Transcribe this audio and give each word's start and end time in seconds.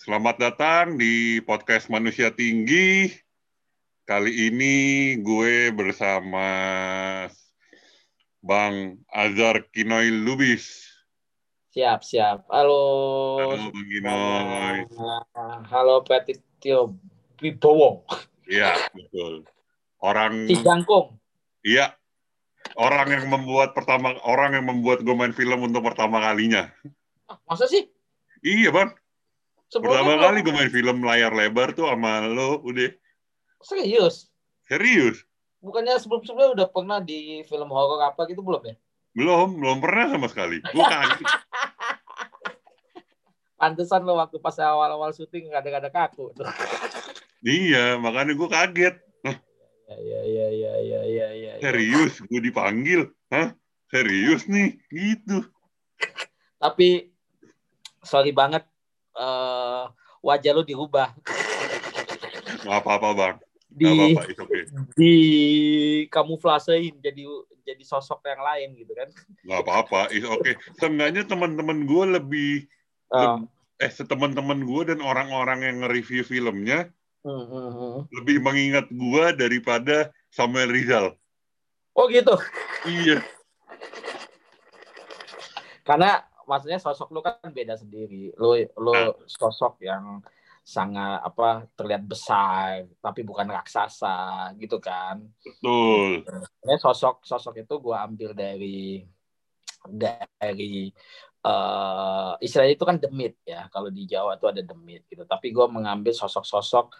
Selamat 0.00 0.40
datang 0.40 0.96
di 0.96 1.44
podcast 1.44 1.92
Manusia 1.92 2.32
Tinggi. 2.32 3.12
Kali 4.08 4.48
ini 4.48 5.12
gue 5.20 5.68
bersama 5.76 6.48
Bang 8.40 8.96
Azhar 9.12 9.68
Kinoy 9.68 10.08
Lubis. 10.08 10.88
Siap, 11.76 12.00
siap. 12.00 12.48
Halo. 12.48 12.80
Halo 13.44 13.68
Bang 13.76 13.88
Kinoy. 13.92 14.76
Halo 15.68 16.00
Petitio 16.00 16.96
Wibowo. 17.36 18.08
Iya, 18.48 18.72
betul. 18.96 19.44
Orang 20.00 20.48
Si 20.48 20.56
Jangkung. 20.64 21.20
Iya. 21.60 21.92
Orang 22.72 23.12
yang 23.12 23.28
membuat 23.28 23.76
pertama 23.76 24.16
orang 24.24 24.56
yang 24.56 24.64
membuat 24.64 25.04
gue 25.04 25.12
main 25.12 25.36
film 25.36 25.60
untuk 25.60 25.84
pertama 25.84 26.24
kalinya. 26.24 26.72
Ah, 27.28 27.36
masa 27.44 27.68
sih? 27.68 27.84
Iya, 28.40 28.72
Bang. 28.72 28.96
Sebelumnya 29.70 30.02
Pertama 30.02 30.22
kali 30.26 30.38
gue 30.42 30.54
main 30.54 30.72
film 30.74 30.96
layar 31.06 31.30
lebar 31.30 31.70
tuh 31.78 31.86
sama 31.86 32.26
lo 32.26 32.58
udah 32.66 32.90
Serius? 33.62 34.26
serius. 34.66 35.22
Bukannya 35.62 35.94
sebelum-sebelumnya 36.00 36.50
udah 36.58 36.68
pernah 36.72 36.98
di 36.98 37.44
film 37.46 37.70
horor 37.70 38.02
apa 38.02 38.26
gitu 38.26 38.42
belum 38.42 38.66
ya? 38.66 38.74
Belum, 39.14 39.60
belum 39.60 39.78
pernah 39.78 40.16
sama 40.16 40.26
sekali. 40.26 40.58
Gue 40.62 40.84
kaget. 40.86 41.22
Pantesan 43.60 44.08
lo 44.08 44.16
waktu 44.16 44.40
pas 44.40 44.56
awal-awal 44.56 45.12
syuting 45.12 45.52
kadang-kadang 45.52 45.92
kaku. 45.92 46.32
tuh. 46.32 46.48
iya, 47.44 48.00
makanya 48.00 48.32
gue 48.32 48.48
kaget. 48.48 48.96
Ya, 49.90 49.98
ya, 49.98 50.22
ya, 50.22 50.48
ya, 50.54 50.74
ya, 50.80 51.00
ya, 51.02 51.28
ya. 51.34 51.52
Serius, 51.60 52.22
gue 52.24 52.40
dipanggil. 52.40 53.10
Hah? 53.28 53.52
Serius 53.90 54.46
nih? 54.46 54.78
Gitu. 54.88 55.44
Tapi 56.62 57.10
sorry 58.00 58.32
banget 58.32 58.64
eh 59.18 59.49
wajah 60.20 60.52
lo 60.52 60.62
dirubah 60.64 61.12
Gak 62.60 62.76
apa-apa, 62.84 63.08
Bang. 63.16 63.36
Gak 63.40 63.78
di 63.80 63.86
apa-apa, 63.88 64.20
okay. 64.44 64.62
di 64.98 65.14
kamuflasein 66.12 67.00
jadi 67.00 67.24
jadi 67.64 67.84
sosok 67.86 68.20
yang 68.28 68.42
lain 68.42 68.68
gitu 68.76 68.92
kan. 68.92 69.08
Gak 69.46 69.60
apa-apa, 69.64 70.00
it's 70.12 70.28
okay. 70.28 70.58
Seenggaknya 70.76 71.24
teman-teman 71.24 71.88
gue 71.88 72.04
lebih, 72.20 72.52
Ah. 73.08 73.40
eh, 73.80 73.88
teman-teman 73.88 74.60
gue 74.60 74.92
dan 74.92 75.00
orang-orang 75.00 75.64
yang 75.64 75.76
nge-review 75.82 76.22
filmnya 76.22 76.92
Hmm, 77.20 77.44
hmm, 77.48 77.70
hmm. 77.76 77.96
lebih 78.16 78.40
mengingat 78.40 78.88
gue 78.88 79.24
daripada 79.36 80.08
Samuel 80.32 80.72
Rizal. 80.72 81.16
Oh 81.92 82.08
gitu. 82.08 82.32
Iya, 82.88 83.20
karena 85.90 86.22
maksudnya 86.50 86.82
sosok 86.82 87.14
lu 87.14 87.22
kan 87.22 87.38
beda 87.54 87.78
sendiri 87.78 88.34
lu 88.34 88.58
lu 88.58 88.90
Ah. 88.90 89.14
sosok 89.30 89.78
yang 89.86 90.18
sangat 90.66 91.22
apa 91.24 91.64
terlihat 91.78 92.04
besar 92.04 92.90
tapi 93.00 93.22
bukan 93.22 93.48
raksasa 93.48 94.50
gitu 94.58 94.76
kan 94.82 95.22
betul. 95.40 96.26
ini 96.66 96.74
sosok 96.76 97.22
sosok 97.22 97.62
itu 97.62 97.74
gua 97.78 98.02
ambil 98.04 98.34
dari 98.34 99.06
dari 99.88 100.90
eh 101.40 102.32
istilahnya 102.44 102.74
itu 102.76 102.84
kan 102.84 103.00
demit 103.00 103.40
ya 103.48 103.64
kalau 103.72 103.88
di 103.88 104.04
Jawa 104.04 104.36
itu 104.36 104.46
ada 104.50 104.60
demit 104.60 105.08
gitu 105.08 105.24
tapi 105.24 105.48
gua 105.56 105.64
mengambil 105.72 106.12
sosok-sosok 106.12 106.92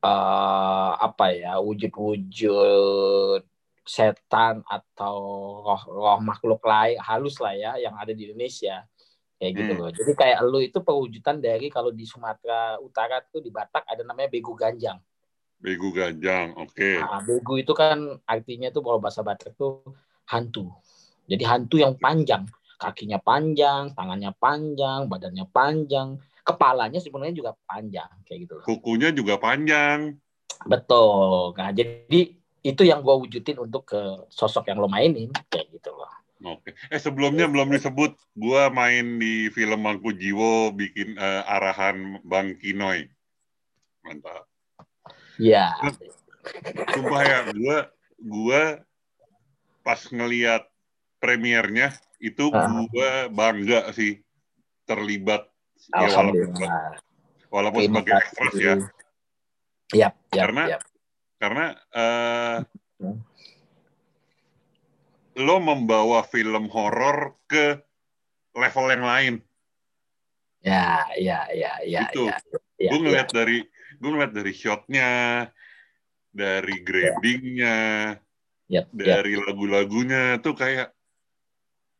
eh 0.00 0.92
apa 0.96 1.26
ya 1.36 1.60
wujud-wujud 1.60 3.42
setan 3.84 4.64
atau 4.64 5.16
roh, 5.60 5.82
roh 5.92 6.18
makhluk 6.24 6.64
lain 6.64 6.96
halus 7.04 7.36
lah 7.38 7.52
ya 7.52 7.76
yang 7.76 7.94
ada 8.00 8.16
di 8.16 8.32
Indonesia 8.32 8.82
kayak 9.36 9.52
gitu 9.60 9.72
Hmm. 9.76 9.80
loh. 9.84 9.90
Jadi 9.92 10.12
kayak 10.16 10.38
lu 10.48 10.58
itu 10.64 10.78
perwujudan 10.80 11.36
dari 11.38 11.68
kalau 11.68 11.92
di 11.92 12.08
Sumatera 12.08 12.80
Utara 12.80 13.20
tuh 13.20 13.44
di 13.44 13.52
Batak 13.52 13.84
ada 13.84 14.00
namanya 14.00 14.32
begu 14.32 14.56
ganjang. 14.56 14.96
Begu 15.64 15.96
Ganjang, 15.96 16.52
oke. 16.60 16.90
Nah, 17.00 17.24
begu 17.24 17.56
itu 17.56 17.72
kan 17.72 18.20
artinya 18.28 18.68
tuh 18.68 18.84
kalau 18.84 19.00
bahasa 19.00 19.24
Batak 19.24 19.56
tuh 19.56 19.80
hantu. 20.28 20.68
Jadi 21.24 21.40
hantu 21.40 21.80
yang 21.80 21.96
panjang, 21.96 22.44
kakinya 22.76 23.16
panjang, 23.16 23.96
tangannya 23.96 24.36
panjang, 24.36 25.08
badannya 25.08 25.48
panjang, 25.48 26.20
kepalanya 26.44 27.00
sebenarnya 27.00 27.32
juga 27.32 27.56
panjang 27.64 28.12
kayak 28.28 28.38
gitu 28.44 28.52
loh. 28.60 28.64
Kukunya 28.68 29.08
juga 29.08 29.40
panjang. 29.40 30.20
Betul. 30.68 31.56
Nah, 31.56 31.72
jadi 31.72 32.20
itu 32.64 32.82
yang 32.82 33.04
gua 33.04 33.20
wujudin 33.20 33.60
untuk 33.60 33.92
ke 33.92 34.00
sosok 34.32 34.72
yang 34.72 34.80
lo 34.80 34.88
mainin 34.88 35.28
kayak 35.52 35.68
gitu 35.68 35.92
loh. 35.92 36.08
Oke. 36.44 36.72
Eh 36.88 36.96
sebelumnya 36.96 37.44
belum 37.44 37.68
disebut, 37.68 38.16
gua 38.32 38.72
main 38.72 39.20
di 39.20 39.52
film 39.52 39.84
Mangku 39.84 40.16
Jiwo 40.16 40.72
bikin 40.72 41.14
eh, 41.14 41.42
arahan 41.44 42.24
Bang 42.24 42.56
Kinoy. 42.56 43.04
Mantap. 44.00 44.48
Iya. 45.36 45.76
Sumpah 46.92 47.22
ya, 47.24 47.38
gua 47.52 47.78
gua 48.16 48.62
pas 49.80 50.00
ngeliat 50.08 50.64
premiernya 51.20 51.92
itu 52.16 52.48
Ah. 52.48 52.68
gua 52.88 53.28
bangga 53.28 53.92
sih 53.92 54.24
terlibat 54.84 55.48
ya 55.92 56.08
walaupun 56.12 56.52
walaupun 57.48 57.80
sebagai 57.88 58.12
ekstras 58.20 58.54
ya. 58.56 58.74
Yap, 59.92 60.12
yap, 60.32 60.32
Karena- 60.32 60.68
yap. 60.76 60.82
Karena 61.44 61.76
Hmm. 62.96 63.20
lo 65.36 65.56
membawa 65.60 66.24
film 66.24 66.72
horor 66.72 67.36
ke 67.44 67.84
level 68.56 68.86
yang 68.88 69.04
lain. 69.04 69.34
Ya, 70.64 71.04
ya, 71.20 71.44
ya, 71.52 71.84
ya, 71.84 72.00
Itu. 72.08 72.32
ya. 72.32 72.40
ya, 72.80 72.88
gue 72.88 72.98
ngeliat 73.04 73.28
dari 73.28 73.60
gue 74.00 74.08
ngeliat 74.08 74.32
dari 74.32 74.52
shotnya, 74.56 75.12
dari 76.32 76.80
gradingnya, 76.80 77.76
Yap, 78.72 78.88
yap. 78.96 79.20
dari 79.20 79.36
lagu-lagunya 79.36 80.40
tuh 80.40 80.56
kayak 80.56 80.96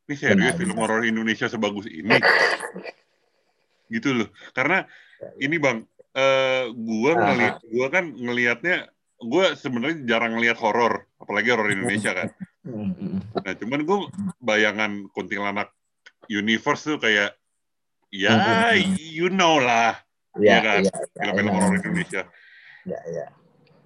ini 0.09 0.15
serius 0.17 0.57
Benar, 0.57 0.61
film 0.65 0.77
horor 0.81 1.05
Indonesia 1.05 1.45
sebagus 1.53 1.85
ini, 1.85 2.17
gitu 3.93 4.17
loh. 4.17 4.29
Karena 4.57 4.89
ini 5.37 5.61
bang, 5.61 5.85
gue 6.73 7.13
Aha. 7.13 7.21
ngeliat, 7.21 7.55
gue 7.61 7.87
kan 7.93 8.05
ngelihatnya, 8.17 8.89
gue 9.25 9.45
sebenarnya 9.57 10.05
jarang 10.05 10.37
ngeliat 10.37 10.61
horor, 10.61 11.09
apalagi 11.17 11.49
horor 11.51 11.73
Indonesia 11.73 12.13
kan. 12.13 12.29
Nah, 13.41 13.53
cuman 13.57 13.81
gue 13.83 13.99
bayangan 14.45 15.09
kuntilanak 15.17 15.73
universe 16.29 16.85
tuh 16.85 17.01
kayak, 17.01 17.33
ya, 18.13 18.37
you 19.11 19.33
know 19.33 19.59
lah, 19.59 20.05
Ya, 20.35 20.59
Iya 20.59 20.59
kan? 20.67 20.81
ya, 20.83 20.91
ya, 20.91 21.07
film-film 21.15 21.47
ya, 21.47 21.55
horor 21.55 21.73
Indonesia. 21.79 22.23
Ya, 22.83 23.01
ya. 23.07 23.27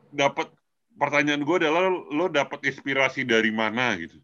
Dapat 0.09 0.49
pertanyaan 0.97 1.45
gue 1.45 1.57
adalah 1.61 1.93
lo 1.93 2.27
dapat 2.33 2.65
inspirasi 2.65 3.29
dari 3.29 3.53
mana 3.53 3.93
gitu? 4.01 4.17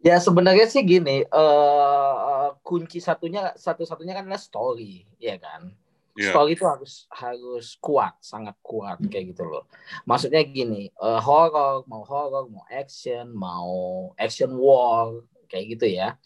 Ya 0.00 0.16
sebenarnya 0.16 0.64
sih 0.70 0.80
gini, 0.80 1.26
eh 1.28 2.48
kunci 2.64 3.04
satunya 3.04 3.52
satu-satunya 3.52 4.16
kan 4.16 4.24
adalah 4.24 4.40
story, 4.40 5.04
ya 5.20 5.36
kan. 5.36 5.74
Iya. 6.20 6.36
Story 6.36 6.52
itu 6.52 6.64
harus 6.68 7.08
harus 7.08 7.66
kuat, 7.80 8.12
sangat 8.20 8.52
kuat 8.60 9.00
kayak 9.08 9.32
gitu 9.32 9.48
loh. 9.48 9.64
Maksudnya 10.04 10.44
gini, 10.44 10.92
eh, 10.92 11.20
horror 11.24 11.88
mau 11.88 12.04
horror, 12.04 12.44
mau 12.52 12.60
action, 12.68 13.32
mau 13.32 14.12
action 14.20 14.52
war 14.52 15.24
kayak 15.48 15.80
gitu 15.80 15.86
ya. 15.88 16.20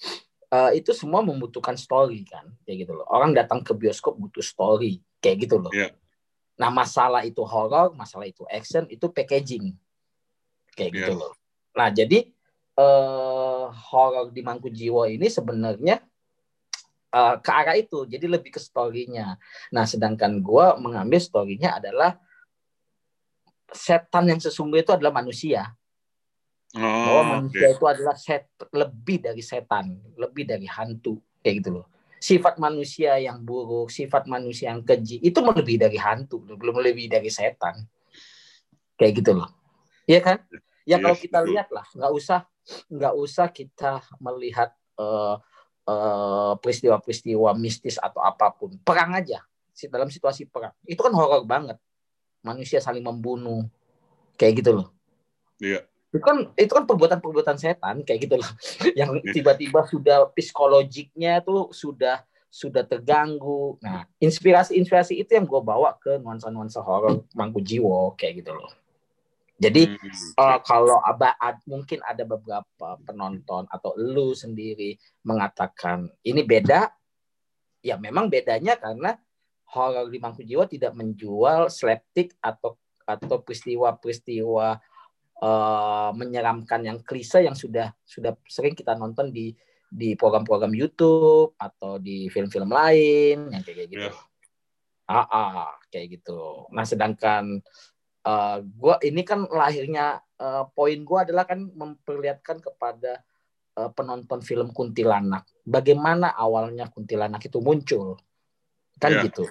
Eh, 0.50 0.83
itu 0.83 0.91
semua 0.91 1.22
membutuhkan 1.22 1.78
story 1.78 2.27
kan, 2.27 2.50
kayak 2.66 2.91
gitu 2.91 2.93
loh. 2.99 3.06
Orang 3.06 3.38
datang 3.38 3.62
ke 3.62 3.71
bioskop 3.71 4.19
butuh 4.19 4.43
story, 4.43 4.99
kayak 5.22 5.47
gitu 5.47 5.62
loh. 5.62 5.71
Iya. 5.71 5.94
Nah 6.59 6.75
masalah 6.75 7.22
itu 7.22 7.47
horror, 7.47 7.94
masalah 7.94 8.27
itu 8.27 8.43
action, 8.50 8.91
itu 8.91 9.06
packaging, 9.10 9.78
kayak 10.75 10.91
gitu 10.91 11.12
Iya. 11.15 11.21
loh. 11.22 11.33
Nah 11.78 11.88
jadi 11.94 12.34
eh 12.75 13.65
horror 13.71 14.34
di 14.34 14.43
Mangku 14.43 14.66
Jiwo 14.66 15.06
ini 15.06 15.31
sebenarnya 15.31 16.03
eh, 17.14 17.34
ke 17.38 17.50
arah 17.54 17.76
itu, 17.78 18.04
jadi 18.10 18.26
lebih 18.26 18.50
ke 18.50 18.60
story-nya. 18.60 19.38
Nah 19.70 19.84
sedangkan 19.86 20.42
gua 20.42 20.74
mengambil 20.74 21.22
story-nya 21.22 21.78
adalah 21.78 22.18
setan 23.74 24.30
yang 24.30 24.39
sesungguhnya 24.42 24.86
itu 24.86 24.94
adalah 24.94 25.15
manusia 25.22 25.74
bahwa 26.74 27.22
Oh, 27.22 27.22
oke. 27.22 27.36
manusia 27.39 27.68
itu 27.71 27.84
adalah 27.86 28.16
set 28.18 28.50
lebih 28.74 29.22
dari 29.22 29.42
setan, 29.44 29.94
lebih 30.18 30.44
dari 30.48 30.66
hantu 30.66 31.21
kayak 31.44 31.54
gitu 31.62 31.71
loh. 31.80 31.86
Sifat 32.18 32.56
manusia 32.56 33.21
yang 33.21 33.44
buruk, 33.44 33.92
sifat 33.92 34.24
manusia 34.24 34.72
yang 34.72 34.80
keji 34.80 35.21
itu 35.21 35.39
melebihi 35.44 35.78
dari 35.78 35.98
hantu, 36.00 36.41
belum 36.41 36.80
lebih 36.80 37.12
dari 37.12 37.28
setan. 37.28 37.84
Kayak 38.97 39.12
gitu 39.21 39.30
loh. 39.36 39.50
Iya 40.09 40.21
kan? 40.24 40.39
Ya 40.89 40.97
kalau 40.97 41.16
Yes, 41.16 41.21
kita 41.21 41.39
betul. 41.44 41.53
lihat 41.53 41.68
lah, 41.68 41.86
nggak 41.92 42.12
usah 42.16 42.41
nggak 42.89 43.15
usah 43.21 43.47
kita 43.53 43.92
melihat 44.24 44.72
eh, 44.97 45.36
eh, 45.84 46.53
peristiwa-peristiwa 46.59 47.53
mistis 47.54 47.97
atau 47.97 48.21
apa 48.21 48.51
pun. 48.53 48.75
Perang 48.81 49.15
aja 49.15 49.45
dalam 49.91 50.07
situasi 50.09 50.47
perang. 50.47 50.72
Itu 50.86 51.03
kan 51.03 51.13
horor 51.13 51.45
banget. 51.45 51.77
Manusia 52.41 52.78
saling 52.78 53.03
membunuh. 53.03 53.66
Kayak 54.34 54.65
gitu 54.65 54.71
loh 54.83 54.89
Iya. 55.63 55.86
itu 56.15 56.22
kan 56.22 56.47
itu 56.54 56.71
kan 56.71 56.84
perbuatan-perbuatan 56.86 57.59
setan 57.59 58.03
kayak 58.07 58.21
gitu 58.27 58.34
loh 58.39 58.51
yang 58.98 59.19
Iya. 59.19 59.34
tiba-tiba 59.34 59.83
sudah 59.86 60.31
psikologiknya 60.31 61.42
tuh 61.42 61.71
sudah 61.75 62.22
sudah 62.54 62.87
terganggu. 62.87 63.78
Nah, 63.83 64.07
inspirasi-inspirasi 64.22 65.19
itu 65.19 65.34
yang 65.34 65.42
gue 65.42 65.59
bawa 65.59 65.98
ke 65.98 66.22
nuansa-nuansa 66.22 66.78
horor 66.87 67.27
Mangku 67.34 67.59
Jiwo 67.59 68.15
kayak 68.15 68.47
gitu 68.47 68.54
loh. 68.54 68.71
Jadi 69.54 69.86
hmm. 69.86 70.34
uh, 70.34 70.59
kalau 70.66 70.98
ada 70.98 71.39
mungkin 71.71 72.03
ada 72.03 72.27
beberapa 72.27 72.98
penonton 73.06 73.71
atau 73.71 73.95
lu 73.95 74.34
sendiri 74.34 74.98
mengatakan 75.22 76.10
ini 76.27 76.42
beda, 76.42 76.91
ya 77.78 77.95
memang 77.95 78.27
bedanya 78.27 78.74
karena 78.74 79.15
horor 79.71 80.10
di 80.10 80.18
Mangku 80.18 80.42
Jiwo 80.42 80.66
tidak 80.66 80.98
menjual 80.98 81.71
slapstick 81.71 82.34
atau 82.42 82.74
atau 83.04 83.36
peristiwa-peristiwa 83.45 84.80
uh, 85.39 86.10
menyeramkan 86.16 86.80
yang 86.83 86.98
klise 87.04 87.45
yang 87.45 87.54
sudah 87.54 87.92
sudah 88.03 88.34
sering 88.48 88.74
kita 88.74 88.98
nonton 88.98 89.30
di 89.30 89.54
di 89.95 90.18
program-program 90.18 90.74
YouTube 90.74 91.54
atau 91.54 92.03
di 92.03 92.27
film-film 92.27 92.66
lain 92.66 93.54
yang 93.54 93.62
kayak 93.62 93.86
gitu. 93.86 94.10
Yeah. 94.10 94.16
Ah, 95.04 95.28
ah, 95.28 95.68
kayak 95.92 96.18
gitu. 96.18 96.66
Nah, 96.72 96.83
sedangkan 96.89 97.60
uh, 98.24 98.59
gua 98.65 98.97
ini 99.04 99.22
kan 99.22 99.47
lahirnya 99.48 100.21
uh, 100.41 100.66
poin 100.72 101.00
gua 101.04 101.22
adalah 101.28 101.44
kan 101.44 101.65
memperlihatkan 101.65 102.60
kepada 102.60 103.22
uh, 103.78 103.91
penonton 103.92 104.41
film 104.41 104.72
kuntilanak 104.74 105.44
bagaimana 105.65 106.32
awalnya 106.36 106.88
kuntilanak 106.92 107.44
itu 107.44 107.59
muncul. 107.60 108.21
Kan 109.00 109.21
yeah. 109.21 109.24
gitu. 109.26 109.44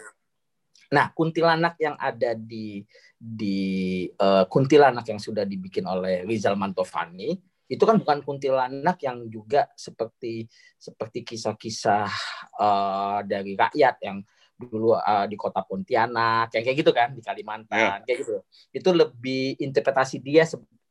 Nah, 0.94 1.10
kuntilanak 1.10 1.74
yang 1.82 1.98
ada 1.98 2.38
di 2.38 2.86
di 3.18 4.06
uh, 4.20 4.46
kuntilanak 4.46 5.10
yang 5.10 5.18
sudah 5.18 5.42
dibikin 5.48 5.88
oleh 5.90 6.22
Rizal 6.28 6.54
Mantovani 6.54 7.34
itu 7.72 7.82
kan 7.88 7.98
bukan 7.98 8.22
kuntilanak 8.22 9.02
yang 9.02 9.26
juga 9.32 9.66
seperti 9.74 10.46
seperti 10.78 11.26
kisah-kisah 11.26 12.12
uh, 12.60 13.20
dari 13.26 13.58
rakyat 13.58 13.96
yang 14.06 14.22
dulu 14.68 14.96
uh, 14.96 15.26
di 15.28 15.36
kota 15.36 15.64
Pontianak 15.64 16.52
kayak 16.52 16.64
kayak 16.68 16.78
gitu 16.80 16.92
kan 16.92 17.10
di 17.16 17.22
Kalimantan 17.22 17.78
yeah. 17.78 17.98
kayak 18.04 18.26
gitu 18.26 18.36
itu 18.72 18.90
lebih 18.92 19.58
interpretasi 19.60 20.20
dia 20.20 20.44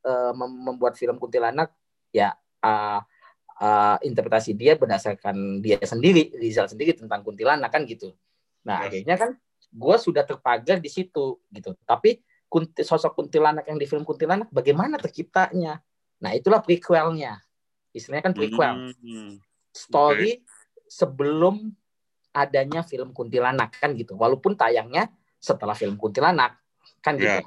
uh, 0.06 0.32
membuat 0.36 0.98
film 0.98 1.16
kuntilanak 1.16 1.72
ya 2.12 2.36
uh, 2.64 3.00
uh, 3.60 3.96
interpretasi 4.02 4.56
dia 4.56 4.76
berdasarkan 4.76 5.60
dia 5.64 5.80
sendiri 5.82 6.32
Rizal 6.36 6.68
sendiri 6.68 6.96
tentang 6.96 7.24
kuntilanak 7.24 7.72
kan 7.72 7.84
gitu 7.88 8.12
nah 8.62 8.84
yes. 8.84 8.86
akhirnya 8.88 9.16
kan 9.18 9.30
gue 9.72 9.96
sudah 9.96 10.22
terpagar 10.22 10.78
di 10.78 10.90
situ 10.92 11.40
gitu 11.50 11.74
tapi 11.88 12.20
sosok 12.84 13.16
kuntilanak 13.16 13.64
yang 13.64 13.80
di 13.80 13.88
film 13.88 14.04
kuntilanak 14.04 14.52
bagaimana 14.52 15.00
terciptanya 15.00 15.80
Nah, 16.22 16.30
itulah 16.38 16.62
prequelnya. 16.62 17.42
Istilahnya 17.90 18.24
kan 18.30 18.34
prequel. 18.38 18.94
Hmm. 19.02 19.42
Story 19.74 20.38
okay. 20.38 20.86
sebelum 20.86 21.74
adanya 22.32 22.80
film 22.82 23.12
Kuntilanak 23.12 23.76
kan 23.78 23.92
gitu. 23.92 24.16
Walaupun 24.16 24.56
tayangnya 24.56 25.12
setelah 25.36 25.76
film 25.76 26.00
Kuntilanak 26.00 26.58
kan 27.04 27.16
gitu. 27.20 27.44
Yeah. 27.44 27.46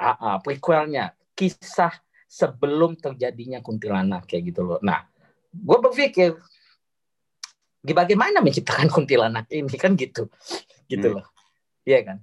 Uh, 0.00 0.16
uh, 0.16 0.36
prequelnya 0.40 1.12
kisah 1.36 1.92
sebelum 2.30 2.98
terjadinya 2.98 3.58
Kuntilanak 3.62 4.26
kayak 4.26 4.54
gitu 4.54 4.62
loh. 4.66 4.80
Nah, 4.82 5.06
gue 5.50 5.78
berpikir 5.82 6.38
bagaimana 7.82 8.38
menciptakan 8.44 8.86
kuntilanak 8.94 9.48
ini 9.50 9.74
kan 9.74 9.96
gitu, 9.96 10.28
gitu 10.86 11.08
hmm. 11.10 11.16
loh, 11.20 11.26
iya 11.82 12.00
kan? 12.06 12.18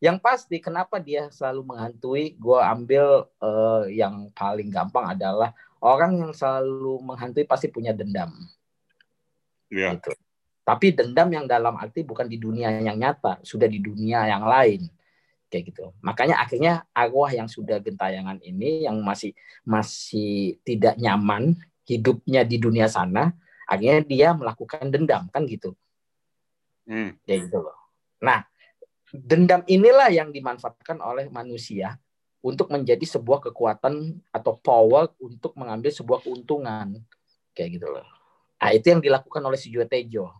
Yang 0.00 0.16
pasti 0.24 0.56
kenapa 0.64 0.96
dia 0.96 1.28
selalu 1.28 1.76
menghantui, 1.76 2.24
gue 2.40 2.58
ambil 2.62 3.28
uh, 3.42 3.84
yang 3.84 4.32
paling 4.32 4.72
gampang 4.72 5.12
adalah 5.12 5.52
orang 5.84 6.24
yang 6.24 6.32
selalu 6.32 7.04
menghantui 7.04 7.44
pasti 7.44 7.68
punya 7.68 7.92
dendam. 7.92 8.32
Iya. 9.68 10.00
Gitu. 10.00 10.12
Tapi 10.70 10.94
dendam 10.94 11.26
yang 11.34 11.50
dalam 11.50 11.74
arti 11.74 12.06
bukan 12.06 12.30
di 12.30 12.38
dunia 12.38 12.70
yang 12.78 12.94
nyata, 12.94 13.42
sudah 13.42 13.66
di 13.66 13.82
dunia 13.82 14.22
yang 14.30 14.46
lain 14.46 14.86
kayak 15.50 15.74
gitu. 15.74 15.90
Makanya 15.98 16.38
akhirnya 16.38 16.86
arwah 16.94 17.34
yang 17.34 17.50
sudah 17.50 17.82
gentayangan 17.82 18.38
ini 18.38 18.86
yang 18.86 19.02
masih 19.02 19.34
masih 19.66 20.62
tidak 20.62 20.94
nyaman 20.94 21.58
hidupnya 21.90 22.46
di 22.46 22.62
dunia 22.62 22.86
sana, 22.86 23.34
akhirnya 23.66 24.06
dia 24.06 24.28
melakukan 24.30 24.94
dendam 24.94 25.26
kan 25.34 25.42
gitu. 25.50 25.74
Hmm. 26.86 27.18
Kayak 27.26 27.50
gitu 27.50 27.66
loh. 27.66 27.78
Nah, 28.22 28.46
dendam 29.10 29.66
inilah 29.66 30.14
yang 30.14 30.30
dimanfaatkan 30.30 31.02
oleh 31.02 31.26
manusia 31.34 31.98
untuk 32.46 32.70
menjadi 32.70 33.02
sebuah 33.18 33.42
kekuatan 33.50 34.22
atau 34.30 34.54
power 34.54 35.10
untuk 35.18 35.58
mengambil 35.58 35.90
sebuah 35.90 36.22
keuntungan 36.22 36.94
kayak 37.58 37.82
gitu 37.82 37.90
loh. 37.90 38.06
Nah, 38.60 38.70
itu 38.70 38.86
yang 38.92 39.02
dilakukan 39.02 39.42
oleh 39.42 39.58
si 39.58 39.72
Tejo. 39.72 40.30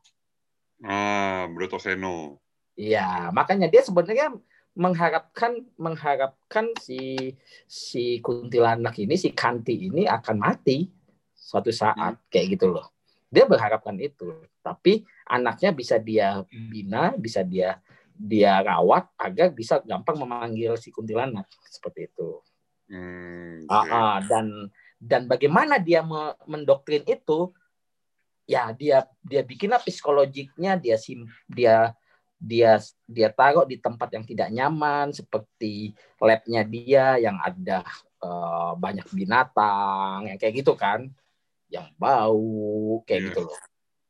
Ah, 0.85 1.49
Broto 1.53 1.77
Seno. 1.77 2.41
Iya, 2.77 3.29
makanya 3.37 3.69
dia 3.69 3.85
sebenarnya 3.85 4.32
mengharapkan 4.73 5.61
mengharapkan 5.77 6.73
si 6.81 7.35
si 7.67 8.23
kuntilanak 8.25 8.97
ini 8.97 9.19
si 9.19 9.35
Kanti 9.35 9.91
ini 9.91 10.06
akan 10.06 10.37
mati 10.38 10.88
suatu 11.35 11.75
saat 11.75 12.17
hmm. 12.17 12.27
kayak 12.31 12.47
gitu 12.56 12.73
loh. 12.73 12.88
Dia 13.31 13.47
berharapkan 13.47 13.94
itu, 14.00 14.43
tapi 14.65 15.06
anaknya 15.29 15.71
bisa 15.71 16.00
dia 16.03 16.43
bina, 16.50 17.15
bisa 17.15 17.47
dia 17.47 17.79
dia 18.21 18.61
rawat 18.61 19.06
agar 19.17 19.55
bisa 19.55 19.81
gampang 19.87 20.19
memanggil 20.19 20.75
si 20.77 20.91
kuntilanak 20.91 21.47
seperti 21.69 22.11
itu. 22.11 22.43
Hmm, 22.91 23.65
okay. 23.71 23.87
uh, 23.87 23.87
uh, 23.87 24.19
dan 24.27 24.47
dan 25.00 25.25
bagaimana 25.31 25.79
dia 25.79 26.05
mendoktrin 26.44 27.06
itu? 27.06 27.55
Ya 28.50 28.75
dia 28.75 29.06
dia 29.23 29.47
bikinlah 29.47 29.79
psikologiknya 29.79 30.75
dia 30.75 30.99
sim 30.99 31.23
dia 31.47 31.94
dia 32.41 32.82
dia 33.06 33.29
taruh 33.31 33.62
di 33.62 33.79
tempat 33.79 34.11
yang 34.11 34.25
tidak 34.26 34.50
nyaman 34.50 35.14
seperti 35.14 35.94
labnya 36.19 36.67
dia 36.67 37.20
yang 37.23 37.38
ada 37.38 37.87
uh, 38.19 38.75
banyak 38.75 39.06
binatang 39.14 40.26
yang 40.26 40.38
kayak 40.41 40.58
gitu 40.58 40.75
kan. 40.75 41.06
Yang 41.70 41.94
bau 41.94 42.99
kayak 43.06 43.20
yeah. 43.23 43.29
gitu 43.31 43.41
loh. 43.47 43.58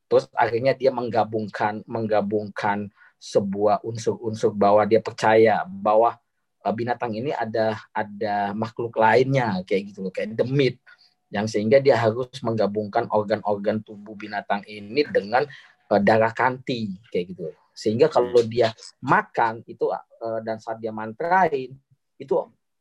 Terus 0.09 0.25
akhirnya 0.33 0.73
dia 0.73 0.89
menggabungkan 0.89 1.85
menggabungkan 1.85 2.89
sebuah 3.21 3.85
unsur-unsur 3.85 4.57
bahwa 4.57 4.81
dia 4.89 4.97
percaya 4.97 5.61
bahwa 5.69 6.17
uh, 6.65 6.73
binatang 6.73 7.13
ini 7.13 7.29
ada 7.33 7.77
ada 7.93 8.53
makhluk 8.57 8.97
lainnya 8.97 9.61
kayak 9.65 9.93
gitu 9.93 10.01
loh 10.01 10.13
kayak 10.13 10.33
demit 10.33 10.81
yang 11.31 11.47
sehingga 11.47 11.79
dia 11.79 11.95
harus 11.95 12.29
menggabungkan 12.43 13.07
organ-organ 13.07 13.79
tubuh 13.81 14.13
binatang 14.19 14.61
ini 14.67 15.07
dengan 15.07 15.47
uh, 15.87 16.01
darah 16.03 16.35
kanti 16.35 16.91
kayak 17.07 17.33
gitu 17.33 17.49
sehingga 17.71 18.11
kalau 18.11 18.43
dia 18.43 18.75
makan 18.99 19.63
itu 19.65 19.87
uh, 19.89 20.39
dan 20.43 20.59
saat 20.59 20.77
dia 20.83 20.91
mantrain 20.91 21.71
itu 22.19 22.33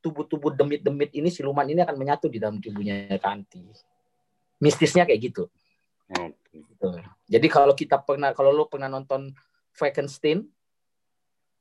tubuh-tubuh 0.02 0.52
demit-demit 0.52 1.14
ini 1.14 1.30
siluman 1.30 1.64
ini 1.64 1.80
akan 1.80 1.96
menyatu 1.96 2.26
di 2.26 2.42
dalam 2.42 2.58
tubuhnya 2.58 3.06
kanti 3.22 3.62
mistisnya 4.60 5.08
kayak 5.08 5.32
gitu. 5.32 5.48
Okay. 6.10 7.02
Jadi 7.30 7.46
kalau 7.48 7.72
kita 7.72 7.96
pernah 8.02 8.36
kalau 8.36 8.52
lo 8.52 8.68
pernah 8.68 8.86
nonton 8.92 9.32
Frankenstein? 9.72 10.44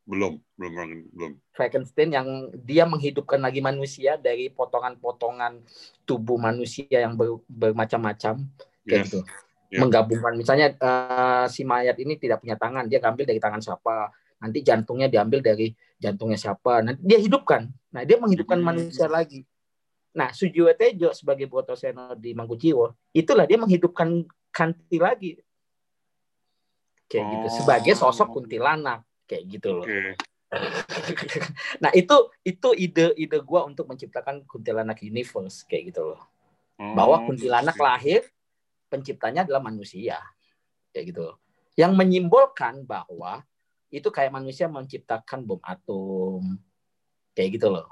Belum, 0.09 0.41
belum, 0.57 0.73
belum. 1.13 1.31
Frankenstein 1.53 2.09
yang 2.09 2.49
dia 2.65 2.89
menghidupkan 2.89 3.37
lagi 3.37 3.61
manusia 3.61 4.17
dari 4.17 4.49
potongan-potongan 4.49 5.61
tubuh 6.01 6.41
manusia 6.41 7.05
yang 7.05 7.13
ber, 7.13 7.37
bermacam-macam 7.45 8.41
kayak 8.89 9.05
yes. 9.05 9.05
gitu. 9.05 9.21
Yeah. 9.69 9.85
Menggabungkan 9.85 10.33
misalnya 10.33 10.73
uh, 10.81 11.45
si 11.45 11.61
mayat 11.61 11.93
ini 12.01 12.17
tidak 12.17 12.41
punya 12.41 12.57
tangan, 12.57 12.89
dia 12.89 12.97
ambil 13.05 13.29
dari 13.29 13.37
tangan 13.37 13.61
siapa, 13.61 14.09
nanti 14.41 14.65
jantungnya 14.65 15.05
diambil 15.13 15.45
dari 15.45 15.77
jantungnya 16.01 16.41
siapa, 16.41 16.81
nanti 16.81 17.05
dia 17.05 17.21
hidupkan. 17.21 17.69
Nah, 17.93 18.01
dia 18.01 18.17
menghidupkan 18.17 18.57
hmm. 18.57 18.65
manusia 18.65 19.05
lagi. 19.05 19.45
Nah, 20.17 20.33
Sujiwo 20.33 20.73
Tejo 20.73 21.13
sebagai 21.13 21.45
Brotoseno 21.45 22.17
di 22.17 22.33
Mangkujiwo, 22.33 23.13
itulah 23.13 23.45
dia 23.45 23.61
menghidupkan 23.61 24.25
Kanti 24.49 24.97
lagi 24.97 25.37
kayak 27.09 27.25
oh. 27.25 27.29
gitu 27.33 27.47
sebagai 27.61 27.93
sosok 27.97 28.27
kuntilanak 28.33 29.01
kayak 29.29 29.43
gitu 29.45 29.69
loh. 29.77 29.85
Okay. 29.85 30.17
nah 31.83 31.93
itu 31.93 32.15
itu 32.41 32.69
ide 32.73 33.13
ide 33.13 33.37
gue 33.37 33.61
untuk 33.61 33.85
menciptakan 33.85 34.41
kuntilanak 34.49 34.97
universe 35.05 35.61
kayak 35.69 35.93
gitu 35.93 36.09
loh. 36.13 36.21
Oh, 36.81 36.97
Bahwa 36.97 37.21
kuntilanak 37.29 37.77
okay. 37.77 37.85
lahir 37.85 38.21
penciptanya 38.89 39.45
adalah 39.45 39.61
manusia 39.61 40.17
kayak 40.89 41.13
gitu. 41.13 41.21
Loh. 41.29 41.37
Yang 41.77 41.93
menyimbolkan 41.93 42.81
bahwa 42.89 43.45
itu 43.93 44.09
kayak 44.09 44.33
manusia 44.33 44.65
menciptakan 44.65 45.45
bom 45.45 45.61
atom 45.61 46.57
kayak 47.37 47.61
gitu 47.61 47.69
loh. 47.69 47.85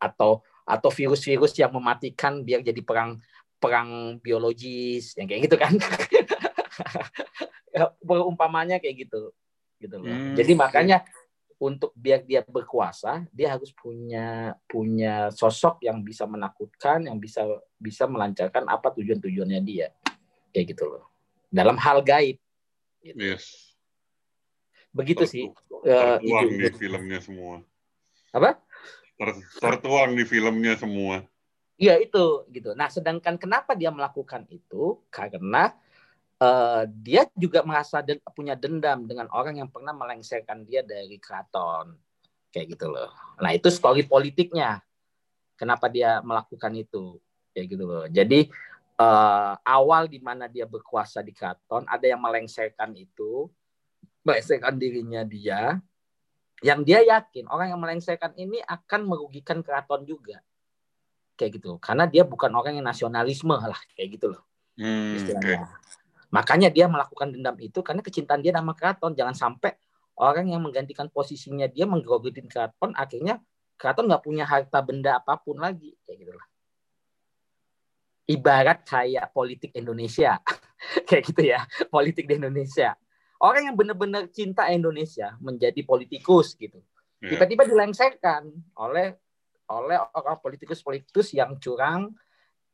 Atau 0.00 0.40
atau 0.64 0.88
virus-virus 0.88 1.52
yang 1.60 1.76
mematikan 1.76 2.40
biar 2.40 2.64
jadi 2.64 2.80
perang 2.80 3.20
perang 3.60 4.16
biologis 4.24 5.12
yang 5.20 5.28
kayak 5.28 5.52
gitu 5.52 5.56
kan. 5.60 5.76
Ya, 7.72 7.88
berumpamanya 8.04 8.76
kayak 8.76 9.08
gitu 9.08 9.32
gitu 9.82 9.98
loh. 9.98 10.06
Hmm. 10.06 10.38
Jadi 10.38 10.52
makanya 10.54 11.02
untuk 11.62 11.94
biar 11.94 12.26
dia 12.26 12.42
berkuasa, 12.42 13.22
dia 13.30 13.54
harus 13.54 13.70
punya 13.70 14.54
punya 14.66 15.30
sosok 15.30 15.82
yang 15.86 16.02
bisa 16.02 16.26
menakutkan, 16.26 17.06
yang 17.06 17.22
bisa 17.22 17.46
bisa 17.78 18.06
melancarkan 18.06 18.66
apa 18.66 18.94
tujuan-tujuannya 18.94 19.60
dia. 19.62 19.90
Kayak 20.54 20.74
gitu 20.74 20.84
loh. 20.90 21.04
Dalam 21.50 21.78
hal 21.78 22.02
gaib. 22.02 22.38
Gitu. 23.02 23.18
Yes. 23.18 23.74
Begitu 24.90 25.24
Tertu, 25.26 25.34
sih. 25.34 25.46
Tertuang 25.82 26.48
uh, 26.50 26.58
di 26.58 26.70
filmnya 26.74 27.18
semua. 27.22 27.54
Apa? 28.34 28.58
Ter, 29.18 29.30
tertuang 29.62 30.18
di 30.18 30.24
filmnya 30.26 30.74
semua. 30.74 31.22
Iya 31.80 31.98
itu 31.98 32.46
gitu. 32.52 32.74
Nah, 32.78 32.86
sedangkan 32.92 33.40
kenapa 33.40 33.74
dia 33.74 33.90
melakukan 33.90 34.46
itu? 34.50 35.02
Karena 35.10 35.72
uh, 36.42 36.82
dia 36.90 37.30
juga 37.38 37.62
merasa 37.62 38.02
den 38.02 38.18
punya 38.34 38.58
dendam 38.58 39.06
dengan 39.06 39.30
orang 39.30 39.62
yang 39.62 39.70
pernah 39.70 39.94
melengsarkan 39.94 40.66
dia 40.66 40.82
dari 40.82 41.22
keraton. 41.22 41.94
Kayak 42.50 42.76
gitu 42.76 42.86
loh. 42.90 43.14
Nah, 43.38 43.54
itu 43.54 43.70
story 43.70 44.04
politiknya. 44.04 44.82
Kenapa 45.54 45.86
dia 45.86 46.18
melakukan 46.26 46.74
itu? 46.74 47.22
Kayak 47.54 47.66
gitu 47.78 47.84
loh. 47.86 48.04
Jadi 48.10 48.50
uh, 48.98 49.54
awal 49.62 50.10
di 50.10 50.18
mana 50.18 50.50
dia 50.50 50.66
berkuasa 50.66 51.22
di 51.22 51.30
keraton, 51.32 51.86
ada 51.86 52.04
yang 52.04 52.20
melengsarkan 52.20 52.92
itu, 52.98 53.48
melengsarkan 54.26 54.74
dirinya 54.76 55.24
dia, 55.24 55.80
yang 56.62 56.86
dia 56.86 57.02
yakin 57.02 57.50
orang 57.50 57.74
yang 57.74 57.80
melengsarkan 57.82 58.38
ini 58.38 58.62
akan 58.62 59.00
merugikan 59.04 59.60
keraton 59.66 60.06
juga 60.06 60.38
kayak 61.34 61.58
gitu 61.58 61.74
karena 61.82 62.06
dia 62.06 62.22
bukan 62.22 62.54
orang 62.54 62.78
yang 62.78 62.86
nasionalisme 62.86 63.50
lah 63.50 63.76
kayak 63.98 64.14
gitu 64.14 64.30
loh 64.30 64.42
hmm, 64.78 65.18
istilahnya 65.18 65.66
okay. 65.66 66.01
Makanya 66.32 66.72
dia 66.72 66.88
melakukan 66.88 67.30
dendam 67.30 67.54
itu 67.60 67.84
karena 67.84 68.00
kecintaan 68.00 68.40
dia 68.40 68.56
nama 68.56 68.72
keraton 68.72 69.12
jangan 69.12 69.36
sampai 69.36 69.76
orang 70.16 70.48
yang 70.48 70.64
menggantikan 70.64 71.12
posisinya 71.12 71.68
dia 71.68 71.84
menggerogotin 71.84 72.48
keraton 72.48 72.96
akhirnya 72.96 73.38
keraton 73.76 74.08
nggak 74.08 74.24
punya 74.24 74.48
harta 74.48 74.80
benda 74.80 75.20
apa 75.20 75.36
pun 75.36 75.60
lagi. 75.60 75.92
Kayak 76.08 76.18
gitu 76.24 76.32
loh 76.32 76.46
ibarat 78.32 78.86
kayak 78.86 79.30
politik 79.34 79.74
Indonesia. 79.74 80.38
Kayak 81.08 81.22
gitu 81.30 81.42
ya 81.46 81.60
politik 81.94 82.26
di 82.26 82.42
Indonesia. 82.42 82.98
Orang 83.38 83.70
yang 83.70 83.76
benar-benar 83.78 84.26
cinta 84.34 84.66
Indonesia 84.70 85.38
menjadi 85.38 85.78
politikus 85.86 86.58
gitu. 86.58 86.82
Iya. 87.22 87.38
tiba-tiba 87.38 87.70
dilengsarkan 87.70 88.50
oleh 88.82 89.14
oleh 89.70 89.94
orang 90.10 90.42
politikus-politikus 90.42 91.38
yang 91.38 91.54
curang, 91.62 92.10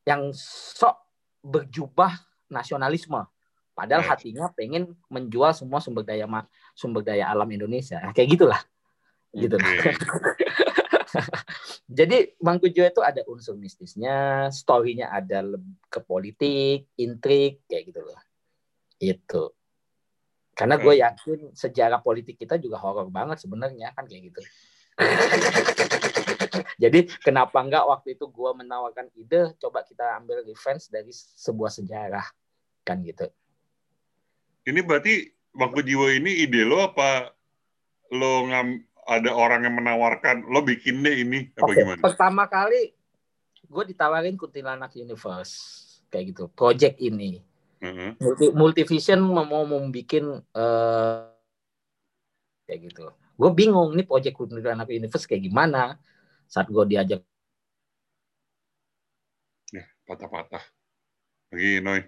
yang 0.09 0.33
sok 0.33 0.97
berjubah 1.45 2.17
nasionalisme. 2.49 3.29
Padahal 3.79 4.03
yeah. 4.03 4.11
hatinya 4.11 4.45
pengen 4.59 4.99
menjual 5.07 5.55
semua 5.55 5.79
sumber 5.79 6.03
daya 6.03 6.27
sumber 6.75 7.07
daya 7.07 7.31
alam 7.31 7.47
Indonesia. 7.47 8.03
Kayak 8.11 8.29
gitulah. 8.35 8.61
Gitu. 9.31 9.55
Okay. 9.55 9.95
Jadi 12.03 12.35
Mangkujo 12.43 12.83
itu 12.83 13.01
ada 13.07 13.23
unsur 13.31 13.55
mistisnya, 13.55 14.51
storynya 14.51 15.15
ada 15.15 15.47
ke 15.87 16.03
politik, 16.03 16.91
intrik, 16.99 17.63
kayak 17.71 17.95
gitu 17.95 18.01
loh. 18.03 18.19
Itu. 18.99 19.55
Karena 20.59 20.75
gue 20.75 20.99
yakin 20.99 21.55
sejarah 21.55 22.03
politik 22.03 22.35
kita 22.35 22.59
juga 22.59 22.83
horor 22.83 23.07
banget 23.15 23.39
sebenarnya 23.39 23.95
kan 23.95 24.11
kayak 24.11 24.35
gitu. 24.35 24.43
Jadi 26.83 27.07
kenapa 27.23 27.63
enggak 27.63 27.87
waktu 27.87 28.19
itu 28.19 28.27
gue 28.27 28.51
menawarkan 28.59 29.07
ide, 29.15 29.55
coba 29.63 29.87
kita 29.87 30.19
ambil 30.19 30.43
reference 30.43 30.91
dari 30.91 31.15
sebuah 31.15 31.71
sejarah, 31.71 32.27
kan 32.83 32.99
gitu. 33.07 33.31
Ini 34.69 34.85
berarti 34.85 35.25
waktu 35.57 35.81
jiwa 35.81 36.13
ini 36.13 36.45
ide 36.45 36.69
lo 36.69 36.85
apa 36.85 37.33
lo 38.13 38.45
ngam, 38.45 38.85
ada 39.09 39.33
orang 39.33 39.65
yang 39.65 39.81
menawarkan 39.81 40.45
lo 40.53 40.61
bikin 40.61 41.01
deh 41.01 41.25
ini 41.25 41.49
apa 41.57 41.73
okay. 41.73 41.81
gimana? 41.81 42.01
Pertama 42.05 42.45
kali 42.45 42.93
gue 43.65 43.85
ditawarin 43.89 44.37
Kuntilanak 44.37 44.93
Universe 45.01 45.57
kayak 46.13 46.37
gitu, 46.37 46.45
project 46.53 47.01
ini. 47.01 47.41
Uh-huh. 47.81 48.13
Multi, 48.21 48.47
Multivision 48.53 49.25
mau 49.25 49.45
mau 49.49 49.81
bikin 49.89 50.29
uh, 50.37 51.21
kayak 52.69 52.93
gitu. 52.93 53.09
Gue 53.41 53.51
bingung 53.57 53.97
nih 53.97 54.05
project 54.05 54.37
Kuntilanak 54.37 54.93
Universe 54.93 55.25
kayak 55.25 55.49
gimana 55.49 55.97
saat 56.49 56.69
gue 56.73 56.85
diajak 56.89 57.21
ya 59.69 59.85
patah-patah 60.09 60.65
lagi 61.53 61.85
Noy 61.85 62.01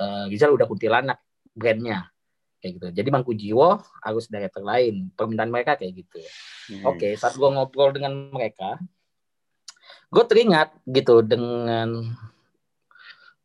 uh, 0.00 0.24
Rizal 0.30 0.54
udah 0.54 0.66
kuntilanak 0.68 1.18
brandnya 1.52 2.08
kayak 2.60 2.72
gitu 2.80 2.86
jadi 2.92 3.08
Mangku 3.12 3.32
Jiwo 3.36 3.80
harus 4.02 4.28
director 4.28 4.64
lain 4.64 5.12
permintaan 5.12 5.52
mereka 5.52 5.76
kayak 5.76 6.04
gitu 6.06 6.20
hmm. 6.72 6.84
oke 6.88 6.98
okay, 6.98 7.12
saat 7.16 7.36
gue 7.36 7.48
ngobrol 7.48 7.92
dengan 7.92 8.32
mereka 8.32 8.80
gue 10.10 10.24
teringat 10.24 10.72
gitu 10.86 11.20
dengan 11.20 12.16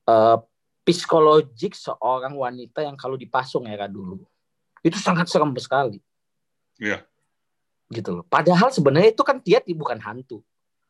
uh, 0.08 0.38
psikologik 0.82 1.78
seorang 1.78 2.34
wanita 2.38 2.86
yang 2.86 2.98
kalau 2.98 3.20
dipasung 3.20 3.70
era 3.70 3.86
dulu 3.86 4.22
itu 4.82 4.98
sangat 4.98 5.30
serem 5.30 5.54
sekali. 5.62 6.02
Iya 6.82 7.06
gitu 7.92 8.10
loh. 8.16 8.26
Padahal 8.26 8.72
sebenarnya 8.72 9.12
itu 9.12 9.22
kan 9.22 9.44
dia 9.44 9.60
bukan 9.68 10.00
hantu, 10.00 10.40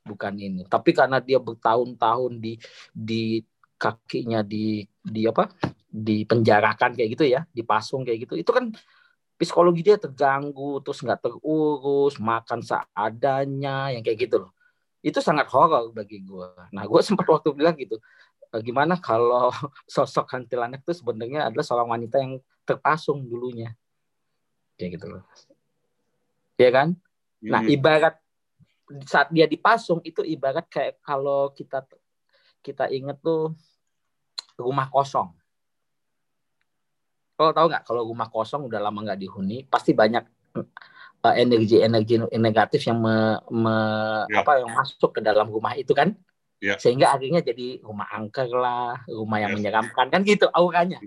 bukan 0.06 0.38
ini. 0.38 0.62
Tapi 0.70 0.94
karena 0.94 1.18
dia 1.18 1.42
bertahun-tahun 1.42 2.38
di 2.38 2.62
di 2.94 3.42
kakinya 3.82 4.46
di 4.46 4.86
di 5.02 5.26
apa? 5.26 5.50
dipenjarakan 5.92 6.96
kayak 6.96 7.10
gitu 7.20 7.28
ya, 7.28 7.44
dipasung 7.52 8.08
kayak 8.08 8.24
gitu. 8.24 8.40
Itu 8.40 8.56
kan 8.56 8.72
psikologi 9.36 9.84
dia 9.84 10.00
terganggu, 10.00 10.80
terus 10.80 11.04
nggak 11.04 11.20
terurus, 11.20 12.16
makan 12.16 12.64
seadanya, 12.64 13.92
yang 13.92 14.00
kayak 14.00 14.24
gitu 14.24 14.48
loh. 14.48 14.56
Itu 15.04 15.20
sangat 15.20 15.52
horor 15.52 15.92
bagi 15.92 16.24
gue. 16.24 16.48
Nah, 16.72 16.88
gue 16.88 17.02
sempat 17.08 17.28
waktu 17.28 17.52
bilang 17.52 17.76
gitu, 17.76 18.00
e, 18.40 18.56
gimana 18.64 18.96
kalau 19.04 19.52
sosok 19.84 20.32
hantilanak 20.32 20.80
itu 20.80 21.04
sebenarnya 21.04 21.52
adalah 21.52 21.66
seorang 21.68 21.92
wanita 21.92 22.24
yang 22.24 22.40
terpasung 22.64 23.28
dulunya, 23.28 23.76
kayak 24.80 24.96
gitu 24.96 25.12
loh 25.12 25.28
ya 26.62 26.70
kan? 26.70 26.88
Nah, 27.42 27.62
hmm. 27.66 27.74
ibarat 27.74 28.16
saat 29.10 29.34
dia 29.34 29.50
dipasung 29.50 30.04
itu 30.06 30.22
ibarat 30.22 30.68
kayak 30.70 31.02
kalau 31.02 31.50
kita 31.56 31.82
kita 32.62 32.92
inget 32.94 33.18
tuh 33.24 33.56
rumah 34.58 34.88
kosong. 34.92 35.32
Kalau 37.38 37.52
tahu 37.58 37.66
nggak 37.74 37.84
kalau 37.90 38.06
rumah 38.06 38.30
kosong 38.30 38.70
udah 38.70 38.78
lama 38.78 39.02
nggak 39.02 39.18
dihuni, 39.18 39.66
pasti 39.66 39.98
banyak 39.98 40.22
uh, 41.26 41.36
energi-energi 41.36 42.22
negatif 42.38 42.86
yang 42.86 43.02
me, 43.02 43.42
me, 43.50 43.76
ya. 44.30 44.46
apa 44.46 44.62
yang 44.62 44.70
masuk 44.70 45.18
ke 45.18 45.22
dalam 45.26 45.50
rumah 45.50 45.74
itu 45.74 45.98
kan, 45.98 46.14
ya. 46.62 46.78
sehingga 46.78 47.18
akhirnya 47.18 47.42
jadi 47.42 47.82
rumah 47.82 48.14
angker 48.14 48.46
lah, 48.54 49.02
rumah 49.10 49.42
yang 49.42 49.54
ya. 49.54 49.58
menyeramkan 49.58 50.14
kan 50.14 50.22
gitu 50.22 50.46
auranya. 50.54 51.02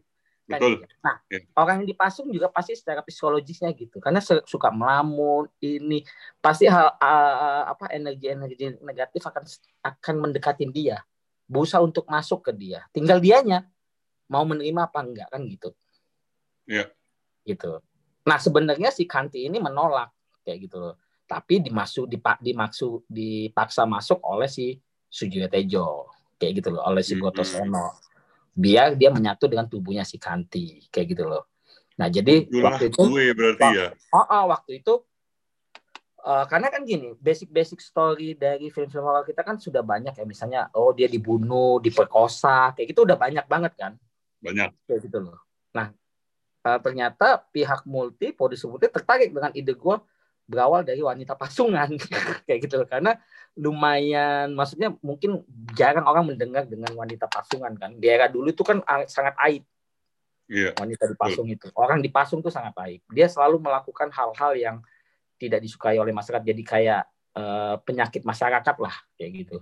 Kan 0.45 0.59
Betul. 0.61 0.73
Gitu. 0.83 0.95
Nah, 1.01 1.17
ya. 1.31 1.39
orang 1.57 1.75
yang 1.81 1.89
dipasung 1.89 2.29
juga 2.35 2.51
pasti 2.51 2.75
secara 2.75 3.01
psikologisnya 3.07 3.71
gitu, 3.73 4.03
karena 4.03 4.19
suka 4.21 4.75
melamun 4.75 5.47
ini 5.63 6.03
pasti 6.43 6.67
hal 6.67 6.99
uh, 6.99 7.71
apa 7.71 7.95
energi-energi 7.95 8.83
negatif 8.83 9.23
akan 9.23 9.47
akan 9.87 10.15
mendekatin 10.19 10.75
dia, 10.75 10.99
berusaha 11.45 11.81
untuk 11.85 12.09
masuk 12.09 12.51
ke 12.51 12.53
dia. 12.57 12.85
Tinggal 12.91 13.21
dianya 13.21 13.65
mau 14.31 14.45
menerima 14.49 14.89
apa 14.89 15.01
enggak 15.05 15.29
kan 15.31 15.43
gitu. 15.45 15.71
Iya. 16.69 16.89
Gitu. 17.45 17.81
Nah, 18.25 18.39
sebenarnya 18.41 18.89
si 18.89 19.05
Kanti 19.05 19.45
ini 19.45 19.61
menolak 19.61 20.13
kayak 20.43 20.59
gitu 20.65 20.77
loh. 20.81 20.95
Tapi 21.25 21.61
dimasuk 21.61 22.09
dipak 22.09 22.41
dimaksud 22.41 23.09
dipaksa 23.09 23.85
masuk 23.85 24.21
oleh 24.25 24.49
si 24.49 24.77
Sujiwo 25.09 25.49
Tejo 25.49 26.13
kayak 26.41 26.61
gitu 26.61 26.69
loh, 26.75 26.85
oleh 26.85 27.01
si 27.01 27.17
Goto 27.17 27.45
Seno. 27.45 27.65
Mm 27.65 27.93
-hmm 27.93 28.13
biar 28.55 28.95
dia 28.95 29.11
menyatu 29.11 29.51
dengan 29.51 29.67
tubuhnya 29.67 30.07
si 30.07 30.17
Kanti 30.17 30.87
kayak 30.89 31.07
gitu 31.11 31.27
loh. 31.27 31.51
Nah 31.99 32.07
jadi 32.07 32.47
Itulah 32.47 32.79
waktu 32.79 32.85
itu 32.95 33.03
gue 33.03 33.27
berarti 33.35 33.67
ya. 33.75 33.89
Oh, 34.15 34.23
oh 34.23 34.45
waktu 34.55 34.79
itu 34.81 35.03
uh, 36.25 36.45
karena 36.49 36.73
kan 36.73 36.83
gini 36.83 37.13
basic-basic 37.21 37.85
story 37.85 38.35
dari 38.35 38.73
film-film 38.73 39.05
horor 39.05 39.29
kita 39.29 39.45
kan 39.45 39.61
sudah 39.61 39.85
banyak 39.85 40.17
ya 40.17 40.25
misalnya 40.25 40.61
oh 40.75 40.91
dia 40.97 41.07
dibunuh, 41.07 41.79
diperkosa 41.79 42.73
kayak 42.73 42.97
gitu 42.97 43.05
udah 43.05 43.21
banyak 43.21 43.45
banget 43.45 43.73
kan. 43.77 43.93
Banyak. 44.41 44.73
Kayak 44.89 45.01
gitu 45.07 45.19
loh. 45.21 45.39
Nah 45.77 45.93
uh, 46.65 46.79
ternyata 46.81 47.45
pihak 47.53 47.85
multi 47.85 48.33
produser 48.33 48.73
multi 48.73 48.89
tertarik 48.89 49.31
dengan 49.31 49.53
ide 49.53 49.77
gue 49.77 49.97
berawal 50.45 50.85
dari 50.85 51.01
wanita 51.01 51.37
pasungan 51.37 51.89
kayak 52.49 52.59
gitu 52.69 52.85
loh 52.85 52.89
karena 52.89 53.17
lumayan 53.57 54.53
maksudnya 54.53 54.93
mungkin 55.01 55.41
jarang 55.73 56.05
orang 56.05 56.29
mendengar 56.29 56.69
dengan 56.69 56.93
wanita 56.93 57.25
pasungan 57.33 57.73
kan 57.81 57.97
di 57.97 58.13
era 58.13 58.29
dulu 58.29 58.53
itu 58.53 58.61
kan 58.61 58.85
sangat 59.09 59.33
aib 59.49 59.65
yeah. 60.53 60.77
wanita 60.77 61.09
dipasung 61.09 61.49
yeah. 61.49 61.57
itu 61.57 61.67
orang 61.73 62.05
dipasung 62.05 62.45
itu 62.45 62.53
sangat 62.53 62.77
aib 62.85 63.01
dia 63.09 63.25
selalu 63.25 63.57
melakukan 63.57 64.13
hal-hal 64.13 64.53
yang 64.53 64.77
tidak 65.41 65.61
disukai 65.63 65.99
oleh 65.99 66.15
masyarakat 66.15 66.45
jadi 66.45 66.63
kayak 66.63 67.03
uh, 67.37 67.77
penyakit 67.83 68.23
masyarakat 68.23 68.77
lah 68.81 68.95
kayak 69.19 69.31
gitu. 69.45 69.59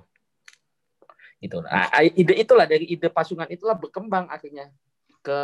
Itu 1.42 1.58
nah, 1.64 1.90
ide 2.02 2.38
itulah 2.38 2.66
dari 2.68 2.86
ide 2.86 3.10
pasungan 3.10 3.50
itulah 3.50 3.74
berkembang 3.74 4.30
akhirnya 4.30 4.70
ke 5.24 5.38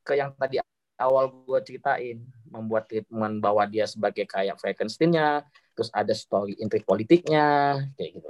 ke 0.00 0.12
yang 0.16 0.32
tadi 0.36 0.62
awal 0.96 1.28
gue 1.44 1.58
ceritain. 1.64 2.20
Membuat 2.50 2.90
treatment 2.90 3.38
bahwa 3.38 3.62
dia 3.62 3.86
sebagai 3.86 4.26
kayak 4.26 4.58
Frankenstein-nya 4.58 5.46
terus 5.70 5.86
ada 5.94 6.10
story 6.10 6.58
intrik 6.58 6.82
politiknya 6.82 7.78
kayak 7.94 8.18
gitu 8.18 8.28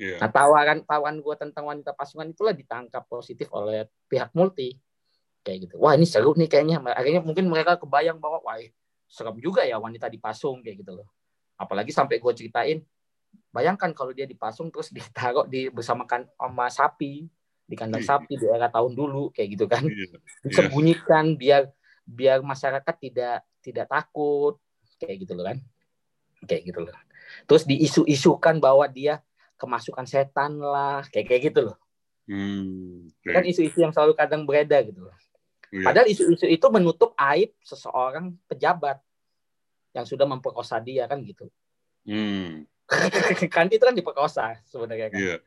yeah. 0.00 0.16
nah 0.16 0.32
tawaran 0.32 0.80
tawaran 0.82 1.20
gue 1.20 1.34
tentang 1.36 1.68
wanita 1.68 1.92
pasungan 1.92 2.32
itulah 2.32 2.56
ditangkap 2.56 3.04
positif 3.04 3.52
oleh 3.52 3.84
pihak 4.08 4.32
multi 4.32 4.80
kayak 5.48 5.58
gitu. 5.64 5.74
Wah 5.80 5.96
ini 5.96 6.04
seru 6.04 6.36
nih 6.36 6.44
kayaknya. 6.44 6.82
Akhirnya 6.92 7.22
mungkin 7.24 7.48
mereka 7.48 7.80
kebayang 7.80 8.20
bahwa 8.20 8.44
wah 8.44 8.60
serem 9.08 9.40
juga 9.40 9.64
ya 9.64 9.80
wanita 9.80 10.06
dipasung 10.12 10.60
kayak 10.60 10.84
gitu 10.84 11.00
loh 11.00 11.08
apalagi 11.58 11.90
sampai 11.90 12.20
gue 12.20 12.32
ceritain 12.36 12.78
bayangkan 13.50 13.90
kalau 13.96 14.12
dia 14.12 14.28
dipasung 14.28 14.68
terus 14.68 14.92
ditaruh 14.96 15.48
di 15.48 15.72
bersama 15.72 16.04
kan 16.04 16.28
sama 16.36 16.68
sapi 16.68 17.26
di 17.68 17.76
kandang 17.76 18.00
iya. 18.00 18.08
sapi 18.08 18.32
di 18.40 18.46
era 18.48 18.72
tahun 18.72 18.96
dulu 18.96 19.28
kayak 19.32 19.48
gitu 19.58 19.64
kan 19.68 19.84
iya. 19.84 20.16
disembunyikan 20.44 21.36
biar 21.36 21.68
biar 22.08 22.40
masyarakat 22.40 22.94
tidak 22.96 23.44
tidak 23.60 23.86
takut 23.88 24.56
kayak 24.96 25.28
gitu 25.28 25.36
loh 25.36 25.44
kan 25.44 25.58
kayak 26.48 26.72
gitu 26.72 26.80
loh 26.88 26.96
terus 27.44 27.68
diisu-isukan 27.68 28.56
bahwa 28.56 28.88
dia 28.88 29.20
kemasukan 29.60 30.08
setan 30.08 30.56
lah 30.56 31.04
kayak 31.12 31.28
kayak 31.28 31.42
gitu 31.52 31.60
loh 31.68 31.76
hmm, 32.24 33.12
okay. 33.20 33.32
kan 33.36 33.44
isu-isu 33.44 33.84
yang 33.84 33.92
selalu 33.92 34.16
kadang 34.16 34.48
beredar 34.48 34.88
gitu 34.88 35.04
loh 35.04 35.16
yeah. 35.72 35.86
padahal 35.86 36.06
isu-isu 36.08 36.46
itu 36.48 36.66
menutup 36.72 37.12
aib 37.16 37.52
seseorang 37.62 38.34
pejabat 38.48 39.00
yang 39.96 40.04
sudah 40.04 40.28
memperkosa 40.28 40.78
dia 40.78 41.08
kan 41.08 41.20
gitu 41.24 41.48
hmm. 42.08 42.64
kan 43.54 43.68
itu 43.68 43.84
kan 43.84 43.96
diperkosa 43.96 44.60
sebenarnya 44.68 45.08
kan 45.12 45.20
yeah. 45.20 45.38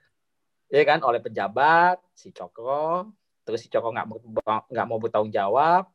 ya 0.70 0.84
kan 0.86 1.00
oleh 1.01 1.22
pejabat 1.22 2.01
si 2.13 2.30
Cokro 2.34 3.10
terus 3.46 3.66
si 3.66 3.68
Cokro 3.70 3.94
nggak 3.94 4.08
mau 4.08 4.18
nggak 4.70 4.86
mau 4.88 4.98
bertanggung 5.01 5.34
jawab 5.34 5.90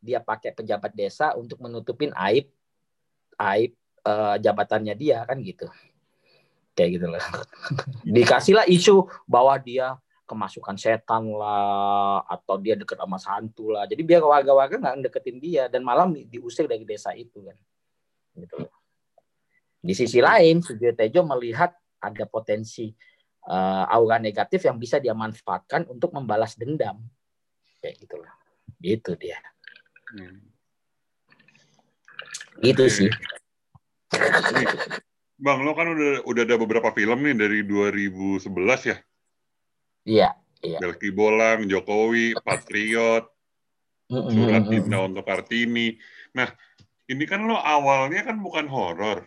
dia 0.00 0.20
pakai 0.20 0.54
pejabat 0.54 0.92
desa 0.92 1.34
untuk 1.34 1.60
menutupin 1.60 2.12
aib 2.16 2.48
aib 3.36 3.72
uh, 4.06 4.36
jabatannya 4.40 4.94
dia 4.96 5.24
kan 5.26 5.40
gitu 5.42 5.68
kayak 6.76 7.00
gitu 7.00 7.06
lah 7.08 7.24
dikasihlah 8.04 8.68
isu 8.68 9.08
bahwa 9.24 9.56
dia 9.56 9.96
kemasukan 10.26 10.74
setan 10.74 11.30
lah 11.32 12.26
atau 12.26 12.58
dia 12.58 12.74
deket 12.74 12.98
sama 12.98 13.16
santu 13.16 13.70
lah. 13.70 13.86
Jadi 13.86 14.02
biar 14.02 14.20
warga-warga 14.26 14.76
nggak 14.76 15.08
deketin 15.08 15.38
dia 15.38 15.70
dan 15.70 15.86
malam 15.86 16.12
diusir 16.12 16.66
dari 16.66 16.82
desa 16.82 17.14
itu 17.14 17.46
kan. 17.46 17.56
Gitu. 18.36 18.56
Di 19.80 19.94
sisi 19.94 20.18
lain 20.18 20.60
Sujiyo 20.60 20.92
Tejo 20.92 21.22
melihat 21.22 21.72
ada 22.02 22.24
potensi 22.26 22.90
uh, 23.46 23.86
aura 23.86 24.18
negatif 24.18 24.66
yang 24.66 24.76
bisa 24.76 24.98
dia 24.98 25.14
manfaatkan 25.14 25.86
untuk 25.86 26.10
membalas 26.10 26.58
dendam. 26.58 26.98
Kayak 27.78 28.02
gitulah. 28.02 28.34
Itu 28.82 29.14
dia. 29.14 29.38
Hmm. 30.10 30.42
Gitu 32.60 32.84
sih. 32.90 33.10
Bang, 35.36 35.60
lo 35.62 35.76
kan 35.76 35.92
udah 35.92 36.24
udah 36.24 36.42
ada 36.48 36.56
beberapa 36.56 36.88
film 36.96 37.20
nih 37.20 37.36
dari 37.36 37.58
2011 37.62 38.90
ya? 38.90 38.96
Iya, 40.06 40.38
iya. 40.62 40.78
Belki 40.78 41.10
Bolang, 41.10 41.66
Jokowi, 41.66 42.38
Patriot, 42.46 43.26
Surat 44.06 44.64
Cinta 44.70 45.02
untuk 45.02 45.26
Kartini. 45.26 45.98
Nah, 46.38 46.46
ini 47.10 47.26
kan 47.26 47.42
lo 47.42 47.58
awalnya 47.58 48.22
kan 48.22 48.38
bukan 48.38 48.70
horor. 48.70 49.26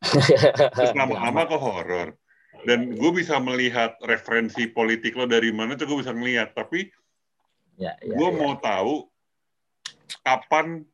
Terus 0.76 0.96
lama-lama 0.96 1.44
ke 1.44 1.56
horor. 1.60 2.08
Dan 2.64 2.96
gue 2.96 3.12
bisa 3.12 3.36
melihat 3.40 3.96
referensi 4.04 4.68
politik 4.68 5.16
lo 5.16 5.28
dari 5.28 5.52
mana 5.52 5.76
tuh 5.76 5.84
gue 5.84 5.98
bisa 6.00 6.16
melihat. 6.16 6.56
Tapi 6.56 6.88
ya, 7.76 7.92
ya, 8.00 8.16
gue 8.16 8.28
ya. 8.32 8.36
mau 8.36 8.56
tahu 8.56 9.04
kapan 10.24 10.84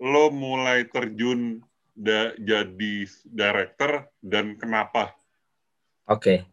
lo 0.00 0.32
mulai 0.32 0.88
terjun 0.88 1.60
da, 1.92 2.32
jadi 2.40 3.08
director 3.28 4.08
dan 4.24 4.56
kenapa? 4.56 5.12
Oke. 6.08 6.40
Okay. 6.44 6.51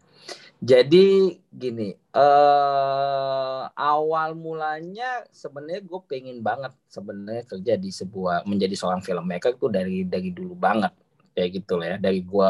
Jadi 0.59 1.39
gini, 1.47 1.95
uh, 2.11 3.63
awal 3.71 4.35
mulanya 4.35 5.23
sebenarnya 5.31 5.87
gue 5.87 5.99
pengen 6.03 6.43
banget 6.43 6.75
sebenarnya 6.91 7.47
kerja 7.47 7.73
di 7.79 7.87
sebuah 7.95 8.43
menjadi 8.43 8.75
seorang 8.75 8.99
filmmaker 8.99 9.55
itu 9.55 9.71
dari 9.71 10.03
dari 10.03 10.35
dulu 10.35 10.59
banget 10.59 10.91
kayak 11.31 11.63
gitu 11.63 11.79
lah 11.79 11.95
ya 11.95 11.97
dari 12.03 12.19
gue 12.19 12.49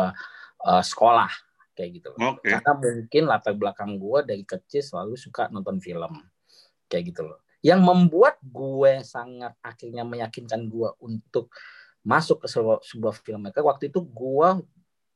uh, 0.66 0.84
sekolah 0.84 1.30
kayak 1.78 2.02
gitu. 2.02 2.10
Okay. 2.18 2.58
Karena 2.58 2.74
mungkin 2.82 3.24
latar 3.30 3.54
belakang 3.54 4.02
gue 4.02 4.20
dari 4.26 4.42
kecil 4.42 4.82
selalu 4.82 5.14
suka 5.14 5.46
nonton 5.54 5.78
film 5.78 6.18
kayak 6.90 7.14
gitu 7.14 7.30
loh 7.30 7.40
yang 7.60 7.84
membuat 7.84 8.40
gue 8.40 9.04
sangat 9.04 9.52
akhirnya 9.60 10.08
meyakinkan 10.08 10.72
gue 10.72 10.90
untuk 11.04 11.52
masuk 12.08 12.42
ke 12.42 12.48
sebuah, 12.48 12.80
sebuah 12.80 13.14
filmmaker 13.20 13.64
waktu 13.68 13.92
itu 13.92 14.00
gue 14.00 14.50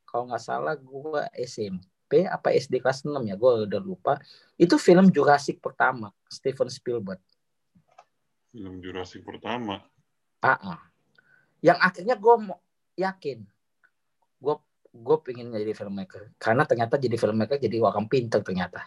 kalau 0.04 0.24
nggak 0.28 0.44
salah 0.44 0.76
gue 0.76 1.24
SMP 1.40 1.88
apa 2.30 2.54
SD 2.54 2.78
kelas 2.84 3.08
6 3.08 3.14
ya 3.26 3.36
gue 3.36 3.52
udah 3.66 3.82
lupa. 3.82 4.14
Itu 4.56 4.78
film 4.78 5.10
Jurassic 5.10 5.58
pertama 5.60 6.14
Steven 6.30 6.70
Spielberg. 6.70 7.22
Film 8.54 8.80
Jurassic 8.84 9.26
pertama? 9.26 9.82
Ah. 10.44 10.92
yang 11.64 11.80
akhirnya 11.80 12.20
gue 12.20 12.36
yakin 13.00 13.48
gue 14.44 14.56
gue 14.94 15.18
pengen 15.24 15.56
jadi 15.56 15.74
filmmaker. 15.74 16.36
Karena 16.38 16.68
ternyata 16.68 17.00
jadi 17.00 17.16
filmmaker 17.16 17.58
jadi 17.58 17.80
orang 17.82 18.06
pinter 18.12 18.44
ternyata. 18.44 18.86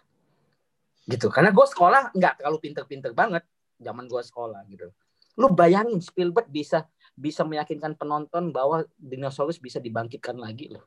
Gitu. 1.09 1.33
Karena 1.33 1.51
gue 1.51 1.67
sekolah 1.67 2.13
nggak 2.15 2.45
terlalu 2.45 2.59
pinter-pinter 2.61 3.11
banget 3.17 3.43
zaman 3.81 4.07
gue 4.07 4.23
sekolah 4.23 4.63
gitu. 4.69 4.93
Lu 5.41 5.53
bayangin 5.53 5.99
Spielberg 6.05 6.49
bisa 6.53 6.85
bisa 7.17 7.43
meyakinkan 7.49 7.97
penonton 7.97 8.53
bahwa 8.53 8.85
dinosaurus 9.01 9.57
bisa 9.57 9.81
dibangkitkan 9.81 10.37
lagi 10.37 10.69
loh 10.69 10.85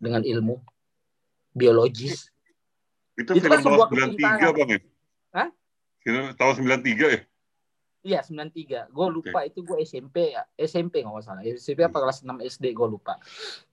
dengan 0.00 0.24
ilmu 0.24 0.56
biologis 1.52 2.28
itu, 3.16 3.30
itu 3.36 3.44
film 3.44 3.60
kan 3.60 3.88
tahun 3.88 4.16
93 4.16 4.56
bang 4.56 4.68
ya 4.68 4.80
Hah? 5.32 5.48
film 6.04 6.22
tahun 6.36 6.54
93 6.82 7.16
ya 7.16 7.22
Iya 8.02 8.18
93. 8.26 8.90
Gue 8.90 9.06
lupa 9.14 9.46
okay. 9.46 9.54
itu 9.54 9.62
gue 9.62 9.78
SMP 9.86 10.34
ya. 10.34 10.42
SMP 10.58 11.06
nggak 11.06 11.22
salah. 11.22 11.46
SMP 11.46 11.86
apa 11.86 12.02
kelas 12.02 12.26
6 12.26 12.34
SD 12.50 12.74
gue 12.74 12.88
lupa. 12.90 13.14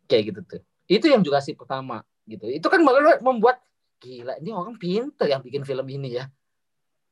Kayak 0.05 0.21
gitu 0.29 0.39
tuh. 0.45 0.61
Itu 0.85 1.09
yang 1.09 1.25
juga 1.25 1.41
sih 1.41 1.57
pertama 1.57 2.05
gitu. 2.29 2.45
Itu 2.45 2.69
kan 2.69 2.77
membuat 3.25 3.57
gila 3.99 4.39
ini 4.39 4.49
orang 4.55 4.79
pinter 4.79 5.27
yang 5.27 5.43
bikin 5.43 5.67
film 5.67 5.85
ini 5.91 6.17
ya 6.17 6.25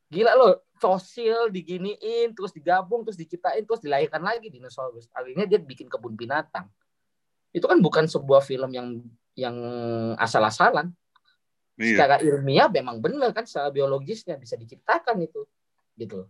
gila 0.07 0.31
loh 0.39 0.53
fosil 0.79 1.51
diginiin 1.51 2.31
terus 2.31 2.55
digabung 2.55 3.03
terus 3.03 3.19
diciptain 3.19 3.67
terus 3.67 3.83
dilahirkan 3.83 4.23
lagi 4.23 4.47
dinosaurus 4.47 5.11
akhirnya 5.11 5.43
dia 5.43 5.59
bikin 5.59 5.91
kebun 5.91 6.15
binatang 6.15 6.71
itu 7.51 7.67
kan 7.67 7.83
bukan 7.83 8.07
sebuah 8.07 8.39
film 8.39 8.71
yang 8.71 9.03
yang 9.37 9.55
asal-asalan. 10.17 10.91
Iya. 11.77 11.93
secara 11.93 12.17
ilmiah 12.25 12.65
memang 12.73 12.97
benar 12.97 13.29
kan 13.37 13.45
secara 13.45 13.69
biologisnya 13.69 14.33
bisa 14.33 14.57
diciptakan 14.57 15.13
itu 15.21 15.45
gitu 15.93 16.25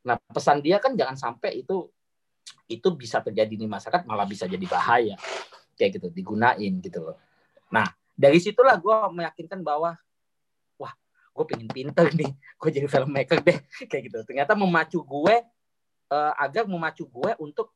nah 0.00 0.16
pesan 0.32 0.64
dia 0.64 0.80
kan 0.80 0.96
jangan 0.96 1.20
sampai 1.20 1.60
itu 1.60 1.92
itu 2.70 2.88
bisa 2.94 3.18
terjadi 3.18 3.50
di 3.50 3.66
masyarakat 3.66 4.06
malah 4.06 4.24
bisa 4.24 4.46
jadi 4.46 4.62
bahaya. 4.70 5.18
Kayak 5.74 5.98
gitu 5.98 6.06
digunain 6.14 6.72
gitu 6.78 7.02
loh. 7.02 7.16
Nah 7.74 7.90
dari 8.14 8.38
situlah 8.38 8.78
gue 8.78 8.96
meyakinkan 9.16 9.64
bahwa 9.64 9.98
wah 10.78 10.92
gue 11.34 11.44
pengen 11.50 11.68
pinter 11.70 12.06
nih 12.14 12.30
gue 12.30 12.70
jadi 12.70 12.86
filmmaker 12.86 13.42
deh. 13.42 13.58
Kayak 13.90 14.02
gitu. 14.12 14.18
Ternyata 14.22 14.54
memacu 14.54 15.02
gue 15.02 15.34
uh, 16.14 16.32
agar 16.38 16.70
memacu 16.70 17.10
gue 17.10 17.32
untuk 17.42 17.74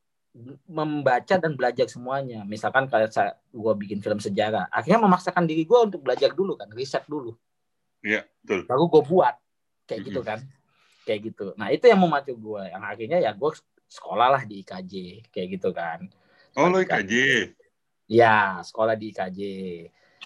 membaca 0.67 1.35
dan 1.39 1.55
belajar 1.55 1.87
semuanya. 1.87 2.43
Misalkan 2.43 2.91
kalau 2.91 3.07
saya 3.07 3.39
gue 3.55 3.73
bikin 3.79 4.03
film 4.03 4.19
sejarah 4.19 4.67
akhirnya 4.67 4.99
memaksakan 5.07 5.47
diri 5.47 5.63
gue 5.63 5.79
untuk 5.79 6.03
belajar 6.03 6.35
dulu 6.35 6.59
kan 6.59 6.67
riset 6.75 7.07
dulu. 7.07 7.31
Iya 8.03 8.27
betul. 8.43 8.67
Lalu 8.67 8.83
gue 8.91 9.03
buat 9.07 9.35
kayak 9.87 10.01
gitu 10.11 10.21
kan. 10.21 10.39
Kayak 11.07 11.19
gitu. 11.31 11.47
Nah 11.55 11.71
itu 11.71 11.87
yang 11.87 12.03
memacu 12.03 12.35
gue 12.35 12.61
yang 12.67 12.83
akhirnya 12.83 13.23
ya 13.23 13.31
gue 13.31 13.51
sekolah 13.87 14.27
lah 14.35 14.43
di 14.43 14.59
IKJ 14.65 14.93
kayak 15.31 15.47
gitu 15.55 15.69
kan. 15.71 16.03
Oh 16.59 16.67
lo 16.67 16.83
IKJ 16.83 17.13
ya 18.11 18.59
sekolah 18.59 18.99
di 18.99 19.15
IKJ 19.15 19.39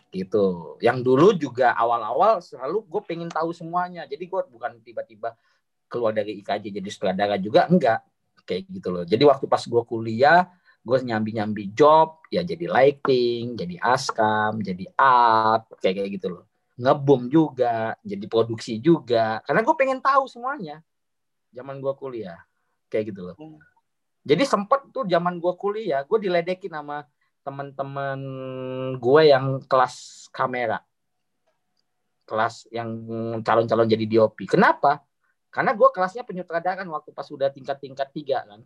gitu. 0.10 0.78
Yang 0.82 0.98
dulu 1.06 1.28
juga 1.38 1.78
awal-awal 1.78 2.42
selalu 2.42 2.82
gue 2.90 3.02
pengen 3.06 3.30
tahu 3.30 3.54
semuanya. 3.54 4.10
Jadi 4.10 4.26
gue 4.26 4.42
bukan 4.50 4.82
tiba-tiba 4.82 5.38
keluar 5.86 6.18
dari 6.18 6.42
IKJ 6.42 6.82
jadi 6.82 6.90
sutradara 6.90 7.38
juga 7.38 7.70
enggak 7.70 8.02
kayak 8.50 8.66
gitu 8.66 8.90
loh. 8.90 9.04
Jadi 9.06 9.22
waktu 9.30 9.46
pas 9.46 9.62
gue 9.62 9.84
kuliah 9.86 10.50
gue 10.80 10.98
nyambi-nyambi 11.06 11.76
job 11.76 12.24
ya 12.34 12.42
jadi 12.42 12.66
lighting, 12.66 13.54
jadi 13.54 13.78
askam, 13.78 14.58
jadi 14.66 14.90
art 14.98 15.70
kayak 15.78 16.02
kayak 16.02 16.12
gitu 16.18 16.28
loh. 16.34 16.44
Ngebum 16.80 17.30
juga, 17.30 17.94
jadi 18.02 18.26
produksi 18.26 18.82
juga. 18.82 19.46
Karena 19.46 19.62
gue 19.62 19.76
pengen 19.78 20.02
tahu 20.02 20.26
semuanya. 20.26 20.82
Zaman 21.54 21.78
gue 21.78 21.94
kuliah 21.94 22.42
kayak 22.90 23.14
gitu 23.14 23.22
loh. 23.30 23.36
Hmm. 23.38 23.62
Jadi 24.26 24.44
sempet 24.50 24.90
tuh 24.90 25.06
zaman 25.06 25.38
gue 25.38 25.54
kuliah, 25.54 26.02
gue 26.08 26.18
diledekin 26.18 26.74
sama 26.74 27.06
teman-teman 27.46 28.20
gue 28.98 29.22
yang 29.30 29.62
kelas 29.64 30.28
kamera 30.34 30.82
kelas 32.30 32.70
yang 32.70 32.90
calon-calon 33.42 33.90
jadi 33.90 34.06
DOP. 34.06 34.46
Kenapa? 34.46 35.02
Karena 35.50 35.74
gue 35.74 35.90
kelasnya 35.90 36.24
penyutradaraan 36.26 36.86
waktu 36.90 37.10
pas 37.10 37.26
sudah 37.26 37.50
tingkat-tingkat 37.50 38.08
tiga 38.14 38.46
kan. 38.46 38.62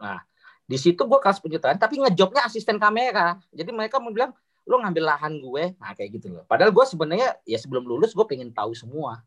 Nah, 0.00 0.20
di 0.64 0.76
situ 0.76 1.00
gue 1.04 1.18
kelas 1.20 1.40
penyutradaraan, 1.40 1.80
tapi 1.80 2.00
ngejobnya 2.00 2.44
asisten 2.44 2.76
kamera. 2.76 3.40
Jadi 3.52 3.72
mereka 3.72 3.96
mau 4.00 4.12
bilang, 4.12 4.32
lo 4.64 4.80
ngambil 4.80 5.04
lahan 5.04 5.36
gue, 5.36 5.76
nah 5.76 5.92
kayak 5.92 6.20
gitu 6.20 6.32
loh. 6.32 6.44
Padahal 6.48 6.72
gue 6.72 6.84
sebenarnya 6.88 7.36
ya 7.44 7.60
sebelum 7.60 7.84
lulus 7.84 8.16
gue 8.16 8.24
pengen 8.24 8.48
tahu 8.52 8.72
semua. 8.72 9.20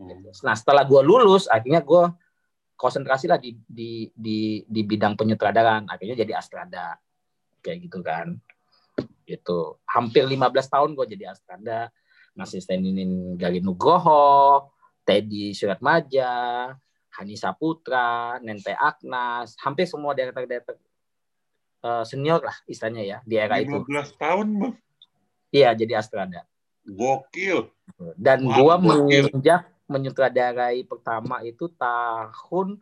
Gitu. 0.00 0.32
Nah 0.44 0.56
setelah 0.56 0.84
gue 0.88 1.00
lulus, 1.04 1.44
akhirnya 1.48 1.84
gue 1.84 2.08
konsentrasi 2.76 3.28
lah 3.28 3.36
di, 3.36 3.52
di 3.68 4.08
di 4.16 4.64
di 4.64 4.80
bidang 4.80 5.14
penyutradaraan. 5.16 5.92
Akhirnya 5.92 6.16
jadi 6.24 6.40
Astrada 6.40 6.96
kayak 7.60 7.78
gitu 7.88 8.00
kan. 8.00 8.40
Itu 9.28 9.80
hampir 9.84 10.24
15 10.24 10.40
tahun 10.72 10.90
gue 10.96 11.06
jadi 11.16 11.36
Astrada, 11.36 11.92
ngasistenin 12.32 13.36
Gali 13.36 13.60
Nugroho, 13.60 14.71
Teddy 15.02 15.52
Suratmaja, 15.52 16.70
Hani 17.12 17.34
Saputra, 17.36 18.38
Nente 18.40 18.72
Agnas, 18.72 19.58
hampir 19.60 19.84
semua 19.84 20.16
director-director 20.16 20.78
uh, 21.84 22.04
senior 22.06 22.40
lah 22.40 22.56
istilahnya 22.64 23.02
ya 23.02 23.18
di 23.26 23.36
era 23.36 23.58
15 23.58 23.66
itu. 23.66 23.76
15 23.90 24.22
tahun, 24.22 24.46
Bang. 24.58 24.74
Iya, 25.52 25.70
jadi 25.76 26.00
Astrada. 26.00 26.48
Gokil. 26.82 27.68
Dan 28.16 28.48
Wah, 28.48 28.56
gua 28.56 28.74
menginjak 28.80 29.68
menyutradarai 29.86 30.82
pertama 30.88 31.44
itu 31.44 31.68
tahun 31.76 32.80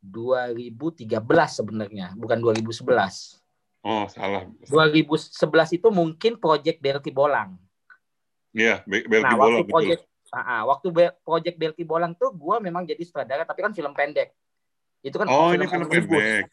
2013 0.00 1.12
sebenarnya, 1.52 2.16
bukan 2.16 2.38
2011. 2.40 3.44
Oh, 3.86 4.08
salah. 4.10 4.48
2011 4.66 5.78
itu 5.78 5.88
mungkin 5.92 6.40
proyek 6.40 6.82
Belki 6.82 7.12
Bolang. 7.12 7.60
Iya, 8.56 8.82
Belki 8.88 9.20
nah, 9.22 9.36
Bolang. 9.36 9.62
Waktu 9.62 9.70
project, 9.70 10.02
uh, 10.34 10.64
waktu 10.66 10.90
proyek 11.22 11.54
Belki 11.58 11.82
Bolang 11.86 12.14
tuh 12.18 12.34
gue 12.34 12.56
memang 12.62 12.82
jadi 12.86 13.02
sutradara, 13.02 13.46
tapi 13.46 13.62
kan 13.62 13.72
film 13.74 13.92
pendek. 13.94 14.34
Itu 15.04 15.16
kan 15.20 15.26
oh, 15.30 15.54
film 15.54 15.62
ini 15.62 15.66
film 15.70 15.86
omnibus. 15.86 16.10
pendek. 16.10 16.46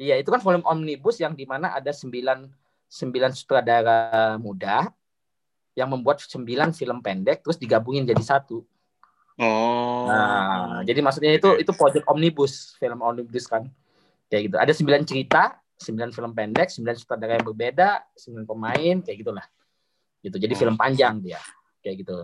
Iya, 0.00 0.14
itu 0.18 0.28
kan 0.32 0.40
film 0.40 0.62
omnibus 0.64 1.16
yang 1.20 1.36
di 1.36 1.44
mana 1.44 1.76
ada 1.76 1.92
sembilan 1.92 2.48
sembilan 2.88 3.30
sutradara 3.32 4.36
muda 4.36 4.88
yang 5.72 5.88
membuat 5.88 6.20
sembilan 6.20 6.76
film 6.76 7.00
pendek 7.00 7.40
terus 7.44 7.56
digabungin 7.56 8.04
jadi 8.04 8.20
satu. 8.20 8.60
Oh. 9.40 10.04
Nah, 10.04 10.84
jadi 10.84 11.00
maksudnya 11.00 11.32
itu 11.32 11.56
itu 11.56 11.72
project 11.72 12.04
omnibus, 12.08 12.76
film 12.76 13.00
omnibus 13.00 13.48
kan. 13.48 13.64
Kayak 14.28 14.42
gitu. 14.48 14.56
Ada 14.60 14.72
sembilan 14.76 15.02
cerita, 15.08 15.42
sembilan 15.76 16.10
film 16.12 16.32
pendek, 16.36 16.68
sembilan 16.68 16.96
sutradara 16.96 17.40
yang 17.40 17.46
berbeda, 17.48 18.12
sembilan 18.16 18.44
pemain, 18.44 18.96
kayak 19.00 19.16
gitulah. 19.16 19.46
Gitu. 20.20 20.36
Jadi 20.36 20.54
oh. 20.56 20.58
film 20.60 20.74
panjang 20.76 21.14
dia, 21.24 21.40
kayak 21.80 21.96
gitu. 22.04 22.16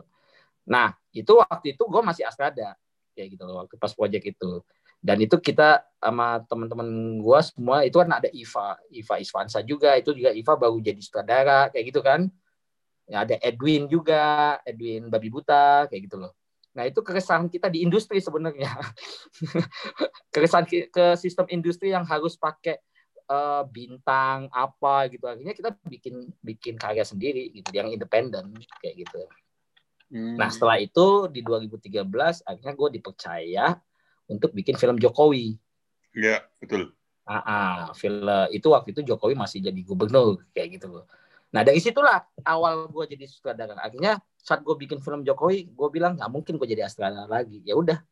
Nah, 0.69 0.93
itu 1.17 1.33
waktu 1.41 1.75
itu 1.75 1.83
gue 1.89 2.03
masih 2.05 2.29
astrada, 2.29 2.77
kayak 3.17 3.29
gitu 3.35 3.43
waktu 3.49 3.75
pas 3.81 3.93
project 3.97 4.25
itu. 4.37 4.61
Dan 5.01 5.25
itu 5.25 5.41
kita 5.41 5.83
sama 5.97 6.43
teman-teman 6.45 7.19
gue 7.23 7.41
semua 7.43 7.87
itu 7.87 7.97
kan 7.97 8.11
ada 8.21 8.29
Iva, 8.29 8.77
Iva 8.93 9.15
Isvansa 9.17 9.65
juga, 9.65 9.97
itu 9.97 10.13
juga 10.13 10.31
Iva 10.37 10.55
baru 10.61 10.77
jadi 10.79 11.01
sutradara, 11.01 11.73
kayak 11.73 11.85
gitu 11.89 12.01
kan. 12.05 12.29
Ya 13.09 13.25
ada 13.25 13.41
Edwin 13.41 13.89
juga 13.89 14.59
Edwin 14.69 15.09
Babi 15.09 15.33
Buta 15.33 15.89
kayak 15.89 16.03
gitu 16.13 16.21
loh. 16.21 16.37
Nah 16.77 16.85
itu 16.85 17.01
keresahan 17.01 17.49
kita 17.49 17.73
di 17.73 17.81
industri 17.81 18.21
sebenarnya. 18.21 18.69
Keresahan 20.35 20.69
ke 20.69 21.17
sistem 21.17 21.49
industri 21.49 21.89
yang 21.91 22.05
harus 22.05 22.37
pakai 22.37 22.77
uh, 23.33 23.65
bintang 23.65 24.53
apa 24.53 25.09
gitu. 25.09 25.25
Akhirnya 25.25 25.57
kita 25.57 25.71
bikin 25.89 26.29
bikin 26.45 26.77
karya 26.77 27.03
sendiri 27.03 27.49
gitu 27.57 27.73
yang 27.73 27.89
independen 27.89 28.53
kayak 28.85 29.09
gitu 29.09 29.25
hmm. 30.13 30.37
nah 30.37 30.49
setelah 30.53 30.81
itu 30.81 31.29
di 31.33 31.41
2013 31.45 32.05
akhirnya 32.45 32.75
gue 32.75 32.89
dipercaya 33.01 33.67
untuk 34.29 34.53
bikin 34.53 34.77
film 34.77 34.97
Jokowi 35.01 35.57
Iya 36.17 36.45
betul 36.59 36.93
ah, 37.29 37.43
ah 37.45 37.79
film 37.93 38.29
itu 38.53 38.67
waktu 38.73 38.97
itu 38.97 39.05
Jokowi 39.05 39.37
masih 39.37 39.61
jadi 39.65 39.81
gubernur 39.85 40.43
kayak 40.57 40.81
gitu 40.81 40.89
loh 40.89 41.07
Nah 41.49 41.65
dari 41.65 41.81
situlah 41.81 42.29
awal 42.45 42.93
gue 42.93 43.17
jadi 43.17 43.25
sutradara. 43.25 43.81
Akhirnya 43.81 44.21
saat 44.37 44.61
gue 44.61 44.75
bikin 44.77 45.01
film 45.01 45.25
Jokowi, 45.25 45.73
gue 45.73 45.89
bilang 45.89 46.17
nggak 46.21 46.29
mungkin 46.29 46.61
gue 46.61 46.69
jadi 46.69 46.85
sutradara 46.93 47.25
lagi. 47.25 47.65
Ya 47.65 47.73
udah, 47.73 48.05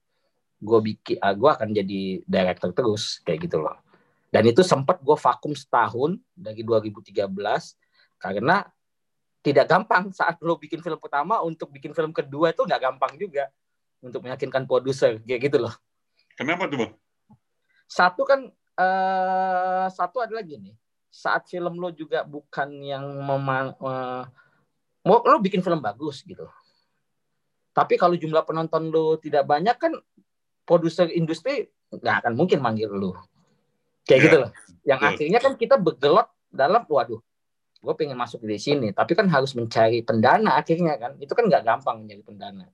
gue 0.61 0.79
bikin, 0.81 1.21
uh, 1.21 1.35
gue 1.37 1.51
akan 1.53 1.69
jadi 1.77 2.01
director 2.25 2.73
terus 2.73 3.21
kayak 3.29 3.49
gitu 3.49 3.61
loh. 3.61 3.77
Dan 4.33 4.49
itu 4.49 4.65
sempat 4.65 5.01
gue 5.05 5.17
vakum 5.17 5.53
setahun 5.53 6.17
dari 6.33 6.65
2013 6.65 7.29
karena 8.17 8.65
tidak 9.47 9.71
gampang 9.71 10.11
saat 10.11 10.43
lo 10.43 10.59
bikin 10.59 10.83
film 10.83 10.99
pertama 10.99 11.39
untuk 11.47 11.71
bikin 11.71 11.95
film 11.95 12.11
kedua 12.11 12.51
itu 12.51 12.67
nggak 12.67 12.83
gampang 12.83 13.15
juga 13.15 13.47
untuk 14.03 14.27
meyakinkan 14.27 14.67
produser 14.67 15.23
kayak 15.23 15.47
gitu 15.47 15.63
loh. 15.63 15.75
Kenapa 16.35 16.67
tuh 16.67 16.83
bang? 16.83 16.93
Satu 17.87 18.27
kan 18.27 18.51
uh, 18.75 19.87
satu 19.87 20.19
adalah 20.19 20.43
gini 20.43 20.75
saat 21.07 21.47
film 21.47 21.79
lo 21.79 21.95
juga 21.95 22.27
bukan 22.27 22.75
yang 22.83 23.07
memang 23.23 23.79
uh, 23.79 24.27
mau 25.07 25.23
lo 25.23 25.39
bikin 25.39 25.63
film 25.63 25.79
bagus 25.79 26.27
gitu. 26.27 26.51
Tapi 27.71 27.95
kalau 27.95 28.19
jumlah 28.19 28.43
penonton 28.43 28.91
lo 28.91 29.15
tidak 29.23 29.47
banyak 29.47 29.79
kan 29.79 29.95
produser 30.67 31.07
industri 31.15 31.71
nggak 31.95 32.27
akan 32.27 32.35
mungkin 32.35 32.59
manggil 32.59 32.91
lo. 32.91 33.15
Kayak 34.03 34.11
yeah. 34.11 34.27
gitu 34.27 34.37
loh. 34.43 34.51
Yang 34.83 35.01
yeah. 35.01 35.11
akhirnya 35.15 35.39
kan 35.39 35.53
kita 35.55 35.79
bergelot 35.79 36.27
dalam 36.51 36.83
waduh, 36.91 37.23
gue 37.87 37.95
pengen 37.95 38.19
masuk 38.19 38.43
di 38.43 38.59
sini, 38.59 38.91
tapi 38.91 39.15
kan 39.15 39.31
harus 39.31 39.55
mencari 39.55 40.03
pendana 40.03 40.59
akhirnya 40.59 40.99
kan. 40.99 41.15
Itu 41.23 41.39
kan 41.39 41.47
nggak 41.47 41.63
gampang 41.63 42.03
mencari 42.03 42.23
pendana. 42.27 42.67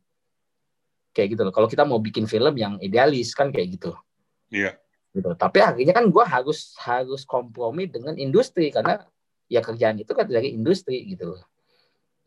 Kayak 1.13 1.37
gitu 1.37 1.43
loh. 1.45 1.53
Kalau 1.53 1.69
kita 1.69 1.85
mau 1.85 2.01
bikin 2.01 2.25
film 2.25 2.57
yang 2.57 2.81
idealis 2.81 3.37
kan 3.37 3.53
kayak 3.53 3.77
gitu. 3.77 3.93
Iya. 4.49 4.73
Yeah 4.73 4.75
gitu 5.13 5.29
tapi 5.37 5.61
akhirnya 5.61 5.93
kan 5.93 6.09
gue 6.09 6.25
harus 6.25 6.73
harus 6.81 7.29
kompromi 7.29 7.85
dengan 7.85 8.17
industri 8.17 8.73
karena 8.73 9.05
ya 9.45 9.61
kerjaan 9.61 10.01
itu 10.01 10.09
kan 10.17 10.25
dari 10.25 10.57
industri 10.57 11.05
gitu 11.05 11.37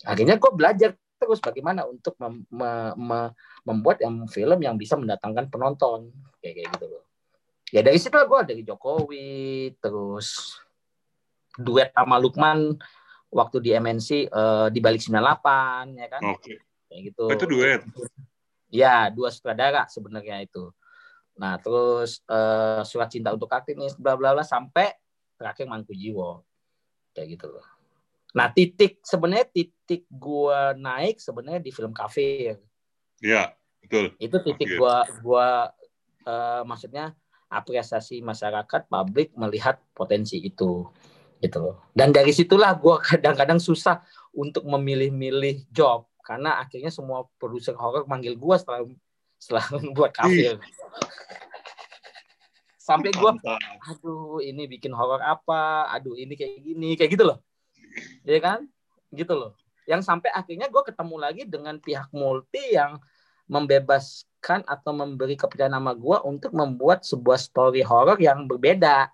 akhirnya 0.06 0.38
gue 0.38 0.52
belajar 0.54 0.94
terus 1.18 1.42
bagaimana 1.42 1.90
untuk 1.90 2.14
mem, 2.22 2.46
me, 2.54 2.94
me, 2.94 3.20
membuat 3.66 4.06
yang 4.06 4.30
film 4.30 4.62
yang 4.62 4.78
bisa 4.78 4.94
mendatangkan 4.94 5.50
penonton 5.50 6.14
kayak 6.38 6.62
kayak 6.62 6.68
gitu 6.78 6.86
loh 6.94 7.04
ya 7.74 7.82
dari 7.82 7.98
situ 7.98 8.14
gue 8.14 8.42
dari 8.46 8.62
Jokowi 8.62 9.74
terus 9.82 10.62
duet 11.60 11.90
sama 11.96 12.20
Lukman 12.20 12.76
waktu 13.32 13.58
di 13.60 13.70
MNC 13.76 14.32
uh, 14.32 14.68
eh, 14.68 14.68
di 14.72 14.80
balik 14.80 15.02
98 15.04 16.00
ya 16.00 16.08
kan 16.08 16.22
okay. 16.36 16.58
kayak 16.88 17.02
gitu 17.12 17.26
oh, 17.28 17.36
itu 17.36 17.46
duet 17.48 17.82
ya 18.72 19.12
dua 19.12 19.32
sutradara 19.32 19.88
sebenarnya 19.88 20.44
itu 20.44 20.72
Nah, 21.36 21.60
terus 21.60 22.24
uh, 22.32 22.82
surat 22.88 23.12
cinta 23.12 23.36
untuk 23.36 23.52
Kartini 23.52 23.92
bla 24.00 24.16
bla 24.16 24.32
bla 24.32 24.44
sampai 24.44 24.96
terakhir 25.36 25.68
Mangku 25.68 25.92
Jiwo. 25.92 26.48
Kayak 27.12 27.28
gitu 27.40 27.46
loh. 27.52 27.68
Nah, 28.36 28.52
titik 28.52 29.04
sebenarnya 29.04 29.48
titik 29.52 30.08
gua 30.12 30.76
naik 30.76 31.20
sebenarnya 31.20 31.64
di 31.64 31.72
film 31.72 31.92
kafe. 31.92 32.60
Iya, 33.20 33.56
betul. 33.84 34.16
Itu 34.20 34.38
titik 34.44 34.80
gua 34.80 35.04
gua 35.24 35.48
uh, 36.28 36.64
maksudnya 36.68 37.16
apresiasi 37.52 38.20
masyarakat 38.24 38.88
publik 38.88 39.32
melihat 39.36 39.80
potensi 39.96 40.40
itu 40.40 40.88
gitu 41.40 41.58
loh. 41.62 41.76
Dan 41.92 42.12
dari 42.12 42.32
situlah 42.32 42.76
gua 42.78 43.02
kadang-kadang 43.10 43.60
susah 43.60 44.04
untuk 44.36 44.64
memilih-milih 44.68 45.68
job. 45.72 46.08
Karena 46.26 46.58
akhirnya 46.58 46.90
semua 46.90 47.30
produser 47.38 47.78
horor 47.78 48.10
manggil 48.10 48.34
gua 48.34 48.58
setelah 48.58 48.86
setelah 49.38 49.66
buat 49.98 50.12
kafir. 50.16 50.58
Sampai 52.86 53.10
gue 53.10 53.32
aduh 53.90 54.38
ini 54.46 54.70
bikin 54.70 54.94
horor 54.94 55.18
apa? 55.18 55.90
Aduh 55.90 56.14
ini 56.14 56.38
kayak 56.38 56.62
gini 56.62 56.94
kayak 56.94 57.18
gitu 57.18 57.26
loh. 57.26 57.42
Ya 58.22 58.38
kan? 58.38 58.70
Gitu 59.10 59.34
loh. 59.34 59.58
Yang 59.90 60.06
sampai 60.06 60.30
akhirnya 60.30 60.70
gue 60.70 60.84
ketemu 60.86 61.16
lagi 61.18 61.44
dengan 61.50 61.82
pihak 61.82 62.14
multi 62.14 62.78
yang 62.78 63.02
membebaskan 63.50 64.66
atau 64.66 64.92
memberi 64.94 65.34
kepercayaan 65.34 65.78
nama 65.78 65.98
gue 65.98 66.18
untuk 66.26 66.54
membuat 66.54 67.06
sebuah 67.06 67.38
story 67.42 67.82
horror 67.82 68.18
yang 68.22 68.46
berbeda 68.46 69.10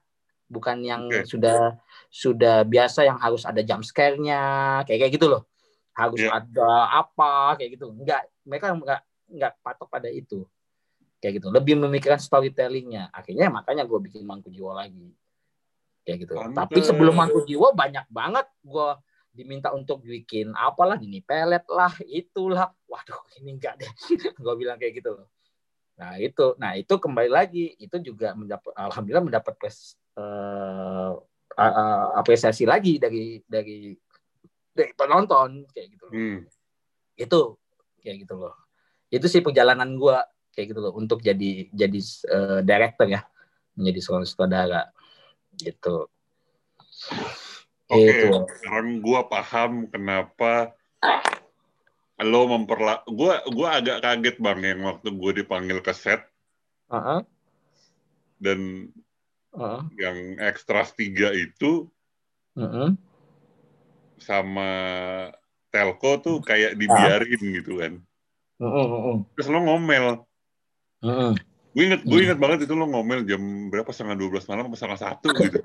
bukan 0.51 0.83
yang 0.83 1.07
okay. 1.07 1.23
sudah 1.23 1.79
sudah 2.11 2.67
biasa 2.67 3.07
yang 3.07 3.15
harus 3.15 3.47
ada 3.47 3.63
jump 3.63 3.87
scare-nya 3.87 4.83
kayak 4.83 5.07
kayak 5.07 5.13
gitu 5.15 5.31
loh. 5.31 5.47
Harus 5.95 6.19
yeah. 6.19 6.43
ada 6.43 6.69
apa 6.91 7.55
kayak 7.55 7.79
gitu. 7.79 7.87
Enggak 7.95 8.27
mereka 8.43 8.75
enggak 8.75 9.01
nggak 9.31 9.53
patok 9.63 9.87
pada 9.87 10.11
itu. 10.11 10.43
Kayak 11.23 11.39
gitu. 11.39 11.47
Lebih 11.55 11.79
memikirkan 11.79 12.19
storytellingnya. 12.19 13.07
Akhirnya 13.15 13.47
makanya 13.47 13.87
gue 13.87 13.99
bikin 14.03 14.27
mangku 14.27 14.51
jiwa 14.51 14.75
lagi. 14.75 15.15
Kayak 16.03 16.27
gitu. 16.27 16.33
Mantap. 16.35 16.67
tapi 16.67 16.79
sebelum 16.83 17.15
mangku 17.15 17.47
jiwa 17.47 17.71
banyak 17.71 18.05
banget 18.11 18.49
gue 18.65 18.89
diminta 19.31 19.71
untuk 19.71 20.03
bikin 20.03 20.51
apalah 20.51 20.99
ini 20.99 21.23
pelet 21.23 21.63
lah 21.71 21.95
itulah. 22.03 22.75
Waduh 22.91 23.21
ini 23.39 23.55
enggak 23.55 23.79
deh. 23.79 23.91
Gue 24.43 24.53
bilang 24.59 24.75
kayak 24.75 24.99
gitu 24.99 25.15
loh. 25.15 25.31
Nah 25.95 26.19
itu. 26.19 26.57
Nah 26.59 26.75
itu 26.75 26.93
kembali 26.99 27.29
lagi. 27.31 27.77
Itu 27.79 28.03
juga 28.03 28.35
mendapat 28.35 28.75
alhamdulillah 28.75 29.23
mendapat 29.23 29.53
pres, 29.55 29.95
uh, 30.17 31.11
uh, 31.55 32.07
apresiasi 32.17 32.65
lagi 32.67 32.97
dari 32.97 33.39
dari 33.45 33.93
dari 34.71 34.91
penonton 34.95 35.67
kayak 35.71 35.87
gitu 35.93 36.03
loh. 36.07 36.13
Hmm. 36.15 36.37
itu 37.19 37.39
kayak 38.01 38.17
gitu 38.25 38.35
loh 38.39 38.55
itu 39.11 39.27
sih 39.27 39.43
perjalanan 39.43 39.99
gue 39.99 40.17
kayak 40.55 40.67
gitu 40.71 40.79
loh 40.79 40.93
untuk 40.95 41.19
jadi 41.19 41.67
jadi 41.71 41.99
uh, 42.31 42.59
director 42.63 43.07
ya 43.07 43.21
menjadi 43.75 43.99
seorang 44.03 44.27
sutradara 44.27 44.91
gitu. 45.59 46.07
Oke, 47.91 48.07
okay, 48.07 48.31
sekarang 48.31 49.03
gue 49.03 49.19
paham 49.27 49.71
kenapa 49.91 50.75
lo 52.21 52.41
memperla 52.47 53.01
gue 53.09 53.33
gue 53.51 53.67
agak 53.67 53.97
kaget 54.05 54.35
bang 54.37 54.59
yang 54.61 54.81
waktu 54.85 55.09
gue 55.09 55.31
dipanggil 55.41 55.81
ke 55.81 55.91
set 55.91 56.21
uh 56.87 56.95
-huh. 56.95 57.19
dan 58.37 58.87
uh 59.55 59.83
yang 59.99 60.39
ekstras 60.39 60.95
tiga 60.95 61.31
itu 61.35 61.87
uh 62.55 62.63
-huh. 62.63 62.89
sama 64.21 64.69
telco 65.71 66.19
tuh 66.23 66.37
kayak 66.39 66.79
dibiarin 66.79 67.41
uh 67.41 67.51
gitu 67.59 67.71
kan 67.79 67.93
uh 68.59 68.65
-huh. 68.65 69.15
terus 69.35 69.47
lo 69.51 69.59
ngomel 69.59 70.23
uh 71.03 71.07
-huh. 71.07 71.31
gue 71.75 71.83
inget 71.83 72.01
gue 72.07 72.19
inget 72.19 72.39
banget 72.39 72.67
itu 72.67 72.73
lo 72.75 72.87
ngomel 72.87 73.27
jam 73.27 73.41
berapa 73.67 73.91
setengah 73.91 74.15
dua 74.19 74.29
belas 74.37 74.45
malam 74.47 74.71
setengah 74.71 74.99
satu 74.99 75.27
gitu 75.43 75.59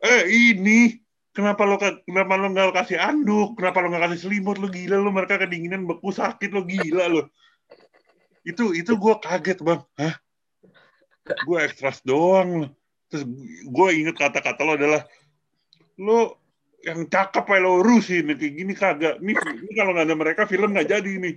eh 0.00 0.22
ini 0.28 1.06
Kenapa 1.36 1.68
lo 1.68 1.76
kenapa 1.76 2.40
lo 2.40 2.48
nggak 2.48 2.72
kasih 2.72 2.96
anduk? 2.96 3.60
Kenapa 3.60 3.84
lo 3.84 3.92
nggak 3.92 4.08
kasih 4.08 4.20
selimut? 4.24 4.56
Lo 4.56 4.72
gila 4.72 4.96
lo 4.96 5.12
mereka 5.12 5.36
kedinginan 5.36 5.84
beku 5.84 6.08
sakit 6.08 6.48
lo 6.48 6.64
gila 6.64 7.12
lo. 7.12 7.28
Itu 8.40 8.72
itu 8.72 8.96
gue 8.96 9.14
kaget 9.20 9.60
bang. 9.60 9.84
Hah? 10.00 10.16
Gue 11.26 11.58
ekstras 11.64 12.00
doang. 12.06 12.70
Terus 13.10 13.24
gue 13.66 13.88
inget 13.94 14.16
kata-kata 14.18 14.60
lo 14.66 14.74
adalah 14.74 15.02
lo 15.98 16.42
yang 16.86 17.08
cakep 17.10 17.44
ya 17.46 17.58
lo 17.58 17.82
urusin 17.82 18.30
kayak 18.34 18.54
gini 18.54 18.72
kagak. 18.74 19.18
Nih, 19.18 19.34
ini 19.34 19.72
kalau 19.74 19.90
nggak 19.96 20.06
ada 20.06 20.16
mereka 20.16 20.42
film 20.46 20.74
nggak 20.74 20.90
jadi 20.90 21.12
nih. 21.18 21.36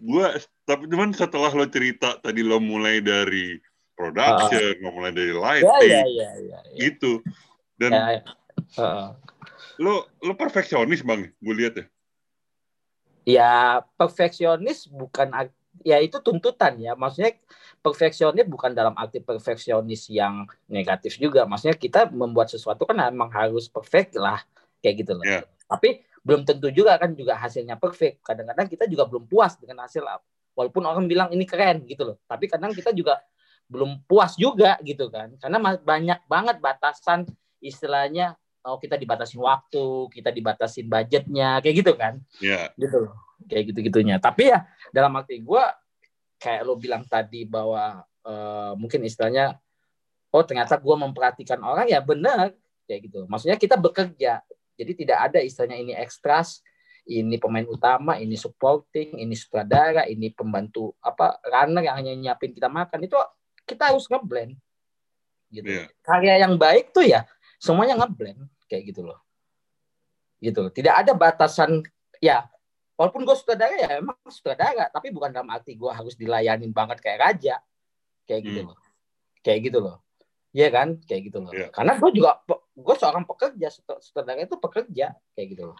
Gue 0.00 0.26
tapi 0.64 0.86
cuman 0.90 1.14
setelah 1.14 1.52
lo 1.52 1.66
cerita 1.68 2.18
tadi 2.18 2.40
lo 2.42 2.58
mulai 2.58 3.02
dari 3.04 3.58
production, 3.94 4.74
uh, 4.78 4.82
lo 4.82 4.90
mulai 4.96 5.12
dari 5.12 5.34
ya, 5.34 5.38
lighting, 5.38 5.90
ya, 5.90 6.02
ya, 6.08 6.30
ya, 6.40 6.60
ya. 6.62 6.78
gitu. 6.78 7.22
Dan 7.78 7.92
ya, 7.92 8.04
ya 8.18 8.22
Uh. 8.78 9.10
Lo 9.82 10.06
lo 10.22 10.38
perfeksionis 10.38 11.02
bang, 11.02 11.26
gue 11.42 11.54
lihat 11.58 11.74
ya. 11.74 11.86
Ya 13.26 13.52
perfeksionis 13.98 14.86
bukan 14.86 15.34
ya 15.86 15.98
itu 16.02 16.18
tuntutan 16.20 16.76
ya. 16.76 16.92
Maksudnya 16.98 17.36
perfeksionis 17.80 18.46
bukan 18.46 18.76
dalam 18.76 18.92
arti 18.96 19.22
perfeksionis 19.22 20.10
yang 20.12 20.44
negatif 20.68 21.16
juga. 21.16 21.48
Maksudnya 21.48 21.76
kita 21.76 22.10
membuat 22.12 22.52
sesuatu 22.52 22.84
kan 22.84 22.98
emang 23.08 23.32
harus 23.32 23.70
perfect 23.70 24.16
lah 24.18 24.40
kayak 24.84 25.06
gitu 25.06 25.12
loh. 25.16 25.24
Yeah. 25.24 25.44
Tapi 25.70 26.04
belum 26.20 26.44
tentu 26.44 26.68
juga 26.68 27.00
kan 27.00 27.16
juga 27.16 27.36
hasilnya 27.40 27.80
perfect. 27.80 28.20
Kadang-kadang 28.20 28.68
kita 28.68 28.84
juga 28.84 29.08
belum 29.08 29.24
puas 29.24 29.56
dengan 29.56 29.86
hasil 29.88 30.04
walaupun 30.52 30.82
orang 30.84 31.08
bilang 31.08 31.28
ini 31.32 31.48
keren 31.48 31.88
gitu 31.88 32.14
loh. 32.14 32.16
Tapi 32.28 32.50
kadang 32.50 32.76
kita 32.76 32.92
juga 32.92 33.22
belum 33.70 34.04
puas 34.04 34.36
juga 34.36 34.76
gitu 34.84 35.08
kan. 35.08 35.32
Karena 35.40 35.58
banyak 35.80 36.26
banget 36.28 36.56
batasan 36.60 37.24
istilahnya 37.64 38.36
oh 38.60 38.76
kita 38.76 39.00
dibatasin 39.00 39.40
waktu, 39.40 40.12
kita 40.12 40.28
dibatasin 40.28 40.84
budgetnya, 40.84 41.64
kayak 41.64 41.76
gitu 41.80 41.92
kan? 41.96 42.20
Iya. 42.44 42.68
Yeah. 42.68 42.76
Gitu 42.76 42.96
loh, 43.08 43.16
kayak 43.48 43.72
gitu-gitunya. 43.72 44.18
Tapi 44.18 44.50
ya 44.52 44.66
dalam 44.90 45.14
arti 45.16 45.40
gue 45.40 45.64
kayak 46.40 46.60
lo 46.64 46.76
bilang 46.76 47.04
tadi 47.06 47.44
bahwa 47.44 48.04
uh, 48.24 48.72
mungkin 48.76 49.04
istilahnya, 49.04 49.60
oh 50.32 50.42
ternyata 50.44 50.80
gue 50.80 50.96
memperhatikan 50.96 51.60
orang 51.60 51.86
ya 51.88 52.00
benar 52.00 52.52
kayak 52.88 53.06
gitu. 53.08 53.24
Maksudnya 53.28 53.56
kita 53.60 53.76
bekerja, 53.78 54.42
jadi 54.74 54.92
tidak 54.96 55.18
ada 55.30 55.38
istilahnya 55.44 55.78
ini 55.78 55.92
ekstras, 55.94 56.64
ini 57.04 57.36
pemain 57.36 57.64
utama, 57.68 58.16
ini 58.16 58.34
supporting, 58.36 59.20
ini 59.20 59.36
sutradara, 59.36 60.08
ini 60.08 60.32
pembantu 60.32 60.96
apa 61.00 61.40
runner 61.44 61.84
yang 61.84 61.96
hanya 61.96 62.12
nyiapin 62.16 62.52
kita 62.52 62.68
makan 62.68 63.04
itu 63.04 63.16
kita 63.68 63.92
harus 63.92 64.08
ngeblend 64.10 64.58
gitu. 65.50 65.66
Yeah. 65.66 65.86
Karya 66.02 66.46
yang 66.46 66.56
baik 66.56 66.94
tuh 66.94 67.04
ya 67.06 67.26
semuanya 67.60 68.00
ngeblend 68.00 68.48
kayak 68.70 68.88
gitu 68.88 69.04
loh 69.04 69.20
gitu 70.40 70.72
tidak 70.72 71.04
ada 71.04 71.12
batasan 71.12 71.84
ya 72.18 72.48
walaupun 73.00 73.24
gue 73.24 73.32
sutradara 73.32 73.72
ya 73.72 73.90
emang 74.04 74.20
sutradara 74.28 74.92
tapi 74.92 75.08
bukan 75.08 75.32
dalam 75.32 75.48
arti 75.48 75.72
gue 75.72 75.88
harus 75.88 76.12
dilayanin 76.20 76.68
banget 76.68 77.00
kayak 77.00 77.18
raja. 77.24 77.56
Kayak 78.28 78.40
gitu 78.44 78.60
hmm. 78.60 78.68
loh. 78.68 78.78
Kayak 79.40 79.60
gitu 79.64 79.78
loh. 79.80 79.96
Iya 80.52 80.68
kan? 80.68 80.88
Kayak 81.08 81.22
gitu 81.32 81.38
loh. 81.40 81.52
Yeah. 81.56 81.70
karena 81.72 81.92
gue 81.96 82.10
juga 82.12 82.30
gue 82.76 82.94
seorang 83.00 83.24
pekerja 83.24 83.68
sutradara 84.04 84.44
itu 84.44 84.60
pekerja 84.60 85.16
kayak 85.32 85.48
gitu 85.56 85.72
loh. 85.72 85.78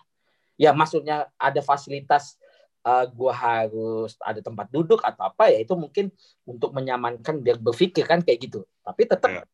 Ya 0.56 0.72
maksudnya 0.72 1.28
ada 1.36 1.60
fasilitas 1.60 2.40
uh, 2.88 3.04
eh, 3.04 3.06
gue 3.12 3.32
harus 3.36 4.16
ada 4.24 4.40
tempat 4.40 4.72
duduk 4.72 5.04
atau 5.04 5.28
apa 5.28 5.52
ya 5.52 5.60
itu 5.60 5.76
mungkin 5.76 6.08
untuk 6.48 6.72
menyamankan 6.72 7.44
biar 7.44 7.60
berpikir 7.60 8.08
kan 8.08 8.24
kayak 8.24 8.48
gitu. 8.48 8.64
Tapi 8.80 9.04
tetap 9.04 9.28
yeah 9.28 9.44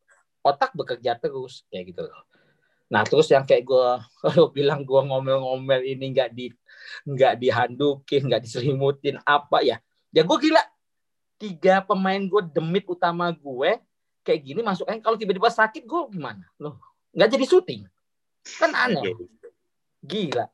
otak 0.47 0.71
bekerja 0.79 1.19
terus 1.19 1.67
kayak 1.67 1.91
gitu 1.91 2.03
loh. 2.07 2.23
Nah 2.95 3.03
terus 3.03 3.27
yang 3.27 3.43
kayak 3.43 3.67
gue 3.67 3.89
kalau 4.23 4.47
bilang 4.57 4.87
gue 4.87 5.01
ngomel-ngomel 5.03 5.83
ini 5.83 6.15
nggak 6.15 6.31
di 6.31 6.55
nggak 7.05 7.35
dihandukin, 7.41 8.27
nggak 8.29 8.43
diselimutin 8.45 9.17
apa 9.27 9.63
ya? 9.63 9.77
Ya 10.15 10.23
gue 10.23 10.39
gila 10.39 10.63
tiga 11.37 11.85
pemain 11.85 12.21
gue 12.21 12.43
demit 12.53 12.89
utama 12.89 13.29
gue 13.29 13.77
kayak 14.25 14.41
gini 14.41 14.61
masuk 14.65 14.89
kalau 15.05 15.21
tiba-tiba 15.21 15.49
sakit 15.53 15.85
gue 15.85 16.03
gimana? 16.13 16.45
Loh 16.59 16.79
nggak 17.17 17.29
jadi 17.33 17.45
syuting 17.49 17.83
kan 18.61 18.71
aneh. 18.73 19.15
Gila. 20.05 20.47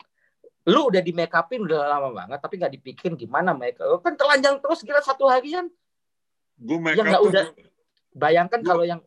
Lu 0.70 0.88
udah 0.88 1.02
di 1.02 1.10
make 1.10 1.34
upin 1.34 1.66
udah 1.66 1.90
lama 1.90 2.08
banget 2.14 2.38
tapi 2.38 2.54
nggak 2.56 2.72
dipikirin 2.78 3.14
gimana 3.18 3.52
make 3.52 3.78
up. 3.82 4.00
Kan 4.00 4.14
telanjang 4.16 4.62
terus 4.62 4.80
gila 4.86 5.02
satu 5.02 5.28
harian. 5.28 5.68
Gue 6.56 6.78
make 6.78 6.96
up 6.96 7.06
ya, 7.06 7.18
udah. 7.18 7.44
Bayangkan 8.12 8.60
kalau 8.60 8.84
yang 8.84 9.00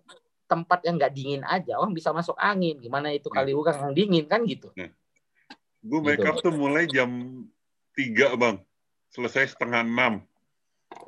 tempat 0.46 0.86
yang 0.86 0.96
nggak 0.98 1.14
dingin 1.14 1.42
aja 1.42 1.78
orang 1.82 1.94
bisa 1.94 2.14
masuk 2.14 2.38
angin 2.38 2.78
gimana 2.78 3.10
itu 3.10 3.28
kali 3.34 3.52
nah. 3.52 3.60
orang 3.66 3.78
yang 3.90 3.94
dingin 3.98 4.26
kan 4.30 4.46
gitu 4.46 4.70
nah. 4.78 4.90
Gue 5.86 6.00
make 6.02 6.26
up 6.26 6.42
gitu. 6.42 6.50
tuh 6.50 6.54
mulai 6.58 6.90
jam 6.90 7.10
tiga 7.94 8.34
bang 8.34 8.58
selesai 9.14 9.54
setengah 9.54 9.86
enam 9.86 10.26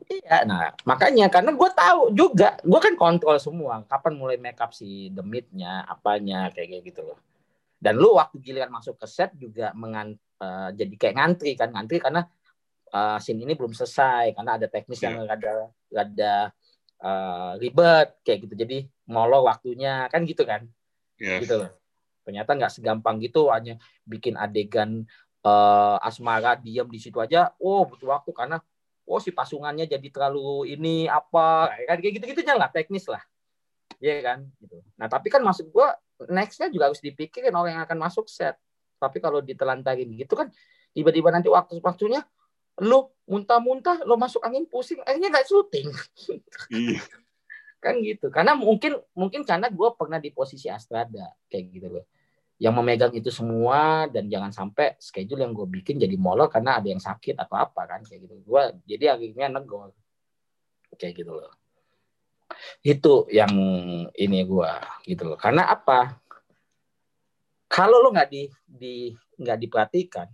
Iya, 0.07 0.43
nah 0.47 0.71
makanya 0.87 1.27
karena 1.27 1.51
gue 1.53 1.69
tahu 1.71 2.11
juga, 2.11 2.59
gue 2.59 2.79
kan 2.81 2.95
kontrol 2.95 3.37
semua. 3.39 3.83
Kapan 3.87 4.19
mulai 4.19 4.35
make 4.39 4.59
up 4.59 4.71
si 4.71 5.11
demitnya, 5.11 5.83
apanya 5.83 6.49
kayak 6.51 6.81
gitu 6.81 7.07
loh. 7.07 7.19
Dan 7.77 7.99
lu 7.99 8.17
waktu 8.17 8.41
giliran 8.41 8.73
masuk 8.73 8.97
ke 8.99 9.07
set 9.07 9.31
juga 9.37 9.71
mengan, 9.77 10.17
uh, 10.41 10.73
jadi 10.73 10.95
kayak 10.97 11.15
ngantri 11.15 11.51
kan 11.59 11.69
ngantri 11.71 12.01
karena 12.03 12.25
uh, 12.91 13.19
scene 13.21 13.43
ini 13.43 13.53
belum 13.53 13.75
selesai 13.75 14.33
karena 14.33 14.57
ada 14.57 14.67
teknis 14.67 14.97
yeah. 14.99 15.05
yang 15.07 15.15
iya. 15.23 15.31
ada 15.35 15.53
ada 15.93 16.33
uh, 17.03 17.51
ribet 17.61 18.17
kayak 18.25 18.47
gitu. 18.47 18.53
Jadi 18.57 18.77
molor 19.07 19.45
waktunya 19.45 20.07
kan 20.11 20.25
gitu 20.25 20.43
kan 20.43 20.67
yes. 21.21 21.43
gitu 21.43 21.63
loh 21.63 21.69
ternyata 22.27 22.51
nggak 22.59 22.75
segampang 22.75 23.23
gitu 23.23 23.47
hanya 23.47 23.79
bikin 24.03 24.35
adegan 24.35 25.07
uh, 25.47 25.95
asmara 26.03 26.59
diam 26.59 26.91
di 26.91 26.99
situ 26.99 27.23
aja 27.23 27.55
oh 27.63 27.87
butuh 27.87 28.19
waktu 28.19 28.35
karena 28.35 28.59
oh 29.07 29.19
si 29.23 29.31
pasungannya 29.31 29.87
jadi 29.87 30.07
terlalu 30.11 30.75
ini 30.75 31.07
apa 31.07 31.71
kan 31.87 31.97
kayak 32.03 32.19
gitu 32.19 32.25
gitunya 32.35 32.59
lah 32.59 32.67
teknis 32.67 33.07
lah. 33.07 33.23
Ya 34.03 34.19
kan 34.19 34.51
gitu. 34.59 34.83
Nah 34.99 35.07
tapi 35.07 35.31
kan 35.31 35.41
maksud 35.41 35.71
gua 35.71 35.95
nextnya 36.27 36.67
juga 36.67 36.91
harus 36.91 36.99
dipikirin 36.99 37.55
orang 37.55 37.79
yang 37.79 37.83
akan 37.87 37.97
masuk 37.97 38.27
set. 38.27 38.59
Tapi 38.99 39.23
kalau 39.23 39.39
ditelantarin 39.39 40.11
gitu 40.13 40.35
kan 40.35 40.51
tiba-tiba 40.91 41.31
nanti 41.31 41.47
waktu 41.47 41.79
waktunya 41.79 42.21
lo 42.83 43.15
muntah-muntah 43.25 44.05
lo 44.05 44.19
masuk 44.19 44.43
angin 44.43 44.67
pusing 44.67 44.99
akhirnya 45.07 45.31
nggak 45.31 45.47
syuting. 45.47 45.87
Iya. 46.75 47.01
Kan 47.79 48.03
gitu. 48.03 48.27
Karena 48.27 48.59
mungkin 48.59 48.99
mungkin 49.15 49.47
karena 49.47 49.71
gue 49.71 49.89
pernah 49.95 50.19
di 50.19 50.35
posisi 50.35 50.67
Astrada 50.67 51.31
kayak 51.47 51.63
gitu 51.71 51.87
loh 51.87 52.05
yang 52.57 52.73
memegang 52.73 53.13
itu 53.13 53.29
semua 53.29 54.09
dan 54.09 54.25
jangan 54.25 54.49
sampai 54.49 54.97
schedule 54.97 55.45
yang 55.45 55.53
gue 55.53 55.69
bikin 55.69 56.01
jadi 56.01 56.17
molor 56.17 56.49
karena 56.49 56.81
ada 56.81 56.89
yang 56.89 56.97
sakit 56.97 57.37
atau 57.37 57.53
apa 57.53 57.85
kan 57.85 58.01
kayak 58.01 58.25
gitu. 58.25 58.35
Gue 58.41 58.73
jadi 58.89 59.13
akhirnya 59.13 59.61
negor. 59.61 59.93
Kayak 60.97 61.21
gitu 61.21 61.31
loh. 61.37 61.53
Itu 62.81 63.29
yang 63.29 63.53
ini 64.09 64.39
gue 64.41 64.71
gitu 65.05 65.23
loh. 65.29 65.37
Karena 65.37 65.69
apa? 65.69 66.17
Kalau 67.69 68.01
lo 68.01 68.09
nggak 68.09 68.29
di 68.31 68.49
di 68.65 69.13
nggak 69.37 69.57
diperhatikan 69.61 70.27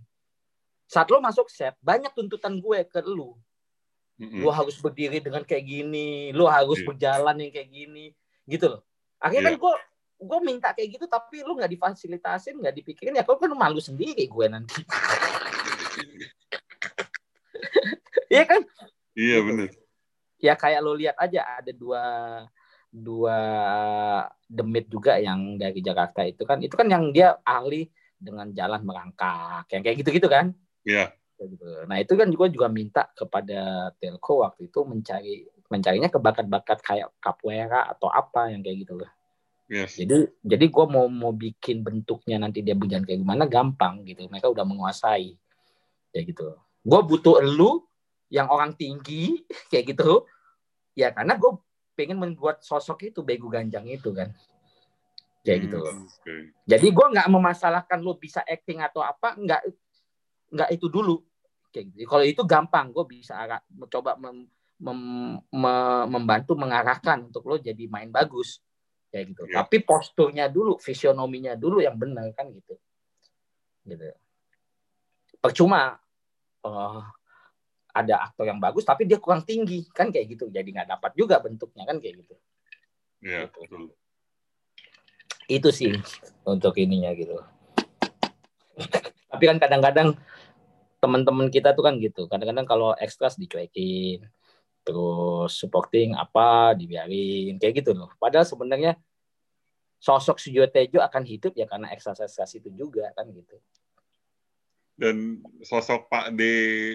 saat 0.88 1.10
lo 1.12 1.20
masuk 1.20 1.52
set 1.52 1.76
banyak 1.84 2.12
tuntutan 2.16 2.56
gue 2.56 2.88
ke 2.88 3.04
lo. 3.04 3.36
Mm-hmm. 4.14 4.46
lu 4.46 4.48
harus 4.54 4.78
berdiri 4.78 5.18
dengan 5.18 5.42
kayak 5.42 5.66
gini 5.66 6.30
lu 6.30 6.46
harus 6.46 6.78
yeah. 6.78 6.86
berjalan 6.86 7.34
yang 7.34 7.50
kayak 7.50 7.66
gini 7.66 8.14
gitu 8.46 8.70
loh. 8.70 8.86
Akhirnya 9.18 9.50
yeah. 9.50 9.58
kan 9.58 9.62
gue 9.66 9.74
gue 10.14 10.38
minta 10.40 10.70
kayak 10.72 10.98
gitu 10.98 11.04
tapi 11.10 11.42
lu 11.42 11.58
nggak 11.58 11.72
difasilitasin 11.74 12.58
nggak 12.60 12.76
dipikirin 12.80 13.18
ya 13.18 13.26
kau 13.26 13.36
kan 13.36 13.52
malu 13.52 13.78
sendiri 13.78 14.24
gue 14.26 14.46
nanti. 14.48 14.80
Iya 18.34 18.50
kan? 18.50 18.66
Iya 19.14 19.38
benar 19.46 19.70
ya 20.44 20.54
kayak 20.60 20.80
lo 20.84 20.92
lihat 20.92 21.16
aja 21.16 21.64
ada 21.64 21.72
dua 21.72 22.02
dua 22.92 23.38
demit 24.44 24.86
juga 24.92 25.16
yang 25.16 25.56
dari 25.56 25.80
Jakarta 25.80 26.22
itu 26.28 26.44
kan. 26.44 26.60
Itu 26.60 26.76
kan 26.76 26.86
yang 26.92 27.10
dia 27.10 27.40
ahli 27.42 27.88
dengan 28.20 28.52
jalan 28.52 28.84
merangkak 28.84 29.66
yang 29.72 29.82
kayak 29.82 29.96
gitu-gitu 30.04 30.28
kan? 30.28 30.52
Iya. 30.84 31.16
Gitu. 31.34 31.66
Nah 31.90 31.98
itu 31.98 32.12
kan 32.14 32.28
juga 32.30 32.46
juga 32.46 32.68
minta 32.70 33.10
kepada 33.16 33.90
telco 33.98 34.46
waktu 34.46 34.70
itu 34.70 34.80
mencari 34.86 35.34
mencarinya 35.66 36.06
ke 36.12 36.20
bakat-bakat 36.20 36.78
kayak 36.84 37.08
capoeira 37.18 37.90
atau 37.90 38.06
apa 38.12 38.52
yang 38.54 38.62
kayak 38.62 38.86
gitu 38.86 39.00
loh. 39.00 39.10
Yes. 39.64 39.96
Jadi 39.96 40.28
jadi 40.44 40.66
gue 40.68 40.86
mau 40.92 41.08
mau 41.08 41.32
bikin 41.32 41.80
bentuknya 41.80 42.36
nanti 42.36 42.60
dia 42.60 42.76
berjalan 42.76 43.08
kayak 43.08 43.20
gimana 43.24 43.44
gampang 43.48 44.04
gitu. 44.04 44.28
Mereka 44.28 44.52
udah 44.52 44.64
menguasai. 44.64 45.40
Kayak 46.12 46.24
gitu. 46.36 46.44
Gue 46.84 47.00
butuh 47.00 47.40
lu 47.40 47.80
yang 48.28 48.52
orang 48.52 48.76
tinggi 48.76 49.40
kayak 49.72 49.96
gitu. 49.96 50.28
Ya 50.92 51.16
karena 51.16 51.40
gue 51.40 51.56
pengen 51.96 52.20
membuat 52.20 52.60
sosok 52.60 53.08
itu 53.08 53.24
bego 53.24 53.48
ganjang 53.48 53.88
itu 53.88 54.12
kan. 54.12 54.36
Kayak 55.44 55.68
gitu. 55.68 55.76
Hmm, 55.80 56.08
okay. 56.08 56.40
jadi 56.64 56.86
gue 56.88 57.06
nggak 57.16 57.28
memasalahkan 57.28 58.00
lu 58.00 58.16
bisa 58.16 58.40
acting 58.48 58.80
atau 58.80 59.04
apa 59.04 59.36
nggak 59.36 59.62
nggak 60.52 60.70
itu 60.76 60.92
dulu. 60.92 61.24
Kayak 61.72 61.84
gitu. 61.96 62.04
Kalau 62.04 62.24
itu 62.24 62.42
gampang 62.44 62.92
gue 62.92 63.04
bisa 63.08 63.40
mencoba 63.72 64.16
mem, 64.20 64.44
mem, 64.76 65.00
mem, 65.40 66.04
membantu 66.12 66.52
mengarahkan 66.52 67.32
untuk 67.32 67.48
lo 67.48 67.56
jadi 67.56 67.88
main 67.88 68.12
bagus 68.12 68.60
kayak 69.14 69.30
gitu. 69.30 69.42
Yeah. 69.46 69.62
tapi 69.62 69.86
posturnya 69.86 70.50
dulu 70.50 70.74
fisionominya 70.82 71.54
dulu 71.54 71.78
yang 71.78 71.94
benar 71.94 72.34
kan 72.34 72.50
gitu. 72.50 72.74
Gitu. 73.86 74.10
Percuma 75.38 75.94
uh, 76.66 77.02
ada 77.94 78.14
aktor 78.26 78.50
yang 78.50 78.58
bagus 78.58 78.82
tapi 78.82 79.06
dia 79.06 79.22
kurang 79.22 79.46
tinggi 79.46 79.86
kan 79.94 80.10
kayak 80.10 80.34
gitu. 80.34 80.50
Jadi 80.50 80.66
nggak 80.74 80.98
dapat 80.98 81.14
juga 81.14 81.38
bentuknya 81.38 81.86
kan 81.86 82.02
kayak 82.02 82.26
gitu. 82.26 82.34
Ya 83.22 83.46
betul. 83.46 83.94
Itu 85.46 85.70
sih 85.70 85.94
untuk 86.42 86.74
ininya 86.74 87.14
gitu. 87.14 87.38
Tapi 89.30 89.44
kan 89.50 89.58
kadang-kadang 89.62 90.18
teman-teman 90.98 91.52
kita 91.52 91.76
tuh 91.76 91.84
kan 91.86 92.00
gitu. 92.00 92.26
Kadang-kadang 92.26 92.66
kalau 92.66 92.90
ekstras 92.96 93.36
dicuekin 93.36 94.24
terus 94.84 95.56
supporting 95.56 96.12
apa 96.12 96.76
dibiarin 96.76 97.56
kayak 97.56 97.80
gitu 97.80 97.96
loh 97.96 98.12
padahal 98.20 98.44
sebenarnya 98.44 99.00
sosok 99.96 100.36
Sujo 100.36 100.68
Tejo 100.68 101.00
akan 101.00 101.24
hidup 101.24 101.56
ya 101.56 101.64
karena 101.64 101.88
ekstras 101.96 102.52
itu 102.52 102.68
juga 102.76 103.08
kan 103.16 103.24
gitu 103.32 103.56
dan 104.94 105.42
sosok 105.64 106.06
Pak 106.06 106.36
D 106.36 106.42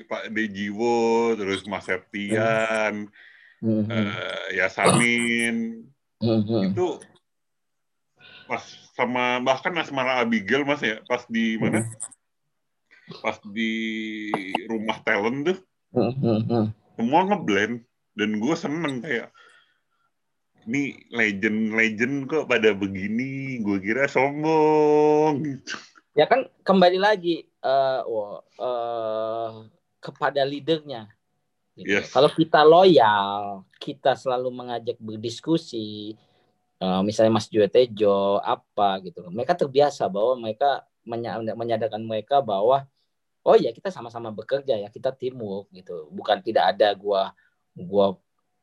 Pak 0.08 0.32
D 0.32 0.48
Jiwo 0.48 1.36
terus 1.36 1.68
Mas 1.68 1.84
Septian 1.90 3.12
mm-hmm. 3.60 3.90
uh, 3.92 4.48
Yasamin 4.56 5.84
mm-hmm. 6.22 6.62
itu 6.72 6.88
pas 8.48 8.64
sama 8.96 9.44
bahkan 9.44 9.76
Asmara 9.76 10.24
Abigail 10.24 10.64
Mas 10.64 10.80
ya 10.80 11.04
pas 11.10 11.28
di 11.28 11.60
mana 11.60 11.84
mm-hmm. 11.84 13.20
pas 13.20 13.38
di 13.52 13.74
rumah 14.70 15.02
talent 15.04 15.40
tuh 15.50 15.60
mm-hmm. 15.98 16.79
Semua 17.00 17.24
ngeblend 17.24 17.88
dan 18.20 18.30
gue 18.36 18.56
seneng 18.60 19.00
kayak 19.00 19.32
ini 20.68 21.00
legend-legend 21.16 22.28
kok 22.28 22.52
pada 22.52 22.76
begini 22.76 23.64
gue 23.64 23.80
kira 23.80 24.12
sombong 24.12 25.40
gitu 25.48 25.80
ya 26.20 26.28
kan 26.28 26.52
kembali 26.68 27.00
lagi 27.00 27.48
uh, 27.64 28.04
uh, 28.60 29.64
kepada 30.00 30.42
leadernya. 30.48 31.12
Gitu. 31.76 31.96
Yes. 31.96 32.12
Kalau 32.12 32.32
kita 32.32 32.64
loyal, 32.64 33.64
kita 33.80 34.16
selalu 34.16 34.52
mengajak 34.52 35.00
berdiskusi, 35.00 36.16
uh, 36.84 37.00
misalnya 37.04 37.40
Mas 37.40 37.48
Tejo 37.48 38.40
apa 38.44 39.00
gitu, 39.04 39.24
mereka 39.32 39.56
terbiasa 39.56 40.08
bahwa 40.12 40.50
mereka 40.50 40.84
menyadarkan 41.56 42.04
mereka 42.04 42.44
bahwa 42.44 42.84
oh 43.50 43.58
ya 43.58 43.74
kita 43.74 43.90
sama-sama 43.90 44.30
bekerja 44.30 44.78
ya 44.78 44.94
kita 44.94 45.10
teamwork 45.18 45.74
gitu 45.74 46.08
bukan 46.14 46.40
tidak 46.46 46.78
ada 46.78 46.94
gua 46.94 47.34
gua 47.74 48.16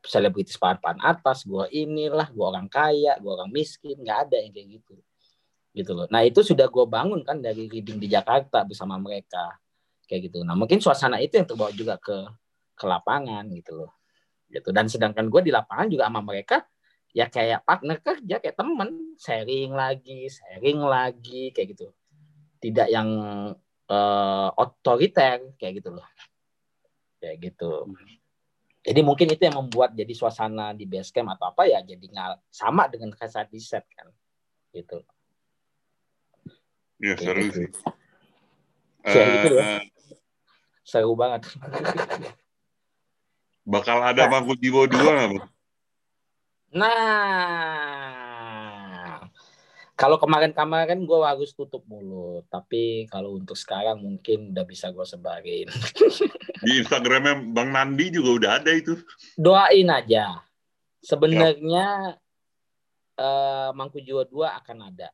selebritis 0.06 0.54
papan 0.54 0.94
atas 1.02 1.42
gua 1.42 1.66
inilah 1.74 2.30
gua 2.30 2.54
orang 2.54 2.70
kaya 2.70 3.18
gua 3.18 3.42
orang 3.42 3.50
miskin 3.50 3.98
nggak 3.98 4.30
ada 4.30 4.38
yang 4.38 4.54
kayak 4.54 4.68
gitu 4.78 4.96
gitu 5.76 5.92
loh. 5.92 6.08
Nah 6.08 6.24
itu 6.24 6.40
sudah 6.40 6.72
gue 6.72 6.84
bangun 6.88 7.20
kan 7.20 7.36
dari 7.36 7.68
reading 7.68 8.00
di 8.00 8.08
Jakarta 8.08 8.64
bersama 8.64 8.96
mereka 8.96 9.60
kayak 10.08 10.32
gitu. 10.32 10.40
Nah 10.40 10.56
mungkin 10.56 10.80
suasana 10.80 11.20
itu 11.20 11.36
yang 11.36 11.44
terbawa 11.44 11.68
juga 11.76 12.00
ke 12.00 12.16
ke 12.72 12.84
lapangan 12.88 13.44
gitu 13.52 13.84
loh. 13.84 13.92
Gitu. 14.48 14.72
Dan 14.72 14.88
sedangkan 14.88 15.28
gue 15.28 15.40
di 15.44 15.52
lapangan 15.52 15.86
juga 15.92 16.08
sama 16.08 16.24
mereka 16.24 16.64
ya 17.12 17.28
kayak 17.28 17.68
partner 17.68 18.00
kerja 18.00 18.36
kayak 18.40 18.56
temen 18.56 19.16
sharing 19.20 19.72
lagi 19.76 20.32
sharing 20.32 20.80
lagi 20.80 21.52
kayak 21.52 21.76
gitu. 21.76 21.92
Tidak 22.56 22.88
yang 22.88 23.08
uh, 23.90 24.48
otoriter 24.54 25.54
kayak 25.58 25.82
gitu 25.82 25.90
loh. 25.94 26.06
Kayak 27.22 27.36
gitu. 27.52 27.90
Jadi 28.86 29.00
mungkin 29.02 29.26
itu 29.34 29.42
yang 29.42 29.58
membuat 29.58 29.98
jadi 29.98 30.14
suasana 30.14 30.70
di 30.70 30.86
base 30.86 31.10
camp 31.10 31.34
atau 31.34 31.50
apa 31.50 31.66
ya 31.66 31.82
jadi 31.82 32.06
nggak 32.06 32.46
sama 32.54 32.86
dengan 32.86 33.10
saat 33.18 33.50
di 33.50 33.58
set 33.58 33.82
kan 33.90 34.06
gitu. 34.70 35.02
Ya 37.02 37.14
seru 37.18 37.42
gitu. 37.50 37.66
sih. 37.66 37.70
Uh, 39.06 39.14
gitu 39.14 39.54
ya. 39.54 39.62
Eh, 39.62 39.82
seru 40.82 41.14
banget. 41.14 41.46
Bakal 43.62 44.02
ada 44.02 44.26
nah. 44.26 44.30
Mangku 44.34 44.58
Jiwo 44.58 44.90
dua 44.90 45.10
nggak, 45.14 45.28
Bang? 45.30 45.46
Nah, 46.74 47.95
kalau 49.96 50.20
kemarin-kemarin 50.20 51.08
gue 51.08 51.20
harus 51.24 51.56
tutup 51.56 51.80
mulut, 51.88 52.44
tapi 52.52 53.08
kalau 53.08 53.40
untuk 53.40 53.56
sekarang 53.56 53.96
mungkin 53.96 54.52
udah 54.52 54.64
bisa 54.68 54.92
gue 54.92 55.06
sebarin. 55.08 55.72
Di 56.68 56.84
Instagramnya 56.84 57.40
Bang 57.56 57.72
Nandi 57.72 58.12
juga 58.12 58.30
udah 58.36 58.50
ada 58.60 58.76
itu. 58.76 59.00
Doain 59.40 59.88
aja. 59.88 60.44
Sebenarnya 61.00 62.20
uh, 63.16 63.72
Mangku 63.72 64.04
Jiwo 64.04 64.28
2 64.28 64.60
akan 64.60 64.78
ada. 64.92 65.08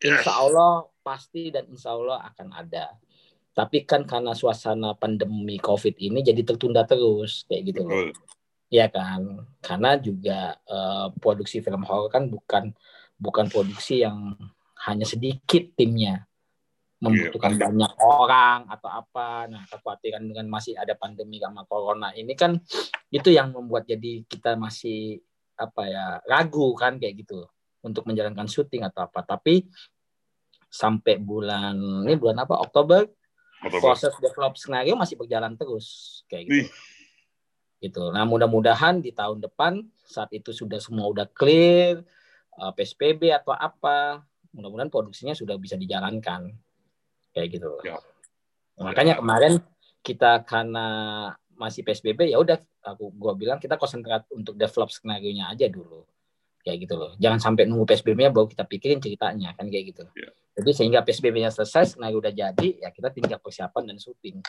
Insya 0.00 0.32
Allah 0.32 0.88
pasti 1.04 1.52
dan 1.52 1.68
insya 1.68 1.92
Allah 1.92 2.24
akan 2.24 2.48
ada. 2.56 2.96
Tapi 3.52 3.84
kan 3.84 4.08
karena 4.08 4.32
suasana 4.32 4.96
pandemi 4.96 5.60
COVID 5.60 5.92
ini 6.00 6.24
jadi 6.24 6.40
tertunda 6.40 6.88
terus 6.88 7.44
kayak 7.44 7.62
gitu 7.68 7.84
loh. 7.84 8.16
Ya 8.68 8.88
kan, 8.88 9.48
karena 9.64 9.96
juga 9.96 10.56
uh, 10.68 11.12
produksi 11.20 11.60
film 11.64 11.84
horor 11.88 12.12
kan 12.12 12.28
bukan 12.28 12.76
bukan 13.18 13.50
produksi 13.50 14.06
yang 14.06 14.38
hanya 14.86 15.04
sedikit 15.04 15.74
timnya 15.74 16.28
membutuhkan 16.98 17.54
yeah. 17.54 17.62
banyak 17.70 17.92
orang 18.02 18.60
atau 18.70 18.90
apa. 18.90 19.46
Nah, 19.46 19.62
kekhawatiran 19.70 20.22
dengan 20.26 20.46
masih 20.50 20.74
ada 20.74 20.98
pandemi 20.98 21.38
sama 21.38 21.62
corona 21.66 22.10
ini 22.14 22.34
kan 22.34 22.58
itu 23.14 23.30
yang 23.30 23.54
membuat 23.54 23.86
jadi 23.86 24.26
kita 24.26 24.58
masih 24.58 25.22
apa 25.58 25.82
ya 25.90 26.06
ragu 26.26 26.74
kan 26.78 26.98
kayak 27.02 27.26
gitu 27.26 27.46
untuk 27.82 28.06
menjalankan 28.06 28.50
syuting 28.50 28.82
atau 28.86 29.06
apa. 29.06 29.22
Tapi 29.22 29.66
sampai 30.68 31.22
bulan 31.22 32.04
ini 32.04 32.18
bulan 32.18 32.42
apa 32.42 32.58
Oktober, 32.58 33.06
Oktober. 33.62 33.78
proses 33.78 34.12
develop 34.18 34.58
skenario 34.58 34.98
masih 34.98 35.14
berjalan 35.14 35.54
terus 35.54 36.20
kayak 36.26 36.50
gitu. 36.50 36.66
Ih. 36.66 36.68
Gitu. 37.78 38.02
Nah 38.10 38.26
mudah-mudahan 38.26 38.98
di 38.98 39.14
tahun 39.14 39.38
depan 39.38 39.78
saat 40.02 40.34
itu 40.34 40.50
sudah 40.50 40.82
semua 40.82 41.06
udah 41.06 41.30
clear 41.30 42.02
uh, 42.58 42.70
eh, 42.70 42.72
PSBB 42.74 43.30
atau 43.32 43.54
apa, 43.54 44.26
mudah-mudahan 44.52 44.90
produksinya 44.90 45.32
sudah 45.32 45.54
bisa 45.56 45.78
dijalankan 45.78 46.50
kayak 47.32 47.48
gitu. 47.54 47.70
Ya. 47.86 48.02
Makanya 48.78 49.22
kemarin 49.22 49.62
kita 50.02 50.42
karena 50.42 50.86
masih 51.58 51.82
PSBB 51.82 52.30
ya 52.30 52.38
udah 52.38 52.58
aku 52.86 53.10
gua 53.18 53.34
bilang 53.34 53.58
kita 53.58 53.74
konsentrat 53.74 54.26
untuk 54.30 54.54
develop 54.54 54.94
skenario 54.94 55.34
nya 55.34 55.50
aja 55.50 55.66
dulu 55.66 56.06
kayak 56.62 56.84
gitu 56.84 56.94
loh. 56.98 57.12
Jangan 57.16 57.38
sampai 57.40 57.64
nunggu 57.64 57.88
PSBB-nya 57.88 58.30
baru 58.34 58.44
kita 58.50 58.66
pikirin 58.66 59.00
ceritanya 59.00 59.54
kan 59.56 59.72
kayak 59.72 59.94
gitu. 59.94 60.04
Yeah. 60.12 60.32
Jadi 60.58 60.70
sehingga 60.74 61.06
PSBB-nya 61.06 61.54
selesai, 61.54 62.02
nah 62.02 62.10
udah 62.10 62.34
jadi, 62.34 62.68
ya 62.82 62.90
kita 62.90 63.14
tinggal 63.14 63.38
persiapan 63.38 63.94
dan 63.94 63.96
syuting 64.02 64.42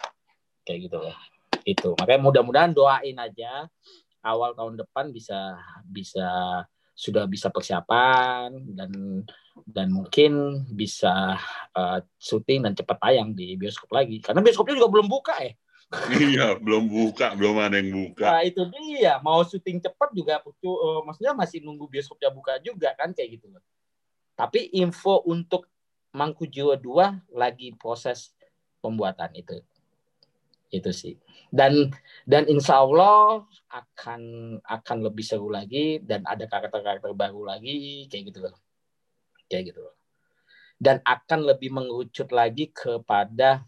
kayak 0.65 0.89
gitu 0.89 0.97
loh. 0.97 1.15
Itu 1.61 1.93
makanya 1.95 2.21
mudah-mudahan 2.25 2.71
doain 2.73 3.13
aja 3.13 3.69
awal 4.25 4.51
tahun 4.57 4.81
depan 4.83 5.15
bisa 5.15 5.55
bisa 5.85 6.27
sudah 6.99 7.23
bisa 7.31 7.47
persiapan 7.47 8.51
dan 8.75 9.23
dan 9.63 9.87
mungkin 9.87 10.63
bisa 10.67 11.39
uh, 11.71 11.99
syuting 12.19 12.67
dan 12.67 12.75
cepat 12.75 12.99
tayang 12.99 13.31
di 13.31 13.55
bioskop 13.55 13.87
lagi 13.95 14.19
karena 14.19 14.43
bioskopnya 14.43 14.75
juga 14.75 14.91
belum 14.91 15.07
buka 15.07 15.39
ya 15.39 15.55
iya, 16.21 16.53
belum 16.53 16.85
buka, 16.85 17.33
belum 17.33 17.57
ada 17.57 17.81
yang 17.81 17.89
buka. 17.89 18.29
Nah, 18.29 18.45
itu 18.45 18.61
dia. 18.69 19.17
Mau 19.25 19.41
syuting 19.41 19.81
cepat 19.81 20.13
juga 20.13 20.37
uh, 20.45 21.01
maksudnya 21.01 21.33
masih 21.33 21.65
nunggu 21.65 21.89
bioskopnya 21.89 22.29
buka 22.29 22.61
juga 22.61 22.93
kan 22.93 23.09
kayak 23.09 23.41
gitu 23.41 23.49
loh. 23.49 23.63
Tapi 24.37 24.69
info 24.77 25.25
untuk 25.25 25.65
Mangku 26.13 26.45
Jiwa 26.45 26.77
2 26.77 27.33
lagi 27.33 27.73
proses 27.73 28.33
pembuatan 28.81 29.33
itu. 29.33 29.61
Itu 30.69 30.93
sih. 30.93 31.17
Dan 31.49 31.89
dan 32.29 32.45
insya 32.45 32.85
Allah 32.85 33.45
akan 33.73 34.21
akan 34.61 34.97
lebih 35.01 35.25
seru 35.25 35.49
lagi 35.49 35.97
dan 36.05 36.21
ada 36.25 36.45
karakter-karakter 36.45 37.13
baru 37.17 37.45
lagi 37.45 38.05
kayak 38.09 38.23
gitu 38.33 38.39
loh. 38.45 38.55
Kayak 39.49 39.73
gitu 39.73 39.79
loh. 39.85 39.95
Dan 40.79 41.03
akan 41.03 41.39
lebih 41.43 41.73
mengerucut 41.73 42.29
lagi 42.31 42.71
kepada 42.71 43.65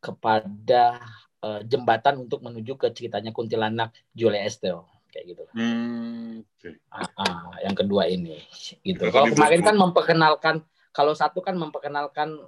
kepada 0.00 0.98
uh, 1.44 1.60
jembatan 1.62 2.24
untuk 2.24 2.40
menuju 2.40 2.80
ke 2.80 2.88
ceritanya 2.96 3.30
kuntilanak 3.36 3.92
Julia 4.16 4.48
Estelle 4.48 4.88
kayak 5.10 5.36
gitu. 5.36 5.44
Hmm, 5.52 6.46
okay. 6.56 6.78
ah, 6.88 7.10
ah, 7.20 7.52
yang 7.66 7.76
kedua 7.76 8.06
ini 8.08 8.40
gitu. 8.86 9.10
Kalau 9.10 9.28
kemarin 9.28 9.60
kan 9.60 9.76
memperkenalkan 9.76 10.54
kalau 10.90 11.14
satu 11.14 11.42
kan 11.42 11.54
memperkenalkan 11.58 12.38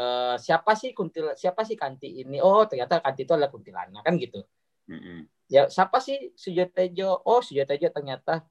uh, 0.00 0.34
siapa 0.40 0.72
sih 0.72 0.96
kuntil 0.96 1.36
siapa 1.36 1.62
sih 1.68 1.76
Kanti 1.76 2.24
ini? 2.24 2.40
Oh, 2.40 2.64
ternyata 2.64 3.04
Kanti 3.04 3.28
itu 3.28 3.32
adalah 3.36 3.52
kuntilanak 3.52 4.00
kan 4.00 4.16
gitu. 4.16 4.40
Mm-hmm. 4.88 5.18
Ya, 5.50 5.68
siapa 5.68 6.00
sih 6.00 6.32
Sujotejo? 6.34 7.26
Oh, 7.26 7.44
Sujotejo 7.44 7.92
ternyata 7.92 8.46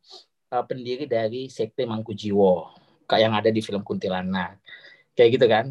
uh, 0.53 0.63
pendiri 0.63 1.09
dari 1.09 1.49
sekte 1.49 1.89
Mangkujiwo 1.89 2.75
kayak 3.09 3.21
yang 3.25 3.33
ada 3.33 3.49
di 3.49 3.61
film 3.65 3.81
Kuntilanak. 3.81 4.61
Kayak 5.17 5.29
gitu 5.35 5.45
kan? 5.49 5.65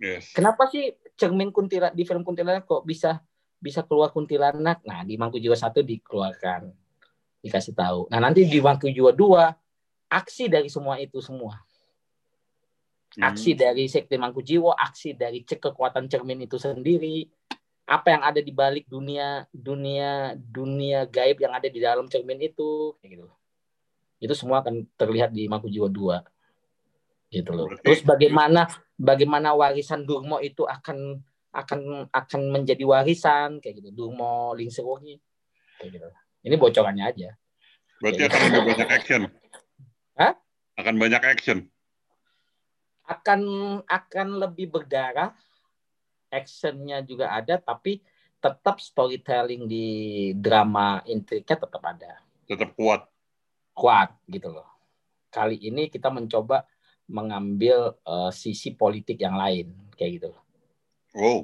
Yes. 0.00 0.32
Kenapa 0.34 0.66
sih 0.72 0.96
cermin 1.14 1.54
kuntilanak 1.54 1.94
di 1.94 2.02
film 2.02 2.26
Kuntilanak 2.26 2.66
kok 2.66 2.82
bisa 2.82 3.22
bisa 3.62 3.86
keluar 3.86 4.10
kuntilanak? 4.10 4.82
Nah, 4.82 5.06
di 5.06 5.14
Mangkujiwo 5.14 5.54
satu 5.54 5.84
dikeluarkan. 5.84 6.72
Dikasih 7.42 7.74
tahu. 7.74 8.10
Nah, 8.10 8.18
nanti 8.18 8.42
di 8.48 8.58
Mangkujiwo 8.58 9.14
dua 9.14 9.54
aksi 10.10 10.50
dari 10.50 10.66
semua 10.66 10.98
itu 10.98 11.22
semua 11.22 11.62
aksi 13.20 13.52
hmm. 13.52 13.60
dari 13.60 13.84
sekte 13.90 14.16
Mangkujiwo, 14.16 14.72
aksi 14.72 15.12
dari 15.12 15.44
cek 15.44 15.60
kekuatan 15.60 16.08
cermin 16.08 16.48
itu 16.48 16.56
sendiri, 16.56 17.28
apa 17.84 18.14
yang 18.16 18.22
ada 18.24 18.40
di 18.40 18.52
balik 18.54 18.88
dunia 18.88 19.44
dunia 19.52 20.32
dunia 20.38 21.04
gaib 21.04 21.42
yang 21.44 21.52
ada 21.52 21.68
di 21.68 21.76
dalam 21.82 22.08
cermin 22.08 22.40
itu, 22.40 22.96
gitu. 23.04 23.28
Itu 24.22 24.32
semua 24.38 24.62
akan 24.62 24.86
terlihat 24.96 25.34
di 25.34 25.50
Mangkujiwo 25.50 25.90
2. 25.90 27.32
Gitu 27.32 27.50
loh. 27.52 27.68
Terus 27.80 28.00
bagaimana 28.06 28.70
bagaimana 28.94 29.52
warisan 29.56 30.06
Durmo 30.06 30.38
itu 30.38 30.62
akan 30.62 31.20
akan 31.52 32.08
akan 32.08 32.40
menjadi 32.48 32.84
warisan 32.86 33.58
kayak 33.60 33.82
gitu. 33.82 33.90
Durmo 33.92 34.54
Lingsewogi 34.56 35.18
kayak 35.80 35.90
gitu. 35.96 36.08
Ini 36.48 36.54
bocorannya 36.54 37.04
aja. 37.08 37.34
Berarti 37.98 38.22
akan 38.30 38.40
gitu. 38.40 38.60
banyak 38.62 38.88
action. 38.88 39.20
Hah? 40.16 40.32
Akan 40.78 40.94
banyak 40.96 41.22
action 41.24 41.71
akan 43.06 43.40
akan 43.86 44.28
lebih 44.38 44.70
berdarah 44.70 45.34
actionnya 46.32 47.04
juga 47.04 47.34
ada 47.34 47.60
tapi 47.60 48.00
tetap 48.42 48.82
storytelling 48.82 49.70
di 49.70 49.86
drama 50.34 50.98
intriknya 51.06 51.54
tetap 51.62 51.82
ada. 51.86 52.18
Tetap 52.50 52.74
kuat. 52.74 53.06
Kuat 53.70 54.10
gitu 54.26 54.50
loh. 54.50 54.66
Kali 55.30 55.62
ini 55.62 55.86
kita 55.86 56.10
mencoba 56.10 56.66
mengambil 57.06 57.94
uh, 58.02 58.34
sisi 58.34 58.74
politik 58.74 59.22
yang 59.22 59.38
lain 59.38 59.70
kayak 59.94 60.10
gitu 60.18 60.26
loh. 60.34 60.42
Wow. 61.14 61.38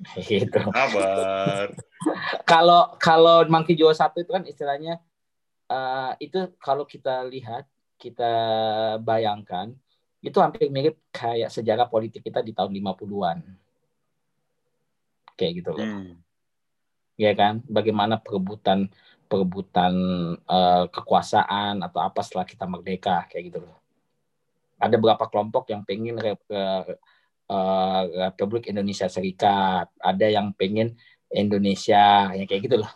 Gitu. 0.24 0.48
Kabar? 0.48 1.76
Kalau 2.48 2.96
kalau 2.96 3.44
Monkey 3.52 3.76
Jawa 3.76 3.92
satu 3.92 4.24
itu 4.24 4.32
kan 4.32 4.48
istilahnya 4.48 4.96
uh, 5.68 6.16
itu 6.16 6.48
kalau 6.56 6.88
kita 6.88 7.20
lihat 7.28 7.68
kita 8.00 8.32
bayangkan 9.04 9.76
itu 10.20 10.36
hampir 10.36 10.68
mirip 10.68 11.00
kayak 11.08 11.48
sejarah 11.48 11.88
politik 11.88 12.20
kita 12.20 12.44
di 12.44 12.52
tahun 12.52 12.72
50-an. 12.76 13.38
Kayak 15.36 15.52
gitu 15.64 15.70
loh. 15.72 15.80
Hmm. 15.80 16.20
Ya 17.16 17.32
kan? 17.32 17.64
Bagaimana 17.64 18.20
perebutan 18.20 18.92
perebutan 19.30 19.94
uh, 20.44 20.90
kekuasaan 20.90 21.80
atau 21.86 22.02
apa 22.02 22.20
setelah 22.20 22.42
kita 22.44 22.66
merdeka 22.66 23.30
kayak 23.30 23.54
gitu 23.54 23.58
loh. 23.62 23.78
Ada 24.80 24.98
beberapa 24.98 25.28
kelompok 25.30 25.70
yang 25.70 25.86
pengen 25.86 26.18
rep, 26.18 26.40
uh, 26.50 28.02
Republik 28.26 28.66
Indonesia 28.70 29.06
Serikat, 29.06 29.86
ada 30.02 30.26
yang 30.26 30.50
pengen 30.56 30.98
Indonesia, 31.30 32.34
yang 32.34 32.46
kayak 32.48 32.62
gitu 32.66 32.76
loh. 32.82 32.92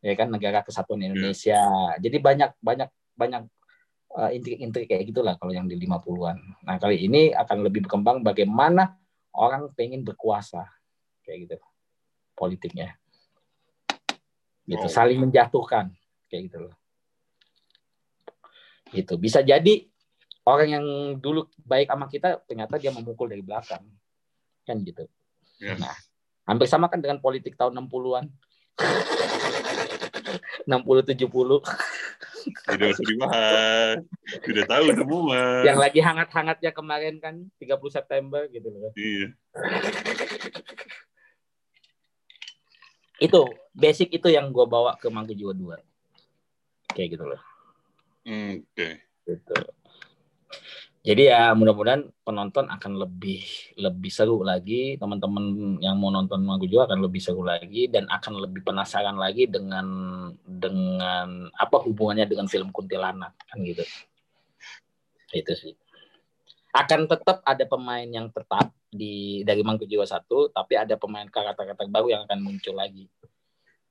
Ya 0.00 0.14
kan 0.14 0.32
negara 0.32 0.62
kesatuan 0.64 1.04
Indonesia. 1.04 1.60
Yeah. 1.60 2.00
Jadi 2.00 2.16
banyak 2.22 2.50
banyak 2.62 2.88
banyak 3.18 3.42
uh, 4.16 4.30
intrik-intrik 4.30 4.90
kayak 4.90 5.04
gitulah 5.10 5.34
kalau 5.38 5.54
yang 5.54 5.70
di 5.70 5.78
50-an. 5.78 6.66
Nah, 6.66 6.76
kali 6.80 7.06
ini 7.06 7.30
akan 7.30 7.66
lebih 7.66 7.86
berkembang 7.86 8.22
bagaimana 8.26 8.98
orang 9.36 9.70
pengen 9.74 10.02
berkuasa 10.02 10.66
kayak 11.22 11.46
gitu 11.46 11.56
politiknya. 12.34 12.96
Gitu, 14.66 14.86
oh. 14.86 14.90
saling 14.90 15.18
menjatuhkan 15.18 15.90
kayak 16.30 16.42
gitu 16.50 16.58
loh. 16.66 16.74
Gitu. 18.90 19.14
Bisa 19.18 19.42
jadi 19.42 19.86
orang 20.46 20.68
yang 20.70 20.84
dulu 21.18 21.46
baik 21.62 21.90
sama 21.90 22.06
kita 22.10 22.42
ternyata 22.46 22.78
dia 22.78 22.90
memukul 22.90 23.30
dari 23.30 23.42
belakang. 23.42 23.82
Kan 24.66 24.82
gitu. 24.82 25.06
Yes. 25.58 25.78
Nah, 25.78 25.94
hampir 26.46 26.66
sama 26.66 26.86
kan 26.90 27.02
dengan 27.02 27.18
politik 27.22 27.54
tahun 27.54 27.76
60-an. 27.86 28.26
60 30.66 31.12
70. 31.14 31.62
Tidak 32.40 32.88
usah 32.88 33.04
dibahas. 33.04 33.96
Sudah 34.42 34.64
tahu 34.64 34.86
semua. 34.96 35.40
Yang 35.66 35.78
lagi 35.78 36.00
hangat-hangatnya 36.00 36.70
kemarin 36.72 37.14
kan 37.20 37.34
30 37.60 37.76
September 37.92 38.46
gitu 38.48 38.68
loh. 38.72 38.92
Iya. 38.96 39.36
itu 43.20 43.40
basic 43.76 44.16
itu 44.16 44.32
yang 44.32 44.48
gue 44.48 44.64
bawa 44.64 44.96
ke 44.96 45.12
Mangku 45.12 45.36
Jiwa 45.36 45.52
2. 45.52 45.76
Kayak 46.96 47.08
gitu 47.20 47.24
loh. 47.28 47.40
Oke. 48.24 48.64
Okay. 48.72 48.92
Gitu. 49.28 49.56
Jadi 51.00 51.32
ya 51.32 51.56
mudah-mudahan 51.56 52.12
penonton 52.28 52.68
akan 52.68 52.92
lebih 53.00 53.40
lebih 53.80 54.12
seru 54.12 54.44
lagi, 54.44 55.00
teman-teman 55.00 55.80
yang 55.80 55.96
mau 55.96 56.12
nonton 56.12 56.44
Magu 56.44 56.68
juga 56.68 56.92
akan 56.92 57.00
lebih 57.08 57.24
seru 57.24 57.40
lagi 57.40 57.88
dan 57.88 58.04
akan 58.04 58.36
lebih 58.44 58.60
penasaran 58.60 59.16
lagi 59.16 59.48
dengan 59.48 59.88
dengan 60.44 61.48
apa 61.56 61.80
hubungannya 61.80 62.28
dengan 62.28 62.52
film 62.52 62.68
Kuntilanak 62.68 63.32
kan 63.48 63.64
gitu. 63.64 63.80
Itu 65.32 65.52
sih. 65.56 65.72
Akan 66.76 67.08
tetap 67.08 67.40
ada 67.48 67.64
pemain 67.64 68.04
yang 68.04 68.28
tetap 68.28 68.68
di 68.92 69.40
dari 69.40 69.64
Mangku 69.64 69.88
Jiwa 69.88 70.04
satu, 70.04 70.52
tapi 70.52 70.76
ada 70.76 71.00
pemain 71.00 71.24
karakter-karakter 71.24 71.88
baru 71.88 72.12
yang 72.12 72.28
akan 72.28 72.44
muncul 72.44 72.76
lagi. 72.76 73.08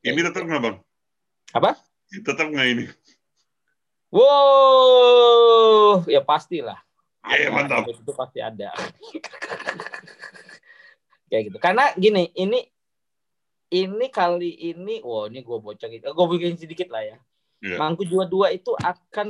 Ini 0.05 0.29
tetap 0.29 0.45
nggak 0.45 0.61
bang? 0.61 0.77
Apa? 1.57 1.73
Tetap 2.21 2.53
nggak 2.53 2.67
ini? 2.69 2.85
Wow, 4.13 6.05
ya 6.05 6.21
pastilah 6.21 6.85
Iya, 7.27 7.51
mantap. 7.51 7.83
Itu 7.89 8.15
pasti 8.15 8.39
ada. 8.39 8.71
Kayak 11.29 11.43
gitu. 11.51 11.57
Karena 11.59 11.91
gini, 11.99 12.31
ini 12.33 12.59
ini 13.69 14.05
kali 14.09 14.73
ini, 14.73 14.97
wow 15.05 15.29
ini 15.29 15.45
gue 15.45 15.57
bocor 15.61 15.87
gitu. 15.93 16.05
Gue 16.09 16.27
bikin 16.37 16.57
sedikit 16.57 16.89
lah 16.89 17.05
ya. 17.05 17.17
Yeah. 17.59 17.77
Mangku 17.77 18.07
Jua 18.07 18.25
dua 18.25 18.49
itu 18.55 18.71
akan 18.73 19.29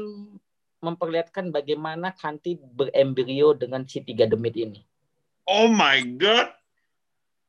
memperlihatkan 0.80 1.52
bagaimana 1.52 2.16
Kanti 2.16 2.56
berembrio 2.56 3.52
dengan 3.58 3.84
si 3.84 4.00
tiga 4.00 4.30
demit 4.30 4.56
ini. 4.56 4.80
Oh 5.44 5.68
my 5.68 6.00
god. 6.16 6.56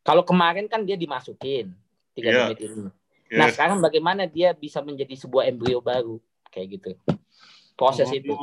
Kalau 0.03 0.27
kemarin 0.27 0.67
kan 0.67 0.83
dia 0.83 0.99
dimasukin 0.99 1.71
tiga 2.17 2.29
yeah. 2.33 2.39
demit 2.51 2.59
ini. 2.65 2.91
Yes. 3.31 3.39
Nah 3.39 3.47
sekarang 3.55 3.79
bagaimana 3.79 4.27
dia 4.27 4.51
bisa 4.51 4.83
menjadi 4.83 5.15
sebuah 5.15 5.47
embrio 5.47 5.79
baru 5.79 6.19
kayak 6.51 6.69
gitu. 6.81 6.91
Proses 7.79 8.11
oh. 8.11 8.19
itu. 8.19 8.35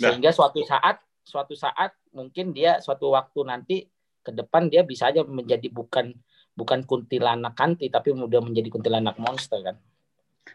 Nah. 0.00 0.12
Sehingga 0.12 0.30
suatu 0.32 0.60
saat 0.64 1.02
suatu 1.22 1.54
saat 1.54 1.94
mungkin 2.10 2.50
dia 2.50 2.82
suatu 2.82 3.14
waktu 3.14 3.40
nanti 3.46 3.76
ke 4.22 4.30
depan 4.30 4.70
dia 4.70 4.86
bisa 4.86 5.10
aja 5.10 5.22
menjadi 5.26 5.66
bukan 5.70 6.14
bukan 6.52 6.84
kuntilanak 6.84 7.56
kanti 7.56 7.88
tapi 7.88 8.12
mudah 8.14 8.40
menjadi 8.40 8.68
kuntilanak 8.70 9.18
monster 9.18 9.60
kan. 9.60 9.76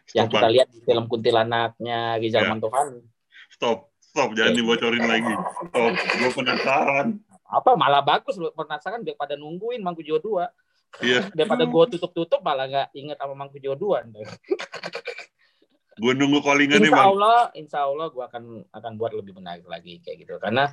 Stop, 0.04 0.16
yang 0.16 0.26
kita 0.28 0.46
lihat 0.52 0.68
di 0.68 0.80
film 0.84 1.04
kuntilanaknya 1.08 2.20
Rizal 2.20 2.44
ya. 2.44 2.48
Mantovani. 2.52 3.00
Stop, 3.48 3.92
stop 4.00 4.36
jangan 4.36 4.52
okay. 4.52 4.60
dibocorin 4.60 5.04
lagi. 5.08 5.34
Stop, 5.68 5.92
gue 5.96 6.30
penasaran. 6.32 7.06
Apa 7.48 7.72
malah 7.80 8.04
bagus 8.04 8.36
lu 8.36 8.52
penasaran 8.52 9.00
daripada 9.00 9.32
nungguin 9.36 9.80
Mangku 9.80 10.04
Jiwa 10.04 10.20
2. 10.20 11.04
Iya. 11.04 11.28
daripada 11.36 11.68
gue 11.68 11.84
tutup-tutup 11.94 12.40
malah 12.40 12.64
nggak 12.64 12.88
inget 12.96 13.20
sama 13.20 13.36
Mangku 13.36 13.60
Jiwa 13.60 13.76
2. 13.76 14.08
Gue 15.98 16.12
nunggu 16.14 16.38
callingan 16.40 16.78
nih, 16.78 16.90
Insya 16.94 17.04
Allah, 17.10 17.40
insya 17.58 17.80
Allah 17.82 18.06
gue 18.08 18.24
akan 18.24 18.70
akan 18.70 18.92
buat 18.94 19.12
lebih 19.12 19.34
menarik 19.34 19.66
lagi 19.66 19.98
kayak 19.98 20.24
gitu. 20.24 20.38
Karena 20.38 20.70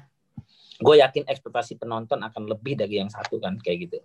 gue 0.78 0.96
yakin 1.02 1.26
ekspektasi 1.26 1.82
penonton 1.82 2.22
akan 2.22 2.44
lebih 2.46 2.78
dari 2.78 3.02
yang 3.02 3.10
satu 3.10 3.42
kan 3.42 3.58
kayak 3.58 3.90
gitu. 3.90 4.00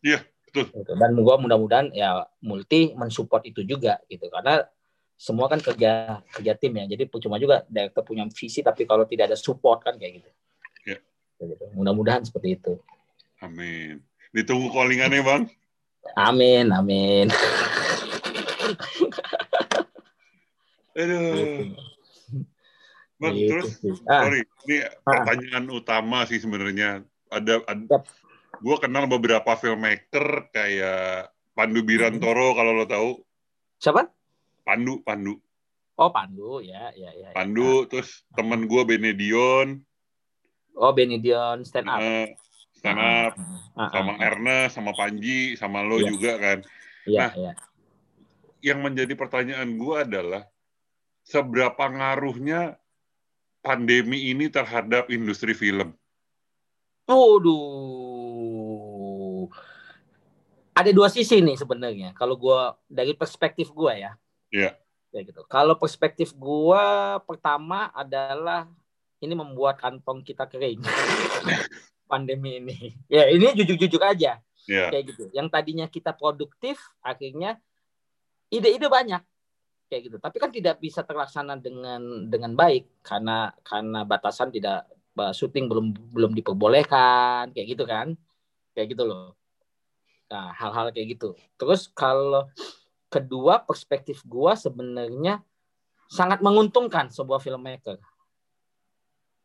Iya, 0.00 0.24
betul. 0.48 0.72
Gitu. 0.72 0.92
Dan 0.96 1.12
gue 1.12 1.36
mudah-mudahan 1.44 1.92
ya 1.92 2.24
multi 2.40 2.96
mensupport 2.96 3.44
itu 3.44 3.60
juga 3.68 4.00
gitu. 4.08 4.32
Karena 4.32 4.64
semua 5.20 5.46
kan 5.46 5.60
kerja 5.60 6.24
kerja 6.32 6.52
tim 6.56 6.72
ya. 6.72 6.84
Jadi 6.88 7.06
cuma 7.20 7.36
juga 7.36 7.62
director 7.68 8.02
punya 8.02 8.24
visi 8.32 8.64
tapi 8.64 8.88
kalau 8.88 9.04
tidak 9.04 9.30
ada 9.30 9.38
support 9.38 9.84
kan 9.84 10.00
kayak 10.00 10.24
gitu. 10.24 10.30
Iya. 10.88 10.98
Gitu. 11.36 11.64
Mudah-mudahan 11.76 12.24
seperti 12.24 12.56
itu. 12.58 12.80
Amin. 13.44 14.00
Ditunggu 14.32 14.72
callingannya 14.72 15.20
bang. 15.20 15.42
Amin, 16.18 16.74
amin. 16.74 17.30
Aduh. 20.96 21.72
Bang, 23.22 23.38
gitu 23.38 23.54
terus 23.54 23.70
ah. 24.10 24.26
sorry, 24.26 24.42
ini 24.66 24.82
ah. 24.82 24.90
pertanyaan 25.06 25.66
utama 25.70 26.26
sih 26.26 26.42
sebenarnya. 26.42 27.06
Ada, 27.30 27.62
ada 27.70 27.84
yep. 27.86 28.02
gue 28.58 28.76
kenal 28.82 29.06
beberapa 29.06 29.54
filmmaker 29.54 30.50
kayak 30.50 31.30
Pandu 31.54 31.86
Birantoro 31.86 32.52
hmm. 32.52 32.56
kalau 32.58 32.72
lo 32.74 32.84
tahu. 32.84 33.10
Siapa? 33.78 34.10
Pandu, 34.66 35.00
Pandu. 35.06 35.38
Oh, 35.94 36.10
Pandu, 36.10 36.58
ya, 36.64 36.90
ya, 36.98 37.14
ya. 37.14 37.30
Pandu, 37.30 37.86
ya. 37.86 37.88
terus 37.94 38.26
teman 38.34 38.66
gue 38.66 38.82
Benedion. 38.82 39.78
Oh, 40.74 40.90
Benedion 40.90 41.62
stand 41.62 41.86
up. 41.86 42.02
Uh, 42.02 42.26
stand 42.74 42.98
up 42.98 43.32
uh, 43.78 43.80
uh, 43.86 43.90
sama 43.94 44.12
Ernest, 44.18 44.72
sama 44.74 44.92
Panji, 44.98 45.54
sama 45.54 45.86
lo 45.86 46.02
yeah. 46.02 46.08
juga 46.10 46.32
kan. 46.42 46.58
Iya, 47.06 47.18
nah, 47.18 47.30
yeah. 47.38 47.54
yang 48.62 48.78
menjadi 48.82 49.14
pertanyaan 49.14 49.78
gue 49.78 49.96
adalah 49.98 50.42
seberapa 51.32 51.88
ngaruhnya 51.88 52.76
pandemi 53.64 54.28
ini 54.28 54.52
terhadap 54.52 55.08
industri 55.08 55.56
film? 55.56 55.96
Waduh. 57.08 57.48
Ada 60.76 60.92
dua 60.92 61.08
sisi 61.08 61.40
nih 61.40 61.56
sebenarnya. 61.56 62.12
Kalau 62.12 62.36
gue 62.36 62.60
dari 62.84 63.16
perspektif 63.16 63.72
gue 63.72 63.92
ya. 63.96 64.12
Iya. 64.52 64.76
Yeah. 64.76 64.76
Ya 65.12 65.20
gitu. 65.24 65.44
Kalau 65.48 65.76
perspektif 65.80 66.36
gue 66.36 66.84
pertama 67.24 67.88
adalah 67.96 68.68
ini 69.24 69.32
membuat 69.32 69.80
kantong 69.80 70.20
kita 70.20 70.44
kering. 70.48 70.84
Pandemi 72.12 72.60
ini. 72.60 72.92
Ya 73.08 73.28
ini 73.32 73.56
jujur-jujur 73.56 74.04
aja. 74.04 74.36
Yeah. 74.68 74.92
Kayak 74.92 75.04
gitu. 75.16 75.32
Yang 75.32 75.48
tadinya 75.52 75.88
kita 75.88 76.12
produktif, 76.12 76.76
akhirnya 77.04 77.56
ide-ide 78.52 78.88
banyak 78.88 79.24
kayak 79.92 80.08
gitu. 80.08 80.16
Tapi 80.16 80.40
kan 80.40 80.48
tidak 80.48 80.80
bisa 80.80 81.04
terlaksana 81.04 81.60
dengan 81.60 82.24
dengan 82.32 82.56
baik 82.56 83.04
karena 83.04 83.52
karena 83.60 84.08
batasan 84.08 84.48
tidak 84.48 84.88
syuting 85.36 85.68
belum 85.68 85.92
belum 86.16 86.32
diperbolehkan 86.32 87.52
kayak 87.52 87.76
gitu 87.76 87.84
kan. 87.84 88.16
Kayak 88.72 88.96
gitu 88.96 89.04
loh. 89.04 89.36
Nah, 90.32 90.48
hal-hal 90.56 90.88
kayak 90.96 91.20
gitu. 91.20 91.36
Terus 91.60 91.92
kalau 91.92 92.48
kedua 93.12 93.60
perspektif 93.60 94.24
gua 94.24 94.56
sebenarnya 94.56 95.44
sangat 96.08 96.40
menguntungkan 96.40 97.12
sebuah 97.12 97.44
filmmaker. 97.44 98.00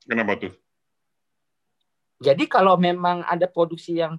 Kenapa 0.07 0.39
tuh? 0.39 0.55
Jadi 2.23 2.47
kalau 2.47 2.79
memang 2.79 3.27
ada 3.27 3.43
produksi 3.51 3.99
yang 3.99 4.15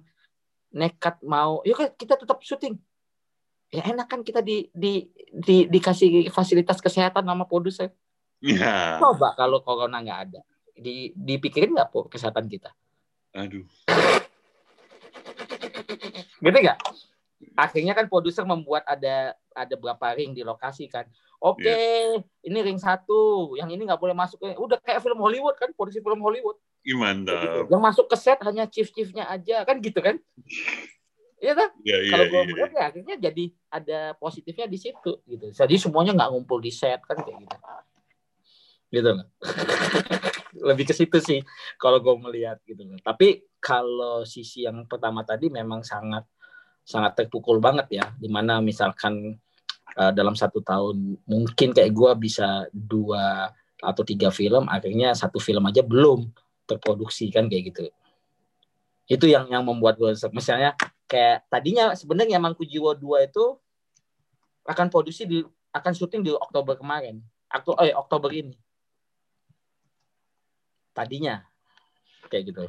nekat 0.69 1.17
mau, 1.25 1.65
yuk 1.65 1.97
kita 1.97 2.13
tetap 2.13 2.37
syuting 2.45 2.77
ya 3.69 3.85
enak 3.85 4.09
kan 4.09 4.21
kita 4.25 4.41
di, 4.41 4.65
di, 4.73 5.05
di 5.29 5.69
dikasih 5.69 6.33
fasilitas 6.33 6.81
kesehatan 6.81 7.25
sama 7.25 7.45
produser. 7.45 7.93
Ya. 8.41 8.97
Coba 8.97 9.35
kalau 9.37 9.61
corona 9.61 10.01
nggak 10.01 10.19
ada, 10.29 10.41
di 10.73 11.13
dipikirin 11.13 11.75
nggak 11.75 11.89
po 11.93 12.09
kesehatan 12.09 12.49
kita? 12.49 12.73
Aduh. 13.37 13.67
Gitu 16.39 16.57
nggak? 16.57 16.79
Akhirnya 17.55 17.93
kan 17.95 18.07
produser 18.07 18.47
membuat 18.47 18.87
ada 18.87 19.35
ada 19.53 19.75
berapa 19.75 20.15
ring 20.15 20.31
di 20.31 20.41
lokasi 20.41 20.87
kan. 20.87 21.05
Oke, 21.39 21.63
okay, 21.63 21.71
ya. 21.71 21.79
yeah. 22.19 22.47
ini 22.51 22.59
ring 22.67 22.79
satu, 22.79 23.55
yang 23.55 23.71
ini 23.71 23.87
nggak 23.87 23.99
boleh 23.99 24.11
masuk. 24.11 24.43
Udah 24.43 24.75
kayak 24.83 24.99
film 24.99 25.23
Hollywood 25.23 25.55
kan, 25.55 25.71
produksi 25.71 26.03
film 26.03 26.19
Hollywood. 26.19 26.59
Gimana? 26.83 27.31
Gitu. 27.31 27.59
Yang 27.71 27.81
masuk 27.83 28.05
ke 28.11 28.17
set 28.19 28.39
hanya 28.43 28.67
chief-chiefnya 28.67 29.23
aja 29.23 29.63
kan 29.63 29.79
gitu 29.79 30.03
kan? 30.03 30.19
Iya 31.39 31.53
kan? 31.55 31.69
Ya, 31.87 31.97
ya, 32.03 32.11
Kalau 32.11 32.25
gue 32.27 32.39
ya, 32.39 32.47
melihat 32.51 32.71
ya 32.75 32.83
akhirnya 32.91 33.15
jadi 33.15 33.45
ada 33.71 33.99
positifnya 34.19 34.67
di 34.67 34.77
situ 34.79 35.11
gitu. 35.23 35.47
Jadi 35.55 35.75
semuanya 35.79 36.11
nggak 36.11 36.29
ngumpul 36.35 36.59
di 36.59 36.71
set 36.71 36.99
kan 37.07 37.15
kayak 37.23 37.39
gitu. 37.39 37.57
Gitu 38.91 39.09
loh. 39.15 39.27
Lebih 40.69 40.91
ke 40.91 40.93
situ 40.93 41.17
sih 41.23 41.39
kalau 41.79 42.03
gue 42.03 42.15
melihat 42.19 42.59
gitu 42.67 42.83
loh. 42.83 42.99
Tapi 42.99 43.47
kalau 43.63 44.27
sisi 44.27 44.67
yang 44.67 44.83
pertama 44.83 45.23
tadi 45.23 45.47
memang 45.47 45.79
sangat 45.79 46.27
sangat 46.83 47.15
terpukul 47.23 47.63
banget 47.63 47.87
ya. 48.03 48.05
Di 48.19 48.27
mana 48.27 48.59
misalkan 48.59 49.39
uh, 49.95 50.11
dalam 50.11 50.35
satu 50.35 50.59
tahun 50.59 51.23
mungkin 51.23 51.71
kayak 51.71 51.95
gue 51.95 52.11
bisa 52.19 52.67
dua 52.75 53.47
atau 53.79 54.03
tiga 54.03 54.27
film, 54.27 54.67
akhirnya 54.67 55.15
satu 55.15 55.39
film 55.39 55.63
aja 55.71 55.79
belum 55.79 56.27
terproduksi 56.67 57.31
kan 57.31 57.47
kayak 57.47 57.71
gitu. 57.71 57.87
Itu 59.07 59.25
yang 59.31 59.47
yang 59.47 59.63
membuat 59.63 59.95
gue 59.95 60.11
misalnya 60.35 60.75
kayak 61.09 61.49
tadinya 61.49 61.97
sebenarnya 61.97 62.37
Mangku 62.37 62.61
Jiwo 62.61 62.93
2 62.93 63.25
itu 63.25 63.45
akan 64.69 64.87
produksi 64.93 65.25
di 65.25 65.41
akan 65.73 65.93
syuting 65.97 66.21
di 66.21 66.29
Oktober 66.29 66.77
kemarin. 66.77 67.25
Aktu, 67.49 67.73
eh 67.81 67.97
Oktober 67.97 68.29
ini. 68.29 68.53
Tadinya 70.93 71.41
kayak 72.29 72.43
gitu. 72.53 72.65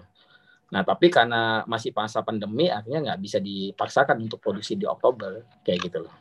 Nah, 0.73 0.87
tapi 0.87 1.13
karena 1.13 1.67
masih 1.69 1.93
masa 1.93 2.25
pandemi 2.25 2.73
akhirnya 2.73 3.13
nggak 3.13 3.21
bisa 3.21 3.39
dipaksakan 3.43 4.25
untuk 4.25 4.41
produksi 4.41 4.79
di 4.81 4.89
Oktober 4.89 5.45
kayak 5.61 5.79
gitu 5.85 5.99
loh. 6.09 6.15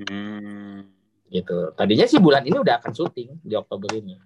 Hmm. 0.00 0.88
Gitu. 1.28 1.76
Tadinya 1.76 2.08
sih 2.08 2.22
bulan 2.22 2.46
ini 2.48 2.56
udah 2.56 2.80
akan 2.80 2.92
syuting 2.96 3.36
di 3.44 3.54
Oktober 3.58 3.92
ini. 3.92 4.16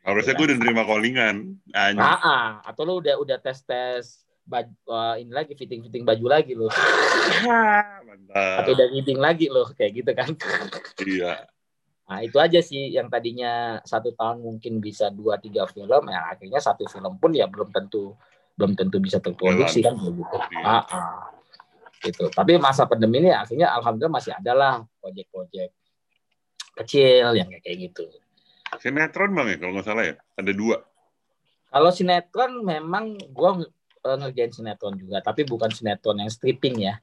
Harusnya 0.00 0.32
gue 0.32 0.46
udah 0.48 0.56
nerima 0.56 0.82
callingan. 0.88 1.60
Ah, 1.76 2.16
ah, 2.24 2.48
atau 2.64 2.88
lo 2.88 3.04
udah 3.04 3.20
udah 3.20 3.36
tes 3.36 3.60
tes 3.68 4.24
baju 4.50 4.74
uh, 4.90 5.14
ini 5.14 5.30
lagi 5.30 5.54
fitting 5.54 5.86
fitting 5.86 6.02
baju 6.02 6.26
lagi 6.26 6.58
loh. 6.58 6.66
Mantap. 8.06 8.66
Atau 8.66 8.74
udah 8.74 8.88
meeting 8.90 9.22
lagi 9.22 9.46
loh 9.46 9.70
kayak 9.70 10.02
gitu 10.02 10.10
kan. 10.10 10.34
Iya. 10.98 11.46
Nah 12.10 12.18
itu 12.26 12.36
aja 12.42 12.58
sih 12.58 12.90
yang 12.90 13.06
tadinya 13.06 13.78
satu 13.86 14.10
tahun 14.18 14.42
mungkin 14.42 14.82
bisa 14.82 15.14
dua 15.14 15.38
tiga 15.38 15.70
film 15.70 16.10
ya 16.10 16.34
akhirnya 16.34 16.58
satu 16.58 16.90
film 16.90 17.14
pun 17.22 17.30
ya 17.30 17.46
belum 17.46 17.70
tentu 17.70 18.18
belum 18.58 18.74
tentu 18.74 18.98
bisa 18.98 19.22
terproduksi 19.22 19.86
kan 19.86 19.94
gitu. 19.94 20.36
Iya. 20.50 20.66
ah, 20.66 20.84
ah. 20.90 21.30
gitu. 22.02 22.26
Tapi 22.34 22.58
masa 22.58 22.90
pandemi 22.90 23.22
ini 23.22 23.30
akhirnya 23.30 23.70
alhamdulillah 23.78 24.18
masih 24.18 24.34
ada 24.34 24.52
lah 24.52 24.74
proyek-proyek 24.98 25.70
kecil 26.82 27.38
yang 27.38 27.46
kayak 27.62 27.78
gitu. 27.78 28.10
Sinetron 28.82 29.30
bang 29.34 29.46
ya 29.54 29.56
kalau 29.62 29.72
nggak 29.78 29.86
salah 29.86 30.04
ya? 30.06 30.14
Ada 30.34 30.52
dua? 30.54 30.76
Kalau 31.70 31.90
sinetron 31.94 32.66
memang 32.66 33.14
gue 33.14 33.50
uh, 34.04 34.16
ngerjain 34.20 34.52
sinetron 34.52 34.96
juga, 34.96 35.20
tapi 35.20 35.44
bukan 35.44 35.70
sinetron 35.72 36.20
yang 36.20 36.30
stripping 36.32 36.76
ya. 36.80 37.00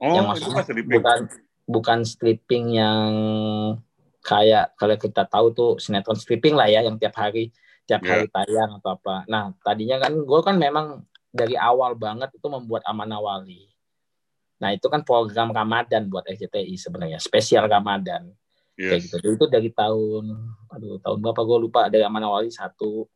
Oh, 0.00 0.16
yang 0.16 0.26
maksudnya 0.28 0.64
bukan 0.88 1.18
bukan 1.68 1.98
stripping 2.08 2.76
yang 2.80 3.10
kayak 4.24 4.72
kalau 4.76 4.96
kita 4.96 5.24
tahu 5.28 5.52
tuh 5.52 5.70
sinetron 5.76 6.16
stripping 6.16 6.56
lah 6.56 6.68
ya, 6.68 6.84
yang 6.84 6.96
tiap 6.96 7.16
hari 7.16 7.52
tiap 7.90 8.06
yeah. 8.06 8.22
hari 8.22 8.26
tayang 8.30 8.70
atau 8.78 8.94
apa. 8.94 9.26
Nah, 9.26 9.50
tadinya 9.66 9.98
kan 9.98 10.12
gue 10.14 10.40
kan 10.46 10.54
memang 10.54 11.02
dari 11.34 11.58
awal 11.58 11.98
banget 11.98 12.30
itu 12.38 12.46
membuat 12.46 12.86
Amanah 12.86 13.18
Wali. 13.18 13.66
Nah, 14.60 14.76
itu 14.76 14.86
kan 14.86 15.02
program 15.02 15.50
Ramadan 15.50 16.06
buat 16.06 16.22
SCTI 16.28 16.76
sebenarnya, 16.76 17.18
spesial 17.18 17.66
Ramadan. 17.66 18.30
Yes. 18.78 18.88
Kayak 18.88 19.00
gitu. 19.02 19.14
Jadi 19.18 19.34
itu 19.34 19.46
dari 19.50 19.70
tahun 19.74 20.24
aduh 20.70 21.02
tahun 21.02 21.18
berapa 21.18 21.42
gue 21.42 21.58
lupa 21.66 21.80
dari 21.90 22.06
Amanah 22.06 22.30
Wali 22.30 22.48
satu 22.54 23.10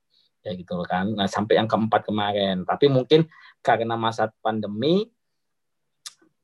ya 0.44 0.52
gitu 0.52 0.76
kan. 0.84 1.08
Nah, 1.16 1.24
sampai 1.24 1.56
yang 1.56 1.66
keempat 1.66 2.04
kemarin. 2.04 2.68
Tapi 2.68 2.92
mungkin 2.92 3.24
karena 3.64 3.96
masa 3.96 4.28
pandemi 4.44 5.08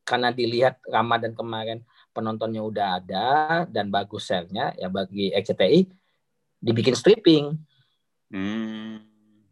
karena 0.09 0.33
dilihat 0.35 0.83
Ramadan 0.89 1.37
kemarin 1.37 1.85
penontonnya 2.11 2.65
udah 2.65 2.87
ada 2.99 3.29
dan 3.71 3.93
bagus 3.93 4.27
share-nya 4.27 4.75
ya 4.75 4.91
bagi 4.91 5.31
XCTI 5.31 5.87
dibikin 6.59 6.97
stripping. 6.97 7.55
Hmm. 8.33 9.07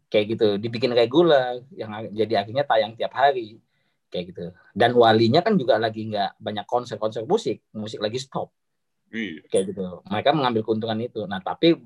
Kayak 0.09 0.25
gitu, 0.35 0.47
dibikin 0.57 0.89
regular 0.97 1.61
yang 1.69 2.09
jadi 2.09 2.41
akhirnya 2.41 2.65
tayang 2.65 2.97
tiap 2.97 3.13
hari. 3.13 3.61
Kayak 4.09 4.33
gitu. 4.33 4.45
Dan 4.73 4.97
walinya 4.97 5.45
kan 5.45 5.53
juga 5.53 5.77
lagi 5.77 6.09
nggak 6.09 6.41
banyak 6.41 6.65
konser-konser 6.65 7.29
musik, 7.29 7.61
musik 7.77 8.01
lagi 8.01 8.17
stop. 8.17 8.49
Iya. 9.13 9.45
Kayak 9.53 9.63
gitu. 9.73 10.01
Mereka 10.09 10.29
mengambil 10.33 10.65
keuntungan 10.65 10.97
itu. 10.97 11.29
Nah, 11.29 11.37
tapi 11.45 11.77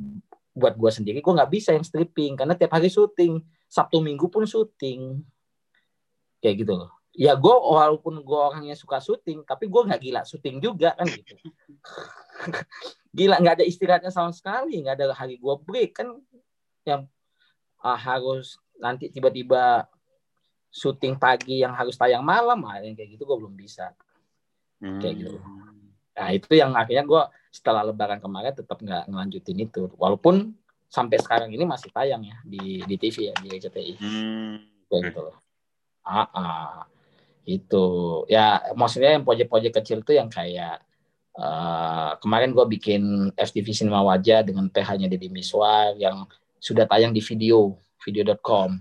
buat 0.53 0.77
gue 0.77 0.91
sendiri 0.93 1.17
gue 1.19 1.33
nggak 1.33 1.49
bisa 1.49 1.73
yang 1.73 1.81
stripping 1.81 2.37
karena 2.37 2.53
tiap 2.53 2.77
hari 2.77 2.87
syuting. 2.87 3.41
Sabtu 3.65 3.97
minggu 4.05 4.29
pun 4.29 4.45
syuting. 4.45 5.25
Kayak 6.37 6.55
gitu 6.61 6.73
loh. 6.77 6.93
Ya 7.13 7.33
gue 7.33 7.53
walaupun 7.53 8.21
gue 8.21 8.39
orangnya 8.39 8.77
suka 8.77 9.01
syuting 9.01 9.41
tapi 9.45 9.65
gue 9.65 9.81
nggak 9.81 10.01
gila 10.01 10.21
syuting 10.25 10.61
juga 10.61 10.93
kan 10.93 11.09
gitu. 11.09 11.33
Gila 13.13 13.37
nggak 13.37 13.61
ada 13.61 13.65
istirahatnya 13.65 14.09
sama 14.09 14.33
sekali 14.33 14.81
nggak 14.81 14.97
ada 14.97 15.13
hari 15.13 15.37
gue 15.37 15.55
break 15.61 16.01
kan. 16.01 16.09
Yang 16.85 17.09
uh, 17.81 17.97
harus 17.97 18.57
nanti 18.77 19.09
tiba-tiba 19.09 19.85
syuting 20.73 21.21
pagi 21.21 21.61
yang 21.61 21.77
harus 21.77 21.93
tayang 21.93 22.25
malam 22.25 22.65
ah, 22.65 22.81
yang 22.81 22.97
kayak 22.97 23.13
gitu 23.17 23.29
gue 23.29 23.37
belum 23.37 23.53
bisa. 23.53 23.93
Kayak 24.81 25.15
gitu. 25.15 25.37
Hmm. 25.39 25.89
nah 26.13 26.29
itu 26.29 26.53
yang 26.53 26.77
akhirnya 26.77 27.05
gue 27.09 27.23
setelah 27.53 27.85
lebaran 27.85 28.17
kemarin 28.17 28.57
tetap 28.57 28.81
nggak 28.81 29.05
ngelanjutin 29.05 29.61
itu. 29.61 29.85
Walaupun 30.01 30.57
sampai 30.89 31.21
sekarang 31.21 31.53
ini 31.53 31.69
masih 31.69 31.93
tayang 31.93 32.25
ya 32.25 32.37
di 32.41 32.81
di 32.81 32.95
TV 32.97 33.29
ya 33.29 33.35
di 33.37 33.47
RCTI 33.53 33.93
hmm. 34.01 34.53
gitu 34.89 35.21
loh. 35.21 35.37
Ah, 36.01 36.25
ah. 36.33 36.77
Itu. 37.45 37.85
Ya 38.25 38.73
maksudnya 38.73 39.13
yang 39.13 39.21
proyek-proyek 39.21 39.77
kecil 39.77 40.01
tuh 40.01 40.17
yang 40.17 40.33
kayak 40.33 40.81
uh, 41.37 42.17
kemarin 42.17 42.57
gue 42.57 42.65
bikin 42.73 43.29
FTV 43.37 43.69
Cinema 43.69 44.01
Wajah 44.01 44.41
dengan 44.41 44.65
PH-nya 44.73 45.05
Deddy 45.05 45.29
Miswar 45.29 45.93
yang 46.01 46.25
sudah 46.57 46.89
tayang 46.89 47.13
di 47.13 47.21
video 47.21 47.77
video.com 48.01 48.79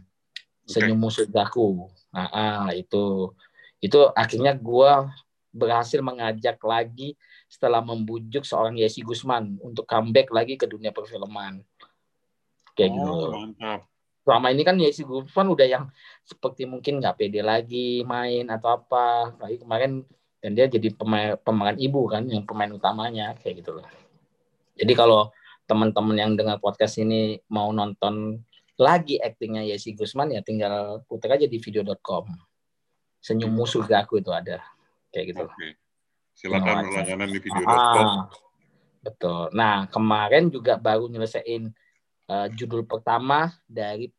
senyum 0.62 0.96
musuhku 0.96 1.92
nah 2.08 2.28
ah, 2.32 2.68
itu. 2.72 3.36
Itu 3.84 4.08
akhirnya 4.16 4.56
gue 4.56 4.92
berhasil 5.52 6.00
mengajak 6.00 6.56
lagi 6.64 7.20
setelah 7.52 7.84
membujuk 7.84 8.48
seorang 8.48 8.80
Yesi 8.80 9.04
Gusman 9.04 9.60
untuk 9.60 9.84
comeback 9.84 10.32
lagi 10.32 10.56
ke 10.56 10.64
dunia 10.64 10.88
perfilman. 10.88 11.60
Kayak 12.72 12.96
gitu. 12.96 13.04
oh, 13.04 13.12
gitu. 13.12 13.28
Mantap. 13.36 13.80
selama 14.22 14.54
ini 14.54 14.62
kan 14.62 14.78
Yesi 14.80 15.02
Gufran 15.02 15.50
udah 15.50 15.66
yang 15.66 15.84
seperti 16.22 16.62
mungkin 16.64 17.02
nggak 17.02 17.18
pede 17.20 17.44
lagi 17.44 18.00
main 18.08 18.48
atau 18.48 18.80
apa. 18.80 19.36
Lagi 19.36 19.60
kemarin 19.60 20.00
dan 20.40 20.56
dia 20.56 20.64
jadi 20.64 20.96
pemain 20.96 21.36
pemain 21.36 21.76
ibu 21.76 22.08
kan 22.08 22.24
yang 22.24 22.48
pemain 22.48 22.72
utamanya 22.72 23.36
kayak 23.36 23.60
gitu 23.60 23.76
loh. 23.76 23.86
Jadi 24.78 24.92
kalau 24.96 25.28
teman-teman 25.68 26.16
yang 26.16 26.32
dengar 26.32 26.56
podcast 26.56 26.96
ini 27.02 27.36
mau 27.52 27.68
nonton 27.74 28.40
lagi 28.80 29.20
aktingnya 29.20 29.68
Yesi 29.68 29.92
Gusman 29.92 30.32
ya 30.32 30.40
tinggal 30.40 31.04
putar 31.04 31.36
aja 31.36 31.44
di 31.44 31.60
video.com. 31.60 32.32
Senyummu 33.20 33.68
surga 33.68 34.08
aku 34.08 34.24
itu 34.24 34.32
ada 34.32 34.64
kayak 35.12 35.26
gitu. 35.36 35.44
Oke. 35.44 35.81
Silakan 36.42 36.90
berlangganan 36.90 37.28
di 37.30 37.38
video.com. 37.38 37.70
Ah, 37.70 38.26
betul. 38.98 39.54
Nah 39.54 39.86
kemarin 39.86 40.50
juga 40.50 40.74
baru 40.74 41.06
nyelesain 41.06 41.70
uh, 42.26 42.50
judul 42.50 42.82
pertama 42.82 43.54
dari 43.70 44.10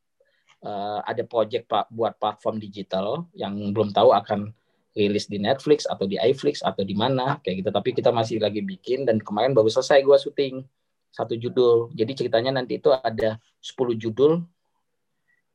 uh, 0.63 1.03
ada 1.03 1.27
project 1.27 1.67
pak 1.67 1.91
buat 1.91 2.15
platform 2.15 2.63
digital 2.63 3.27
yang 3.35 3.75
belum 3.75 3.91
tahu 3.91 4.15
akan 4.15 4.55
rilis 4.95 5.27
di 5.27 5.35
Netflix 5.35 5.83
atau 5.83 6.07
di 6.07 6.15
iFlix 6.15 6.63
atau 6.63 6.87
di 6.87 6.95
mana 6.95 7.43
kayak 7.43 7.59
gitu. 7.59 7.69
Tapi 7.75 7.91
kita 7.91 8.15
masih 8.15 8.39
lagi 8.39 8.63
bikin 8.63 9.03
dan 9.03 9.19
kemarin 9.19 9.51
baru 9.51 9.67
selesai 9.67 9.99
gue 9.99 10.15
syuting 10.15 10.63
satu 11.11 11.35
judul. 11.35 11.91
Jadi 11.91 12.23
ceritanya 12.23 12.55
nanti 12.55 12.79
itu 12.79 12.87
ada 12.87 13.35
10 13.59 13.99
judul 13.99 14.39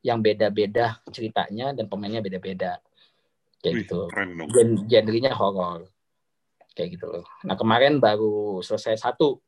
yang 0.05 0.21
beda-beda 0.21 1.01
ceritanya 1.09 1.73
dan 1.73 1.89
pemainnya 1.89 2.21
beda-beda. 2.21 2.77
Kayak 3.57 3.73
Wih, 3.73 3.81
gitu. 3.89 4.01
dan 4.53 4.69
genrenya 4.85 5.33
horror 5.33 5.89
kayak 6.79 6.95
gitu 6.95 7.11
loh 7.11 7.27
nah 7.43 7.59
kemarin 7.59 7.99
baru 7.99 8.63
selesai 8.63 8.95
satu 8.95 9.43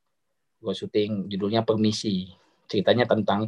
gue 0.60 0.74
syuting 0.76 1.32
judulnya 1.32 1.64
permisi 1.64 2.36
ceritanya 2.68 3.08
tentang 3.08 3.48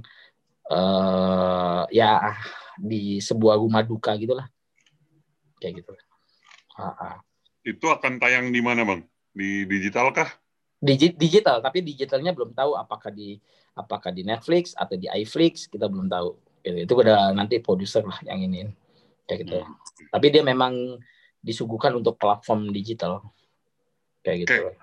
uh, 0.71 1.83
ya 1.91 2.39
di 2.79 3.19
sebuah 3.19 3.59
rumah 3.59 3.83
duka 3.85 4.15
gitulah 4.17 4.47
kayak 5.63 5.79
gitu. 5.79 5.91
Ha 6.75 7.23
Itu 7.63 7.87
akan 7.87 8.19
tayang 8.19 8.51
di 8.51 8.59
mana 8.59 8.83
bang? 8.83 9.07
Di 9.31 9.63
digital 9.63 10.11
kah? 10.11 10.27
Digi 10.83 11.15
digital, 11.15 11.63
tapi 11.63 11.79
digitalnya 11.79 12.35
belum 12.35 12.51
tahu 12.51 12.75
apakah 12.75 13.07
di 13.07 13.39
apakah 13.71 14.11
di 14.11 14.27
Netflix 14.27 14.75
atau 14.75 14.99
di 14.99 15.07
iFlix 15.07 15.71
kita 15.71 15.87
belum 15.87 16.11
tahu. 16.11 16.35
Gitu. 16.59 16.77
Itu 16.83 16.93
udah 16.99 17.31
nanti 17.31 17.63
produser 17.63 18.03
lah 18.03 18.19
yang 18.27 18.43
ini 18.43 18.67
kayak 19.23 19.47
gitu. 19.47 19.63
Hmm. 19.63 19.79
Tapi 20.11 20.27
dia 20.27 20.43
memang 20.43 20.99
disuguhkan 21.39 21.95
untuk 21.95 22.19
platform 22.19 22.75
digital 22.75 23.23
kayak 24.23 24.37
gitu. 24.47 24.55
Okay. 24.55 24.75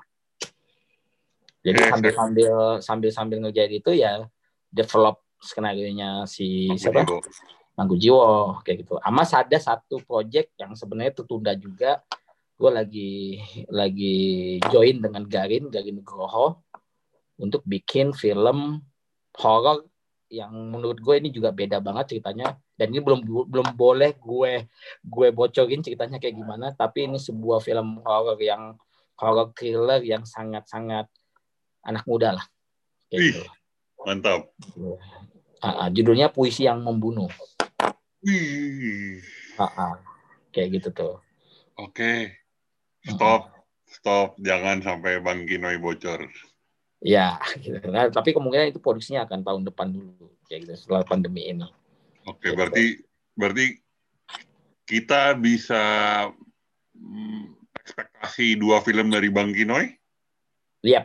Jadi 1.60 1.78
sambil 1.92 2.12
sambil 2.12 2.52
sambil 2.80 3.10
sambil 3.12 3.36
ngerjain 3.44 3.72
itu 3.72 3.92
ya 3.92 4.24
develop 4.72 5.20
skenario 5.40 5.88
nya 5.92 6.24
si 6.24 6.68
Manggu 6.68 6.80
siapa? 6.80 7.00
Jiwo. 7.04 7.20
Manggu 7.76 7.96
Jiwo 7.96 8.24
kayak 8.64 8.76
gitu. 8.86 8.94
Amas 9.00 9.32
ada 9.36 9.58
satu 9.60 10.00
project 10.04 10.56
yang 10.56 10.72
sebenarnya 10.76 11.12
tertunda 11.16 11.52
juga. 11.56 12.00
Gue 12.60 12.68
lagi 12.68 13.40
lagi 13.72 14.16
join 14.68 15.00
dengan 15.00 15.24
Garin 15.24 15.72
Garin 15.72 16.04
Groho 16.04 16.60
untuk 17.40 17.64
bikin 17.64 18.12
film 18.12 18.84
horror 19.40 19.88
yang 20.30 20.52
menurut 20.52 21.00
gue 21.02 21.14
ini 21.18 21.34
juga 21.34 21.50
beda 21.50 21.82
banget 21.82 22.14
ceritanya 22.14 22.54
dan 22.78 22.94
ini 22.94 23.02
belum 23.02 23.50
belum 23.50 23.68
boleh 23.74 24.14
gue 24.14 24.70
gue 25.02 25.28
bocorin 25.34 25.82
ceritanya 25.82 26.22
kayak 26.22 26.38
gimana 26.38 26.70
tapi 26.70 27.10
ini 27.10 27.18
sebuah 27.18 27.58
film 27.58 27.98
horror 28.06 28.38
yang 28.38 28.78
horror 29.20 29.52
thriller 29.52 30.00
yang 30.00 30.24
sangat 30.24 30.64
sangat 30.64 31.06
anak 31.84 32.04
muda 32.08 32.40
lah. 32.40 32.46
Gitu. 33.12 33.44
mantap. 34.00 34.48
Uh, 34.80 34.96
uh, 35.60 35.88
judulnya 35.92 36.32
puisi 36.32 36.64
yang 36.64 36.80
membunuh. 36.80 37.28
Wih. 38.24 39.20
Uh, 39.60 39.64
uh, 39.64 39.94
kayak 40.56 40.80
gitu 40.80 40.88
tuh. 40.96 41.14
Oke, 41.80 41.96
okay. 41.96 42.18
stop, 43.08 43.48
stop, 43.88 44.36
jangan 44.40 44.84
sampai 44.84 45.20
Bang 45.24 45.48
Kinoi 45.48 45.80
bocor. 45.80 46.28
Ya, 47.00 47.40
gitu. 47.64 47.80
nah, 47.88 48.08
tapi 48.12 48.36
kemungkinan 48.36 48.72
itu 48.72 48.80
produksinya 48.80 49.24
akan 49.24 49.40
tahun 49.40 49.62
depan 49.68 49.88
dulu, 49.88 50.28
kayak 50.48 50.68
gitu 50.68 50.74
setelah 50.76 51.04
pandemi 51.08 51.48
ini. 51.48 51.64
Oke, 52.28 52.48
okay, 52.48 52.48
gitu. 52.52 52.56
berarti 52.56 52.84
berarti 53.32 53.66
kita 54.84 55.32
bisa 55.40 55.82
hmm, 56.92 57.59
ekspektasi 58.20 58.60
dua 58.60 58.84
film 58.84 59.08
dari 59.08 59.32
Bang 59.32 59.56
Kinoi? 59.56 59.96
Iya. 60.84 61.00
Yep. 61.00 61.04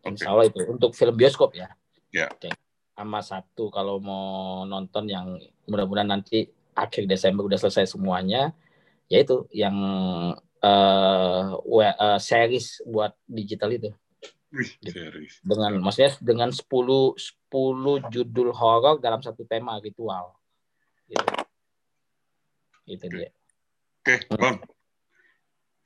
Okay. 0.00 0.08
Insya 0.14 0.28
Allah 0.30 0.46
itu 0.46 0.60
untuk 0.70 0.94
film 0.94 1.14
bioskop 1.18 1.50
ya. 1.58 1.74
Ya. 2.14 2.26
Yeah. 2.26 2.30
Okay. 2.38 2.52
Sama 2.94 3.20
satu 3.26 3.72
kalau 3.74 3.98
mau 3.98 4.62
nonton 4.62 5.10
yang 5.10 5.34
mudah-mudahan 5.66 6.14
nanti 6.14 6.46
akhir 6.78 7.10
Desember 7.10 7.42
udah 7.48 7.58
selesai 7.58 7.96
semuanya, 7.98 8.54
yaitu 9.10 9.48
yang 9.50 9.74
uh, 10.62 11.48
uh, 11.58 12.18
series 12.22 12.78
buat 12.86 13.16
digital 13.26 13.74
itu. 13.74 13.90
Wih, 14.54 14.70
series. 14.84 15.42
Dengan 15.42 15.78
maksudnya 15.82 16.14
dengan 16.22 16.50
10 16.54 16.62
10 16.62 18.14
judul 18.14 18.48
horor 18.54 19.02
dalam 19.02 19.18
satu 19.24 19.42
tema 19.48 19.80
ritual. 19.82 20.36
Gitu. 21.08 21.26
Itu 22.86 23.06
okay. 23.06 23.16
dia. 23.16 23.30
Oke, 24.00 24.14
okay, 24.16 24.38
Bang. 24.38 24.58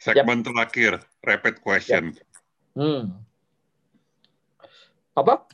Segmen 0.05 0.45
yep. 0.45 0.53
terakhir, 0.53 0.93
rapid 1.25 1.65
question. 1.65 2.13
Yep. 2.13 2.77
Hmm. 2.77 3.03
Apa? 5.17 5.49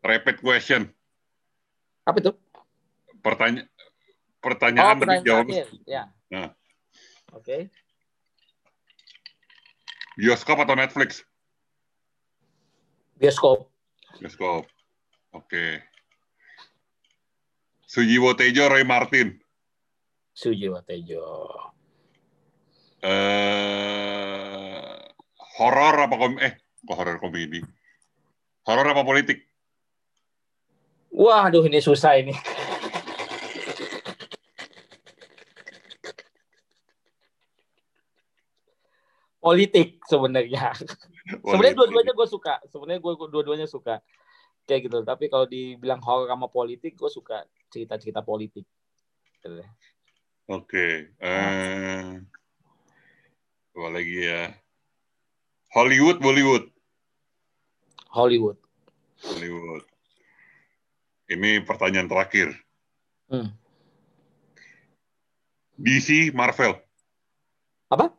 Rapid 0.00 0.40
question. 0.40 0.88
Apa 2.08 2.16
itu? 2.24 2.32
Pertanya 3.20 3.68
pertanyaan 4.40 4.96
oh, 4.96 5.00
tapi 5.04 5.16
jawab. 5.20 5.46
Ya. 5.84 6.08
Nah. 6.32 6.56
Oke. 7.36 7.44
Okay. 7.44 7.60
Bioskop 10.16 10.64
atau 10.64 10.72
Netflix? 10.72 11.28
Bioskop. 13.20 13.68
Bioskop. 14.24 14.64
Oke. 15.36 15.44
Okay. 15.52 15.70
Sujiwo 17.84 18.32
Tejo, 18.32 18.72
Roy 18.72 18.88
Martin. 18.88 19.36
Sujiwo 20.32 20.80
Tejo. 20.80 21.52
Eh, 23.02 24.94
horor 25.58 26.06
apa 26.06 26.14
kom 26.14 26.38
eh 26.38 26.54
kok 26.86 26.94
horor 26.94 27.18
komedi? 27.18 27.58
Horor 28.62 28.86
apa 28.94 29.02
politik? 29.02 29.42
Wah, 31.10 31.50
aduh 31.50 31.66
ini 31.66 31.82
susah 31.82 32.16
ini. 32.22 32.32
politik 39.42 39.98
sebenarnya. 40.06 40.70
Sebenarnya 41.42 41.74
dua-duanya 41.74 42.12
gue 42.14 42.28
suka. 42.30 42.62
Sebenarnya 42.70 43.02
gue 43.02 43.12
dua-duanya 43.26 43.66
suka. 43.66 43.98
Kayak 44.62 44.86
gitu. 44.86 44.98
Tapi 45.02 45.26
kalau 45.26 45.50
dibilang 45.50 45.98
horor 45.98 46.30
sama 46.30 46.46
politik, 46.46 46.94
gue 46.94 47.10
suka 47.10 47.42
cerita-cerita 47.74 48.22
politik. 48.22 48.62
Oke. 49.42 49.66
Okay. 50.46 50.94
Uh, 51.18 52.22
apa 53.72 53.88
lagi 53.88 54.28
ya? 54.28 54.52
Hollywood, 55.72 56.20
Bollywood. 56.20 56.68
Hollywood. 58.12 58.60
Hollywood. 59.24 59.84
Ini 61.32 61.64
pertanyaan 61.64 62.04
terakhir. 62.04 62.52
Hmm. 63.32 63.56
DC, 65.80 66.36
Marvel. 66.36 66.76
Apa? 67.88 68.12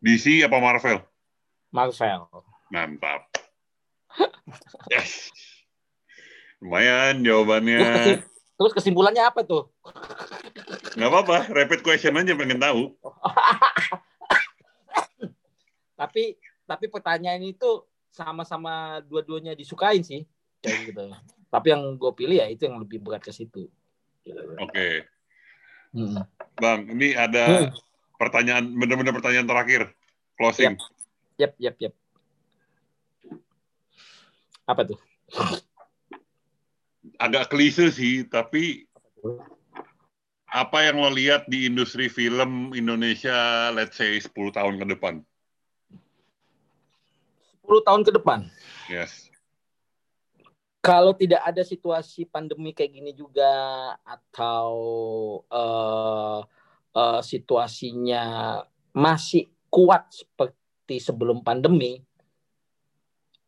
DC 0.00 0.40
apa 0.40 0.56
Marvel? 0.56 1.04
Marvel. 1.68 2.20
Mantap. 2.72 3.28
yes. 4.88 5.28
Lumayan 6.64 7.20
jawabannya. 7.20 8.24
Terus, 8.56 8.72
kesimpulannya 8.72 9.20
apa 9.20 9.44
tuh? 9.44 9.68
Nggak 10.96 11.10
apa-apa, 11.12 11.38
rapid 11.52 11.84
question 11.84 12.16
aja 12.16 12.32
pengen 12.32 12.56
tahu. 12.56 12.88
tapi 15.94 16.38
tapi 16.64 16.86
pertanyaan 16.88 17.42
itu 17.44 17.84
sama-sama 18.14 19.02
dua-duanya 19.04 19.58
disukain 19.58 20.02
sih 20.06 20.22
kayak 20.62 20.94
gitu 20.94 21.04
tapi 21.50 21.66
yang 21.70 21.98
gue 21.98 22.12
pilih 22.14 22.38
ya 22.38 22.46
itu 22.50 22.66
yang 22.66 22.78
lebih 22.78 23.02
berat 23.02 23.22
ke 23.22 23.30
situ 23.34 23.66
oke 24.58 24.70
okay. 24.70 25.02
hmm. 25.94 26.22
bang 26.58 26.80
ini 26.94 27.14
ada 27.14 27.66
hmm. 27.66 27.74
pertanyaan 28.18 28.64
benar-benar 28.74 29.14
pertanyaan 29.14 29.48
terakhir 29.50 29.82
closing 30.38 30.78
yep 31.38 31.54
yep 31.58 31.76
yep, 31.78 31.92
yep. 31.92 31.94
apa 34.64 34.82
tuh 34.86 34.98
agak 37.18 37.50
klise 37.50 37.90
sih 37.92 38.24
tapi 38.26 38.86
apa 40.54 40.86
yang 40.86 41.02
lo 41.02 41.10
lihat 41.10 41.50
di 41.50 41.66
industri 41.66 42.06
film 42.06 42.70
Indonesia 42.78 43.68
let's 43.74 43.98
say 43.98 44.14
10 44.22 44.30
tahun 44.54 44.78
ke 44.78 44.86
depan 44.94 45.18
10 47.64 47.86
tahun 47.88 48.02
ke 48.04 48.12
depan. 48.20 48.40
Yes. 48.92 49.32
kalau 50.84 51.16
tidak 51.16 51.40
ada 51.40 51.64
situasi 51.64 52.28
pandemi 52.28 52.76
kayak 52.76 52.92
gini 52.92 53.16
juga 53.16 53.48
atau 54.04 54.68
uh, 55.48 56.44
uh, 56.92 57.20
situasinya 57.24 58.60
masih 58.92 59.48
kuat 59.72 60.12
seperti 60.12 61.00
sebelum 61.00 61.40
pandemi, 61.40 61.98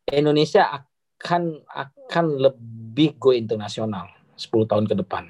Indonesia 0.09 0.67
akan 0.67 1.61
akan 1.69 2.25
lebih 2.41 3.15
go 3.21 3.31
internasional 3.31 4.09
10 4.35 4.67
tahun 4.67 4.85
ke 4.89 4.95
depan. 4.99 5.29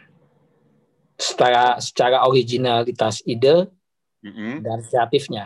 Secara 1.17 1.81
secara 1.81 2.23
originalitas 2.23 3.25
ide 3.25 3.67
mm-hmm. 4.23 4.63
dan 4.63 4.79
kreatifnya 4.85 5.45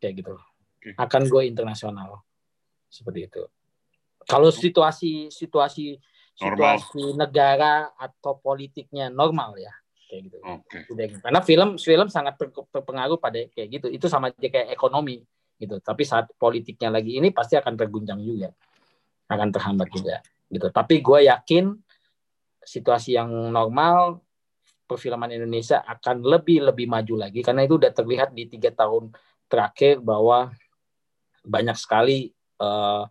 kayak 0.00 0.26
gitu. 0.26 0.34
Okay. 0.80 0.92
Akan 1.00 1.28
go 1.30 1.40
internasional. 1.40 2.24
Seperti 2.94 3.26
itu. 3.26 3.42
Kalau 4.24 4.54
situasi 4.54 5.34
situasi 5.34 5.98
normal. 6.38 6.78
situasi 6.78 7.02
negara 7.18 7.90
atau 7.98 8.38
politiknya 8.38 9.10
normal 9.10 9.58
ya 9.58 9.74
kayak 10.06 10.20
gitu. 10.30 10.38
Okay. 10.38 10.80
Gitu. 10.86 11.18
Karena 11.18 11.40
film 11.42 11.70
film 11.74 12.06
sangat 12.06 12.38
berpengaruh 12.70 13.18
pada 13.18 13.42
kayak 13.50 13.82
gitu. 13.82 13.86
Itu 13.90 14.06
sama 14.06 14.30
aja 14.30 14.46
kayak 14.46 14.70
ekonomi 14.70 15.18
gitu. 15.58 15.82
Tapi 15.82 16.06
saat 16.06 16.30
politiknya 16.38 16.94
lagi 16.94 17.18
ini 17.18 17.34
pasti 17.34 17.58
akan 17.58 17.74
terguncang 17.74 18.22
juga, 18.22 18.54
akan 19.26 19.48
terhambat 19.50 19.90
juga 19.90 20.22
gitu. 20.46 20.70
Tapi 20.70 21.02
gue 21.02 21.26
yakin 21.26 21.74
situasi 22.62 23.18
yang 23.18 23.28
normal 23.50 24.22
perfilman 24.84 25.32
Indonesia 25.32 25.82
akan 25.84 26.22
lebih 26.24 26.64
lebih 26.64 26.86
maju 26.88 27.24
lagi 27.28 27.40
karena 27.40 27.64
itu 27.64 27.80
udah 27.80 27.92
terlihat 27.92 28.36
di 28.36 28.48
tiga 28.48 28.68
tahun 28.72 29.12
terakhir 29.48 30.00
bahwa 30.00 30.52
banyak 31.44 31.76
sekali 31.76 32.32
uh, 32.60 33.04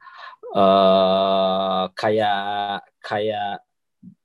uh, 0.55 1.83
kayak 1.95 2.83
kayak 3.03 3.63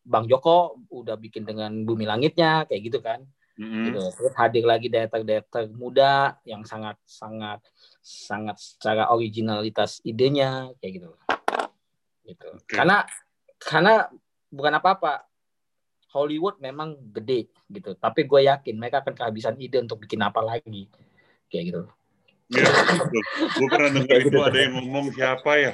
Bang 0.09 0.25
Joko 0.31 0.81
udah 0.89 1.17
bikin 1.21 1.45
dengan 1.45 1.85
Bumi 1.85 2.09
Langitnya 2.09 2.65
kayak 2.69 2.83
gitu 2.87 2.99
kan. 3.01 3.25
Mm-hmm. 3.59 3.85
Gitu. 3.91 4.03
Terus 4.15 4.35
hadir 4.39 4.65
lagi 4.65 4.87
director-director 4.87 5.67
muda 5.75 6.39
yang 6.47 6.63
sangat 6.63 6.97
sangat 7.03 7.59
sangat 8.01 8.57
secara 8.57 9.11
originalitas 9.11 9.99
idenya 10.07 10.71
kayak 10.79 11.03
gitu. 11.03 11.11
Gitu. 12.25 12.49
Okay. 12.65 12.77
Karena 12.79 13.03
karena 13.59 14.07
bukan 14.49 14.75
apa-apa. 14.79 15.29
Hollywood 16.09 16.57
memang 16.57 16.97
gede 17.13 17.53
gitu, 17.69 17.93
tapi 17.93 18.25
gue 18.25 18.49
yakin 18.49 18.81
mereka 18.81 19.05
akan 19.05 19.13
kehabisan 19.13 19.61
ide 19.61 19.85
untuk 19.85 20.01
bikin 20.01 20.25
apa 20.25 20.41
lagi 20.41 20.89
kayak 21.53 21.65
gitu. 21.69 21.83
Ya, 22.49 22.65
gue 23.61 23.69
pernah 23.69 23.91
dengar 23.97 24.19
itu 24.25 24.33
gitu. 24.33 24.41
ada 24.41 24.59
yang 24.59 24.73
ngomong 24.81 25.13
siapa 25.13 25.53
ya? 25.61 25.73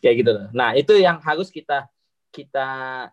kayak 0.00 0.16
gitu 0.24 0.30
loh. 0.32 0.46
Nah 0.54 0.76
itu 0.76 0.94
yang 0.96 1.18
harus 1.20 1.50
kita 1.50 1.88
kita 2.30 2.68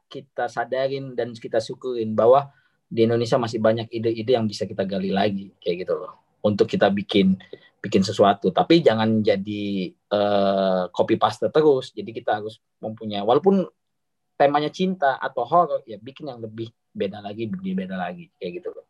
kita 0.07 0.45
sadarin 0.47 1.17
dan 1.17 1.33
kita 1.33 1.57
syukurin 1.57 2.13
bahwa 2.13 2.53
di 2.87 3.03
Indonesia 3.03 3.35
masih 3.35 3.59
banyak 3.59 3.91
ide-ide 3.91 4.37
yang 4.37 4.47
bisa 4.47 4.63
kita 4.63 4.87
gali 4.87 5.11
lagi 5.11 5.51
kayak 5.59 5.83
gitu 5.83 5.93
loh 5.97 6.39
untuk 6.45 6.69
kita 6.69 6.87
bikin 6.87 7.35
bikin 7.83 8.01
sesuatu 8.05 8.53
tapi 8.55 8.79
jangan 8.79 9.19
jadi 9.19 9.91
uh, 10.13 10.87
copy 10.95 11.19
paste 11.19 11.51
terus 11.51 11.91
jadi 11.91 12.09
kita 12.15 12.39
harus 12.39 12.63
mempunyai 12.79 13.25
walaupun 13.25 13.67
temanya 14.39 14.71
cinta 14.71 15.19
atau 15.19 15.43
horror 15.43 15.83
ya 15.83 15.99
bikin 15.99 16.31
yang 16.31 16.39
lebih 16.39 16.71
beda 16.95 17.19
lagi 17.19 17.51
lebih 17.51 17.73
beda 17.75 17.95
lagi 17.99 18.31
kayak 18.39 18.63
gitu 18.63 18.69
loh 18.71 18.85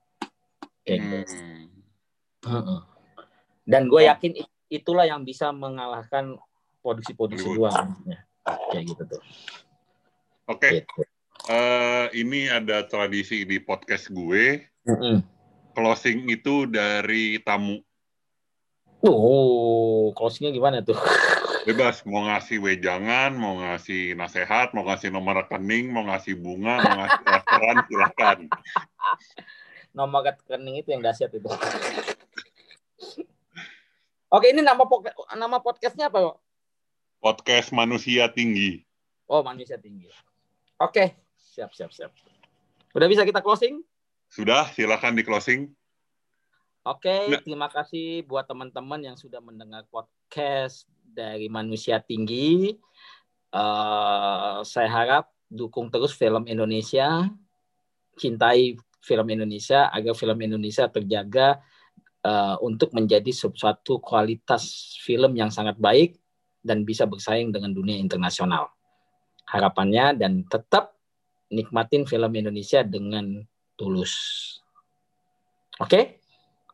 kayak 0.85 0.97
gitu 1.01 1.17
hmm. 2.45 2.96
Dan 3.67 3.91
gue 3.91 4.07
yakin 4.07 4.31
itulah 4.71 5.03
yang 5.03 5.27
bisa 5.27 5.51
mengalahkan 5.51 6.39
produksi-produksi 6.79 7.51
luar 7.51 7.91
kayak 8.71 8.83
gitu 8.95 9.03
tuh. 9.03 9.21
Oke. 10.47 10.59
Okay. 10.63 10.71
Gitu. 10.79 11.03
Uh, 11.47 12.07
ini 12.17 12.47
ada 12.47 12.83
tradisi 12.87 13.43
di 13.43 13.59
podcast 13.59 14.09
gue. 14.11 14.63
Mm 14.87 14.95
-hmm. 14.95 15.15
Closing 15.75 16.25
itu 16.31 16.65
dari 16.65 17.37
tamu. 17.43 17.83
Oh, 19.05 20.09
closingnya 20.17 20.49
gimana 20.49 20.81
tuh? 20.81 20.97
Bebas, 21.69 22.01
mau 22.07 22.25
ngasih 22.25 22.63
wejangan, 22.63 23.35
mau 23.35 23.59
ngasih 23.59 24.15
nasihat, 24.17 24.71
mau 24.71 24.87
ngasih 24.87 25.11
nomor 25.11 25.45
rekening, 25.45 25.91
mau 25.91 26.07
ngasih 26.07 26.39
bunga, 26.39 26.79
mau 26.81 26.95
ngasih 27.03 27.23
restoran, 27.27 27.75
silakan. 27.91 28.37
nomor 29.91 30.25
rekening 30.25 30.81
itu 30.81 30.95
yang 30.95 31.03
dahsyat 31.03 31.29
itu. 31.35 31.45
Oke, 34.27 34.51
ini 34.51 34.59
nama 34.59 34.83
nama 35.39 35.57
podcastnya 35.63 36.11
apa, 36.11 36.35
Podcast 37.23 37.71
Manusia 37.71 38.27
Tinggi. 38.27 38.83
Oh, 39.23 39.39
Manusia 39.39 39.79
Tinggi. 39.79 40.11
Oke, 40.83 41.15
siap, 41.39 41.71
siap, 41.71 41.95
siap. 41.95 42.11
Udah 42.91 43.07
bisa 43.07 43.23
kita 43.23 43.39
closing? 43.39 43.79
Sudah, 44.27 44.67
silakan 44.75 45.15
di 45.15 45.23
closing. 45.23 45.71
Oke, 46.83 47.31
nah. 47.31 47.39
terima 47.39 47.71
kasih 47.71 48.27
buat 48.27 48.43
teman-teman 48.43 48.99
yang 48.99 49.15
sudah 49.15 49.39
mendengar 49.39 49.87
podcast 49.87 50.91
dari 51.07 51.47
Manusia 51.47 52.03
Tinggi. 52.03 52.75
Uh, 53.55 54.59
saya 54.67 54.91
harap 54.91 55.31
dukung 55.47 55.87
terus 55.87 56.11
film 56.11 56.43
Indonesia, 56.51 57.31
cintai 58.19 58.75
film 58.99 59.27
Indonesia 59.31 59.87
agar 59.87 60.11
film 60.19 60.35
Indonesia 60.43 60.83
terjaga 60.91 61.63
uh, 62.23 62.55
untuk 62.63 62.95
menjadi 62.95 63.29
suatu 63.33 63.99
kualitas 64.01 64.95
film 65.03 65.35
yang 65.37 65.51
sangat 65.53 65.77
baik 65.77 66.17
dan 66.63 66.87
bisa 66.87 67.05
bersaing 67.05 67.53
dengan 67.53 67.75
dunia 67.75 67.99
internasional. 67.99 68.71
Harapannya 69.47 70.17
dan 70.19 70.43
tetap 70.47 70.97
nikmatin 71.47 72.03
film 72.03 72.31
Indonesia 72.35 72.83
dengan 72.83 73.43
tulus. 73.79 74.13
Oke? 75.79 75.87
Okay? 75.87 76.03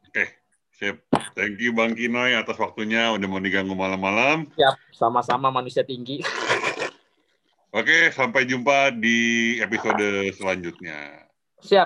Oke, 0.10 0.14
okay. 0.14 0.28
sip. 0.74 0.96
Thank 1.34 1.62
you 1.62 1.74
Bang 1.74 1.98
Kinoy 1.98 2.38
atas 2.38 2.58
waktunya 2.58 3.14
udah 3.14 3.28
mau 3.30 3.42
diganggu 3.42 3.74
malam-malam. 3.74 4.50
Siap, 4.58 4.94
sama-sama 4.94 5.54
manusia 5.54 5.86
tinggi. 5.86 6.22
Oke, 7.78 8.14
sampai 8.14 8.46
jumpa 8.46 8.94
di 8.94 9.58
episode 9.58 10.30
selanjutnya. 10.38 11.26